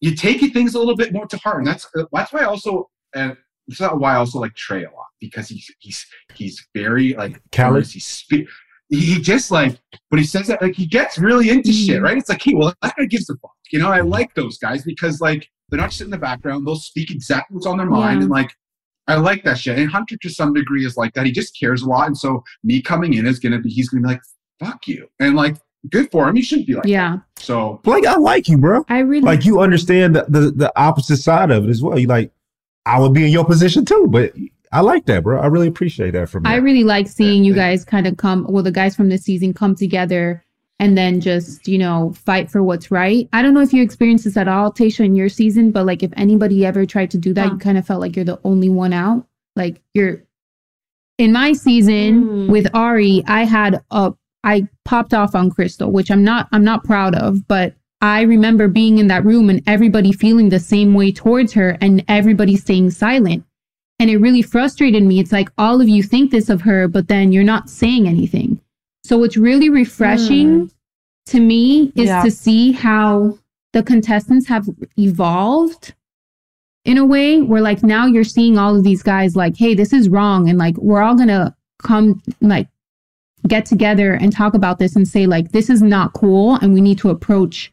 you 0.00 0.14
take 0.14 0.40
things 0.52 0.74
a 0.74 0.78
little 0.78 0.96
bit 0.96 1.12
more 1.12 1.26
to 1.26 1.36
heart, 1.38 1.58
and 1.58 1.66
that's 1.66 1.86
uh, 1.96 2.04
that's 2.12 2.32
why 2.32 2.40
I 2.40 2.44
also 2.44 2.90
and 3.14 3.36
it's 3.68 3.80
not 3.80 3.98
why 3.98 4.14
I 4.14 4.16
also 4.16 4.38
like 4.38 4.54
Tre 4.54 4.84
a 4.84 4.90
lot 4.90 5.06
because 5.20 5.48
he's 5.48 5.70
he's 5.80 6.06
he's 6.34 6.66
very 6.74 7.14
like 7.14 7.40
Callous? 7.50 7.92
He's 7.92 8.04
spe- 8.04 8.48
he 8.88 9.20
just 9.20 9.50
like 9.50 9.80
but 10.10 10.20
he 10.20 10.24
says 10.24 10.46
that 10.46 10.62
like 10.62 10.76
he 10.76 10.86
gets 10.86 11.18
really 11.18 11.50
into 11.50 11.70
mm. 11.70 11.86
shit, 11.86 12.02
right? 12.02 12.16
It's 12.16 12.28
like, 12.28 12.42
hey, 12.42 12.54
well, 12.54 12.72
that 12.82 12.94
guy 12.96 13.04
gives 13.06 13.28
a 13.30 13.34
fuck. 13.36 13.50
You 13.72 13.80
know, 13.80 13.90
I 13.90 14.00
like 14.00 14.34
those 14.34 14.58
guys 14.58 14.84
because 14.84 15.20
like 15.20 15.48
they're 15.68 15.80
not 15.80 15.90
just 15.90 16.02
in 16.02 16.10
the 16.10 16.18
background. 16.18 16.66
They'll 16.66 16.76
speak 16.76 17.10
exactly 17.10 17.54
what's 17.54 17.66
on 17.66 17.78
their 17.78 17.86
mind. 17.86 18.18
Yeah. 18.18 18.24
And 18.24 18.30
like, 18.30 18.52
I 19.08 19.16
like 19.16 19.44
that 19.44 19.58
shit. 19.58 19.78
And 19.78 19.90
Hunter 19.90 20.16
to 20.16 20.28
some 20.28 20.52
degree 20.52 20.84
is 20.84 20.96
like 20.96 21.12
that. 21.14 21.26
He 21.26 21.32
just 21.32 21.58
cares 21.58 21.82
a 21.82 21.88
lot. 21.88 22.06
And 22.06 22.16
so 22.16 22.42
me 22.62 22.80
coming 22.80 23.14
in 23.14 23.26
is 23.26 23.38
going 23.38 23.52
to 23.52 23.58
be, 23.58 23.70
he's 23.70 23.88
going 23.88 24.02
to 24.02 24.08
be 24.08 24.14
like, 24.14 24.22
fuck 24.60 24.86
you. 24.86 25.08
And 25.20 25.36
like, 25.36 25.56
good 25.90 26.10
for 26.10 26.28
him. 26.28 26.36
He 26.36 26.42
shouldn't 26.42 26.66
be 26.66 26.74
like 26.74 26.86
Yeah. 26.86 27.16
that. 27.16 27.42
So 27.42 27.80
Blake, 27.84 28.06
I 28.06 28.16
like 28.16 28.48
you, 28.48 28.58
bro. 28.58 28.84
I 28.88 28.98
really 29.00 29.22
Like 29.22 29.44
you 29.44 29.60
understand 29.60 30.16
the, 30.16 30.24
the 30.28 30.50
the 30.50 30.72
opposite 30.80 31.18
side 31.18 31.50
of 31.50 31.64
it 31.64 31.70
as 31.70 31.82
well. 31.82 31.98
You 31.98 32.06
like, 32.08 32.32
I 32.86 32.98
would 33.00 33.12
be 33.12 33.24
in 33.24 33.30
your 33.32 33.44
position 33.44 33.84
too, 33.84 34.06
but 34.08 34.32
I 34.72 34.80
like 34.80 35.06
that, 35.06 35.22
bro. 35.22 35.40
I 35.40 35.46
really 35.46 35.68
appreciate 35.68 36.10
that 36.12 36.28
from 36.28 36.44
you. 36.44 36.52
I 36.52 36.56
really 36.56 36.84
like 36.84 37.06
seeing 37.08 37.44
you 37.44 37.54
guys 37.54 37.84
kind 37.84 38.06
of 38.06 38.16
come, 38.16 38.46
well, 38.48 38.62
the 38.62 38.72
guys 38.72 38.96
from 38.96 39.08
this 39.08 39.22
season 39.22 39.54
come 39.54 39.74
together 39.74 40.42
and 40.78 40.98
then 40.98 41.20
just, 41.20 41.66
you 41.68 41.78
know, 41.78 42.12
fight 42.24 42.50
for 42.50 42.62
what's 42.62 42.90
right. 42.90 43.28
I 43.32 43.40
don't 43.42 43.54
know 43.54 43.60
if 43.62 43.72
you 43.72 43.82
experienced 43.82 44.24
this 44.24 44.36
at 44.36 44.48
all, 44.48 44.70
Tayshia, 44.72 45.06
in 45.06 45.14
your 45.16 45.28
season, 45.28 45.70
but 45.70 45.86
like 45.86 46.02
if 46.02 46.12
anybody 46.16 46.66
ever 46.66 46.84
tried 46.84 47.10
to 47.12 47.18
do 47.18 47.32
that, 47.34 47.46
Huh. 47.46 47.52
you 47.54 47.58
kind 47.58 47.78
of 47.78 47.86
felt 47.86 48.00
like 48.00 48.14
you're 48.16 48.24
the 48.26 48.40
only 48.44 48.68
one 48.68 48.92
out. 48.92 49.26
Like 49.54 49.80
you're 49.94 50.22
in 51.18 51.32
my 51.32 51.52
season 51.54 52.24
Mm. 52.24 52.50
with 52.50 52.66
Arie, 52.74 53.24
I 53.26 53.44
had 53.44 53.80
a, 53.90 54.12
I 54.44 54.68
popped 54.86 55.12
off 55.12 55.34
on 55.34 55.50
Krystal, 55.50 55.90
which 55.90 56.10
I'm 56.10 56.24
not, 56.24 56.48
I'm 56.52 56.64
not 56.64 56.84
proud 56.84 57.14
of, 57.14 57.46
but 57.46 57.74
I 58.00 58.22
remember 58.22 58.68
being 58.68 58.98
in 58.98 59.08
that 59.08 59.24
room 59.24 59.50
and 59.50 59.62
everybody 59.66 60.12
feeling 60.12 60.48
the 60.48 60.60
same 60.60 60.94
way 60.94 61.12
towards 61.12 61.52
her 61.54 61.76
and 61.80 62.04
everybody 62.08 62.56
staying 62.56 62.90
silent. 62.90 63.44
And 63.98 64.10
it 64.10 64.18
really 64.18 64.42
frustrated 64.42 65.02
me. 65.02 65.18
It's 65.18 65.32
like 65.32 65.48
all 65.58 65.80
of 65.80 65.88
you 65.88 66.02
think 66.02 66.30
this 66.30 66.48
of 66.48 66.60
her, 66.62 66.86
but 66.88 67.08
then 67.08 67.32
you're 67.32 67.44
not 67.44 67.68
saying 67.68 68.06
anything. 68.06 68.60
So 69.04 69.18
what's 69.18 69.36
really 69.36 69.70
refreshing 69.70 70.60
hmm. 70.60 70.66
to 71.26 71.40
me 71.40 71.92
is 71.96 72.06
Yeah. 72.08 72.22
to 72.22 72.30
see 72.30 72.72
how 72.72 73.38
the 73.72 73.82
contestants 73.82 74.46
have 74.48 74.68
evolved 74.98 75.94
in 76.84 76.98
a 76.98 77.04
way 77.04 77.42
where 77.42 77.60
like 77.60 77.82
now 77.82 78.06
you're 78.06 78.24
seeing 78.24 78.56
all 78.58 78.76
of 78.76 78.84
these 78.84 79.02
guys 79.02 79.34
like, 79.34 79.56
hey, 79.56 79.74
this 79.74 79.92
is 79.92 80.08
wrong. 80.08 80.48
And 80.48 80.58
like 80.58 80.76
we're 80.76 81.02
all 81.02 81.16
gonna 81.16 81.54
come 81.82 82.22
like 82.40 82.68
get 83.46 83.66
together 83.66 84.14
and 84.14 84.32
talk 84.32 84.54
about 84.54 84.78
this 84.78 84.96
and 84.96 85.06
say 85.06 85.26
like 85.26 85.52
this 85.52 85.70
is 85.70 85.82
not 85.82 86.12
cool 86.12 86.56
and 86.56 86.72
we 86.74 86.80
need 86.80 86.98
to 86.98 87.10
approach 87.10 87.72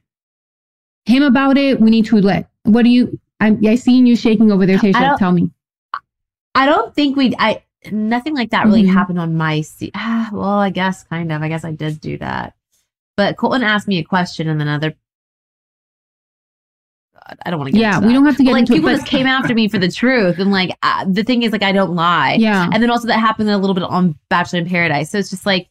him 1.06 1.24
about 1.24 1.58
it. 1.58 1.80
We 1.82 1.90
need 1.90 2.06
to 2.08 2.18
let 2.18 2.50
what 2.64 2.84
do 2.84 2.90
you 2.90 3.20
I'm, 3.40 3.60
I 3.66 3.76
seen 3.76 4.06
you 4.06 4.16
shaking 4.16 4.52
over 4.52 4.66
there, 4.66 4.78
Tayshia. 4.78 5.18
Tell 5.18 5.34
me. 5.34 5.50
I 6.56 6.66
don't 6.66 6.96
think 6.96 7.18
we. 7.18 7.34
I 7.38 7.62
nothing 7.92 8.36
like 8.36 8.52
that 8.52 8.66
really 8.66 8.84
Mhm. 8.84 8.94
happened 8.94 9.20
on 9.20 9.36
my. 9.36 9.62
Se- 9.62 9.92
ah, 9.96 10.30
well, 10.34 10.44
I 10.60 10.70
guess 10.70 11.04
kind 11.04 11.32
of. 11.32 11.42
I 11.42 11.50
guess 11.50 11.66
I 11.66 11.72
did 11.72 12.00
do 12.00 12.18
that. 12.20 12.54
But 13.18 13.36
Colton 13.38 13.64
asked 13.64 13.88
me 13.88 13.98
a 14.00 14.04
question, 14.04 14.48
and 14.48 14.60
then 14.60 14.68
other. 14.70 14.96
I 17.46 17.50
don't 17.50 17.60
want 17.60 17.68
to 17.70 17.72
get. 17.74 17.80
Yeah, 17.80 18.00
we 18.00 18.12
don't 18.14 18.26
have 18.26 18.36
to 18.38 18.44
But, 18.44 18.46
get 18.48 18.52
like 18.52 18.60
into 18.62 18.74
people 18.74 18.90
just 18.90 19.06
came 19.08 19.26
after 19.28 19.54
me 19.54 19.68
for 19.70 19.78
the 19.78 19.90
truth, 19.90 20.40
and 20.40 20.52
like 20.52 20.78
uh, 20.84 21.06
the 21.08 21.24
thing 21.24 21.44
is, 21.44 21.52
like 21.52 21.64
I 21.64 21.72
don't 21.72 21.96
lie. 21.96 22.34
Yeah. 22.34 22.70
And 22.72 22.82
then 22.84 22.90
also 22.90 23.08
that 23.08 23.20
happened 23.20 23.50
a 23.50 23.58
little 23.58 23.74
bit 23.74 23.84
on 23.84 24.18
Bachelor 24.30 24.60
in 24.60 24.68
Paradise. 24.68 25.12
So 25.12 25.18
it's 25.20 25.30
just 25.30 25.46
like 25.46 25.70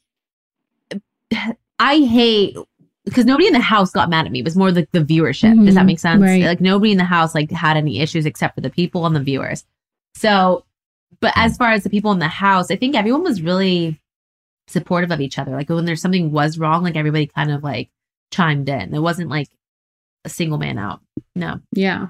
I 1.78 1.98
hate 1.98 2.56
because 3.04 3.24
nobody 3.24 3.48
in 3.48 3.52
the 3.52 3.60
house 3.60 3.90
got 3.90 4.08
mad 4.08 4.26
at 4.26 4.32
me. 4.32 4.40
It 4.40 4.44
was 4.44 4.56
more 4.56 4.70
like 4.70 4.90
the 4.92 5.00
viewership. 5.00 5.64
Does 5.64 5.74
that 5.74 5.82
Mhm, 5.82 5.86
make 5.86 5.98
sense? 5.98 6.22
right. 6.22 6.44
Like 6.44 6.60
nobody 6.60 6.92
in 6.92 6.98
the 6.98 7.04
house 7.04 7.34
like 7.34 7.50
had 7.50 7.76
any 7.76 7.98
issues 8.00 8.26
except 8.26 8.54
for 8.54 8.60
the 8.60 8.70
people 8.70 9.04
and 9.06 9.16
the 9.16 9.20
viewers. 9.20 9.64
So, 10.14 10.64
but 11.20 11.32
as 11.34 11.56
far 11.56 11.72
as 11.72 11.82
the 11.82 11.90
people 11.90 12.12
in 12.12 12.20
the 12.20 12.28
house, 12.28 12.70
I 12.70 12.76
think 12.76 12.94
everyone 12.94 13.24
was 13.24 13.42
really 13.42 14.00
supportive 14.68 15.10
of 15.10 15.20
each 15.20 15.38
other. 15.38 15.50
Like 15.52 15.68
when 15.68 15.84
there's 15.84 16.00
something 16.00 16.30
was 16.30 16.58
wrong, 16.58 16.84
like 16.84 16.96
everybody 16.96 17.26
kind 17.26 17.50
of 17.50 17.64
like 17.64 17.90
chimed 18.30 18.68
in. 18.68 18.94
It 18.94 19.00
wasn't 19.00 19.28
like 19.30 19.48
a 20.24 20.28
single 20.28 20.58
man 20.58 20.78
out. 20.78 21.00
No, 21.34 21.60
Yeah. 21.74 22.08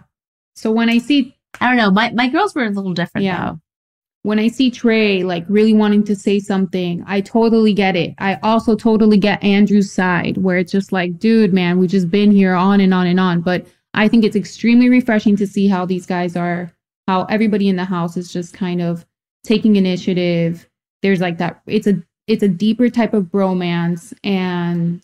So 0.56 0.70
when 0.70 0.88
I 0.88 0.98
see 0.98 1.34
I 1.60 1.68
don't 1.68 1.76
know. 1.76 1.90
My 1.90 2.10
my 2.12 2.28
girls 2.28 2.54
were 2.54 2.64
a 2.64 2.70
little 2.70 2.94
different 2.94 3.24
Yeah. 3.24 3.50
though. 3.50 3.60
when 4.24 4.38
I 4.38 4.48
see 4.48 4.70
Tre 4.70 5.22
like 5.24 5.44
really 5.48 5.74
wanting 5.74 6.04
to 6.04 6.14
say 6.14 6.38
something, 6.38 7.02
I 7.06 7.20
totally 7.20 7.74
get 7.74 7.96
it. 7.96 8.14
I 8.18 8.38
also 8.42 8.76
totally 8.76 9.18
get 9.18 9.42
Andrew's 9.42 9.90
side 9.92 10.36
where 10.38 10.58
it's 10.58 10.70
just 10.72 10.92
like, 10.92 11.18
dude, 11.18 11.52
man, 11.52 11.78
we've 11.78 11.90
just 11.90 12.10
been 12.10 12.30
here 12.30 12.54
on 12.54 12.80
and 12.80 12.94
on 12.94 13.06
and 13.08 13.18
on. 13.18 13.40
But 13.40 13.66
I 13.94 14.08
think 14.08 14.24
it's 14.24 14.36
extremely 14.36 14.88
refreshing 14.88 15.36
to 15.36 15.46
see 15.46 15.66
how 15.68 15.84
these 15.84 16.06
guys 16.06 16.36
are, 16.36 16.72
how 17.08 17.24
everybody 17.24 17.68
in 17.68 17.76
the 17.76 17.84
house 17.84 18.16
is 18.16 18.32
just 18.32 18.54
kind 18.54 18.80
of 18.80 19.04
taking 19.44 19.74
initiative. 19.76 20.68
There's 21.02 21.20
like 21.20 21.38
that. 21.38 21.60
It's 21.66 21.86
a 21.88 22.00
it's 22.28 22.44
a 22.44 22.48
deeper 22.48 22.88
type 22.88 23.12
of 23.14 23.24
bromance, 23.24 24.14
and 24.22 25.02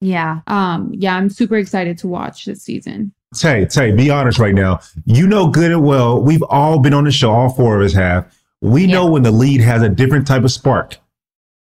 Yeah. 0.00 0.40
um, 0.46 0.92
yeah, 0.94 1.16
I'm 1.16 1.28
super 1.30 1.56
excited 1.56 1.98
to 1.98 2.08
watch 2.08 2.44
this 2.46 2.62
season. 2.62 3.12
Tay, 3.34 3.64
Tay, 3.66 3.92
be 3.92 4.10
honest 4.10 4.38
right 4.38 4.54
now. 4.54 4.80
You 5.04 5.26
know 5.26 5.48
good 5.48 5.70
and 5.70 5.84
well, 5.84 6.20
we've 6.22 6.42
all 6.44 6.78
been 6.80 6.94
on 6.94 7.04
the 7.04 7.10
show, 7.12 7.30
all 7.30 7.50
four 7.50 7.78
of 7.80 7.84
us 7.86 7.92
have. 7.92 8.34
We 8.62 8.86
know 8.86 9.10
when 9.10 9.22
the 9.22 9.30
lead 9.30 9.60
has 9.60 9.82
a 9.82 9.88
different 9.88 10.26
type 10.26 10.42
of 10.44 10.50
spark 10.52 10.96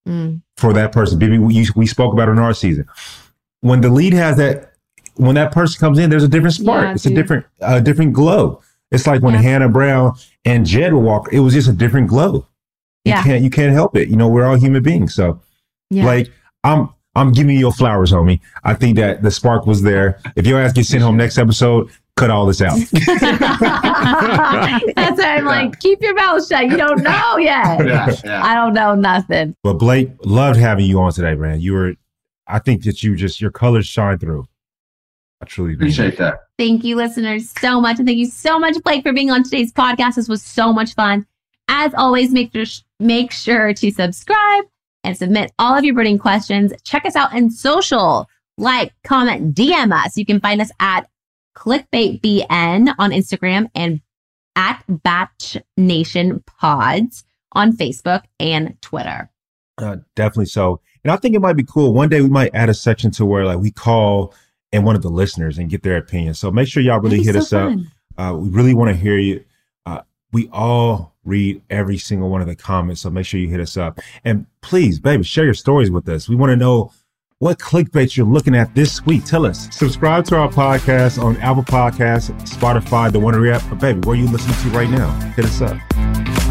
Mm. 0.08 0.42
for 0.56 0.72
that 0.72 0.94
person. 0.94 1.20
Baby, 1.20 1.38
we, 1.38 1.68
we 1.76 1.86
spoke 1.86 2.14
about 2.14 2.30
it 2.30 2.32
in 2.32 2.40
our 2.40 2.54
season. 2.54 2.86
When 3.60 3.82
the 3.82 3.90
lead 3.90 4.14
has 4.14 4.38
that, 4.38 4.72
when 5.16 5.36
that 5.36 5.52
person 5.52 5.80
comes 5.82 6.00
in, 6.00 6.10
there's 6.10 6.24
a 6.24 6.30
different 6.30 6.56
spark. 6.56 6.84
Yeah, 6.84 6.94
it's 6.94 7.06
a 7.06 7.10
different, 7.14 7.46
a 7.60 7.82
different 7.82 8.14
glow. 8.14 8.62
It's 8.90 9.06
like 9.06 9.22
when 9.22 9.34
Yeah. 9.34 9.42
Hannah 9.42 9.68
Brown 9.68 10.14
and 10.46 10.66
Jed 10.66 10.94
would 10.94 11.04
walk, 11.04 11.28
it 11.34 11.42
was 11.42 11.54
just 11.54 11.68
a 11.68 11.74
different 11.74 12.08
glow. 12.08 12.48
You 13.04 13.12
Yeah. 13.14 13.24
can't, 13.24 13.44
you 13.44 13.50
can't 13.50 13.74
help 13.74 13.98
it. 13.98 14.08
You 14.08 14.16
know, 14.16 14.30
we're 14.30 14.46
all 14.46 14.56
human 14.56 14.82
beings. 14.82 15.14
So 15.14 15.42
Yeah. 15.90 16.06
like 16.06 16.32
I'm 16.64 16.88
I'm 17.18 17.32
giving 17.32 17.56
you 17.56 17.60
your 17.60 17.74
flowers, 17.74 18.12
homie. 18.12 18.40
I 18.64 18.76
think 18.76 18.96
that 18.98 19.24
the 19.24 19.32
spark 19.32 19.66
was 19.66 19.82
there. 19.82 20.20
If 20.36 20.46
your 20.46 20.62
ass 20.62 20.74
gets 20.74 20.90
sent 20.90 21.02
home 21.02 21.18
next 21.18 21.38
episode, 21.38 21.90
cut 22.16 22.30
all 22.30 22.46
this 22.46 22.62
out. 22.62 22.78
That's 22.92 23.08
why 25.20 25.38
I'm 25.38 25.46
like, 25.46 25.80
keep 25.80 26.02
your 26.02 26.14
mouth 26.14 26.48
shut. 26.48 26.66
You 26.66 26.78
don't 26.78 27.02
know 27.02 27.38
yet. 27.38 27.80
yeah, 27.88 28.16
yeah. 28.24 28.46
I 28.46 28.54
don't 28.54 28.74
know 28.74 28.94
nothing. 28.94 29.56
but 29.64 29.74
Blake, 29.74 30.12
loved 30.24 30.60
having 30.60 30.86
you 30.86 31.00
on 31.00 31.12
today, 31.12 31.34
man. 31.34 31.60
You 31.60 31.74
were 31.74 31.94
I 32.48 32.60
think 32.60 32.84
that 32.84 33.04
you 33.04 33.16
just 33.16 33.42
your 33.42 33.52
colors 33.52 33.88
shine 33.88 34.20
through. 34.20 34.46
I 35.42 35.46
truly. 35.46 35.74
Appreciate 35.74 36.18
that. 36.18 36.40
Thank 36.58 36.84
you, 36.84 36.96
listeners, 36.96 37.54
so 37.60 37.82
much. 37.82 38.00
And 38.00 38.08
thank 38.08 38.18
you 38.18 38.26
so 38.26 38.58
much, 38.58 38.82
Blake, 38.84 39.04
for 39.04 39.14
being 39.14 39.30
on 39.30 39.44
today's 39.44 39.74
podcast. 39.74 40.16
This 40.16 40.30
was 40.30 40.42
so 40.42 40.74
much 40.74 40.94
fun. 40.94 41.26
As 41.68 41.94
always, 41.96 42.32
make 42.32 42.54
sure, 42.54 42.64
make 43.00 43.32
sure 43.32 43.74
to 43.74 43.92
subscribe 43.92 44.64
and 45.04 45.18
submit 45.18 45.52
all 45.60 45.78
of 45.78 45.84
your 45.84 45.96
burning 45.96 46.18
questions. 46.18 46.74
Check 46.84 47.06
us 47.06 47.16
out 47.16 47.34
on 47.34 47.50
social. 47.50 48.28
Like, 48.58 48.94
comment, 49.04 49.56
DM 49.56 49.94
us. 49.94 50.18
You 50.18 50.26
can 50.26 50.40
find 50.40 50.62
us 50.62 50.72
at 50.80 51.08
clickbaitbn 51.56 52.96
on 52.98 53.12
Instagram 53.12 53.70
and 53.76 54.02
at 54.56 54.84
Bach 54.88 55.32
Nation 55.76 56.44
Pods 56.46 57.24
on 57.52 57.76
Facebook 57.76 58.24
and 58.40 58.80
Twitter. 58.82 59.30
Uh, 59.78 59.98
definitely 60.16 60.46
so. 60.46 60.82
And 61.04 61.12
I 61.12 61.18
think 61.18 61.36
it 61.36 61.40
might 61.40 61.54
be 61.54 61.64
cool. 61.64 61.94
One 61.94 62.10
day 62.10 62.22
we 62.22 62.30
might 62.30 62.54
add 62.54 62.70
a 62.70 62.74
section 62.74 63.12
to 63.12 63.26
where 63.26 63.46
like 63.46 63.60
we 63.60 63.72
call 63.72 64.34
and 64.72 64.86
one 64.86 64.96
of 64.96 65.02
the 65.02 65.10
listeners 65.10 65.58
and 65.58 65.70
get 65.70 65.84
their 65.84 65.98
opinion. 65.98 66.34
So 66.34 66.52
make 66.52 66.68
sure 66.68 66.84
y'all 66.84 67.00
really 67.00 67.20
That'd 67.20 67.36
hit 67.36 67.44
so 67.44 67.68
us 67.68 67.74
up. 67.74 67.80
Uh, 68.18 68.38
we 68.38 68.50
really 68.50 68.74
want 68.74 68.90
to 68.90 68.96
hear 68.96 69.18
you. 69.18 69.44
We 70.32 70.50
all 70.52 71.16
read 71.24 71.62
every 71.70 71.98
single 71.98 72.30
one 72.30 72.42
of 72.42 72.48
the 72.48 72.56
comments, 72.56 73.02
so 73.02 73.10
make 73.10 73.26
sure 73.26 73.40
you 73.40 73.50
hit 73.50 73.60
us 73.60 73.78
up. 73.78 74.00
And 74.24 74.46
please, 74.62 75.00
baby, 75.00 75.24
share 75.24 75.46
your 75.46 75.54
stories 75.54 75.90
with 75.92 76.08
us. 76.10 76.28
We 76.28 76.36
want 76.36 76.52
to 76.52 76.56
know 76.56 76.92
what 77.40 77.60
clickbait 77.60 78.18
you're 78.18 78.26
looking 78.26 78.56
at 78.56 78.74
this 78.74 79.06
week. 79.06 79.24
Tell 79.24 79.46
us. 79.46 79.74
Subscribe 79.76 80.26
to 80.26 80.38
our 80.38 80.50
podcast 80.50 81.22
on 81.22 81.38
Apple 81.38 81.64
Podcasts, 81.64 82.32
Spotify, 82.50 83.12
the 83.12 83.20
Wonder 83.20 83.52
app. 83.52 83.64
But 83.70 83.80
baby, 83.80 84.00
where 84.02 84.16
are 84.16 84.20
you 84.20 84.28
listening 84.28 84.58
to 84.72 84.78
right 84.78 84.90
now? 84.90 85.12
Hit 85.36 85.46
us 85.46 85.62
up. 85.62 86.47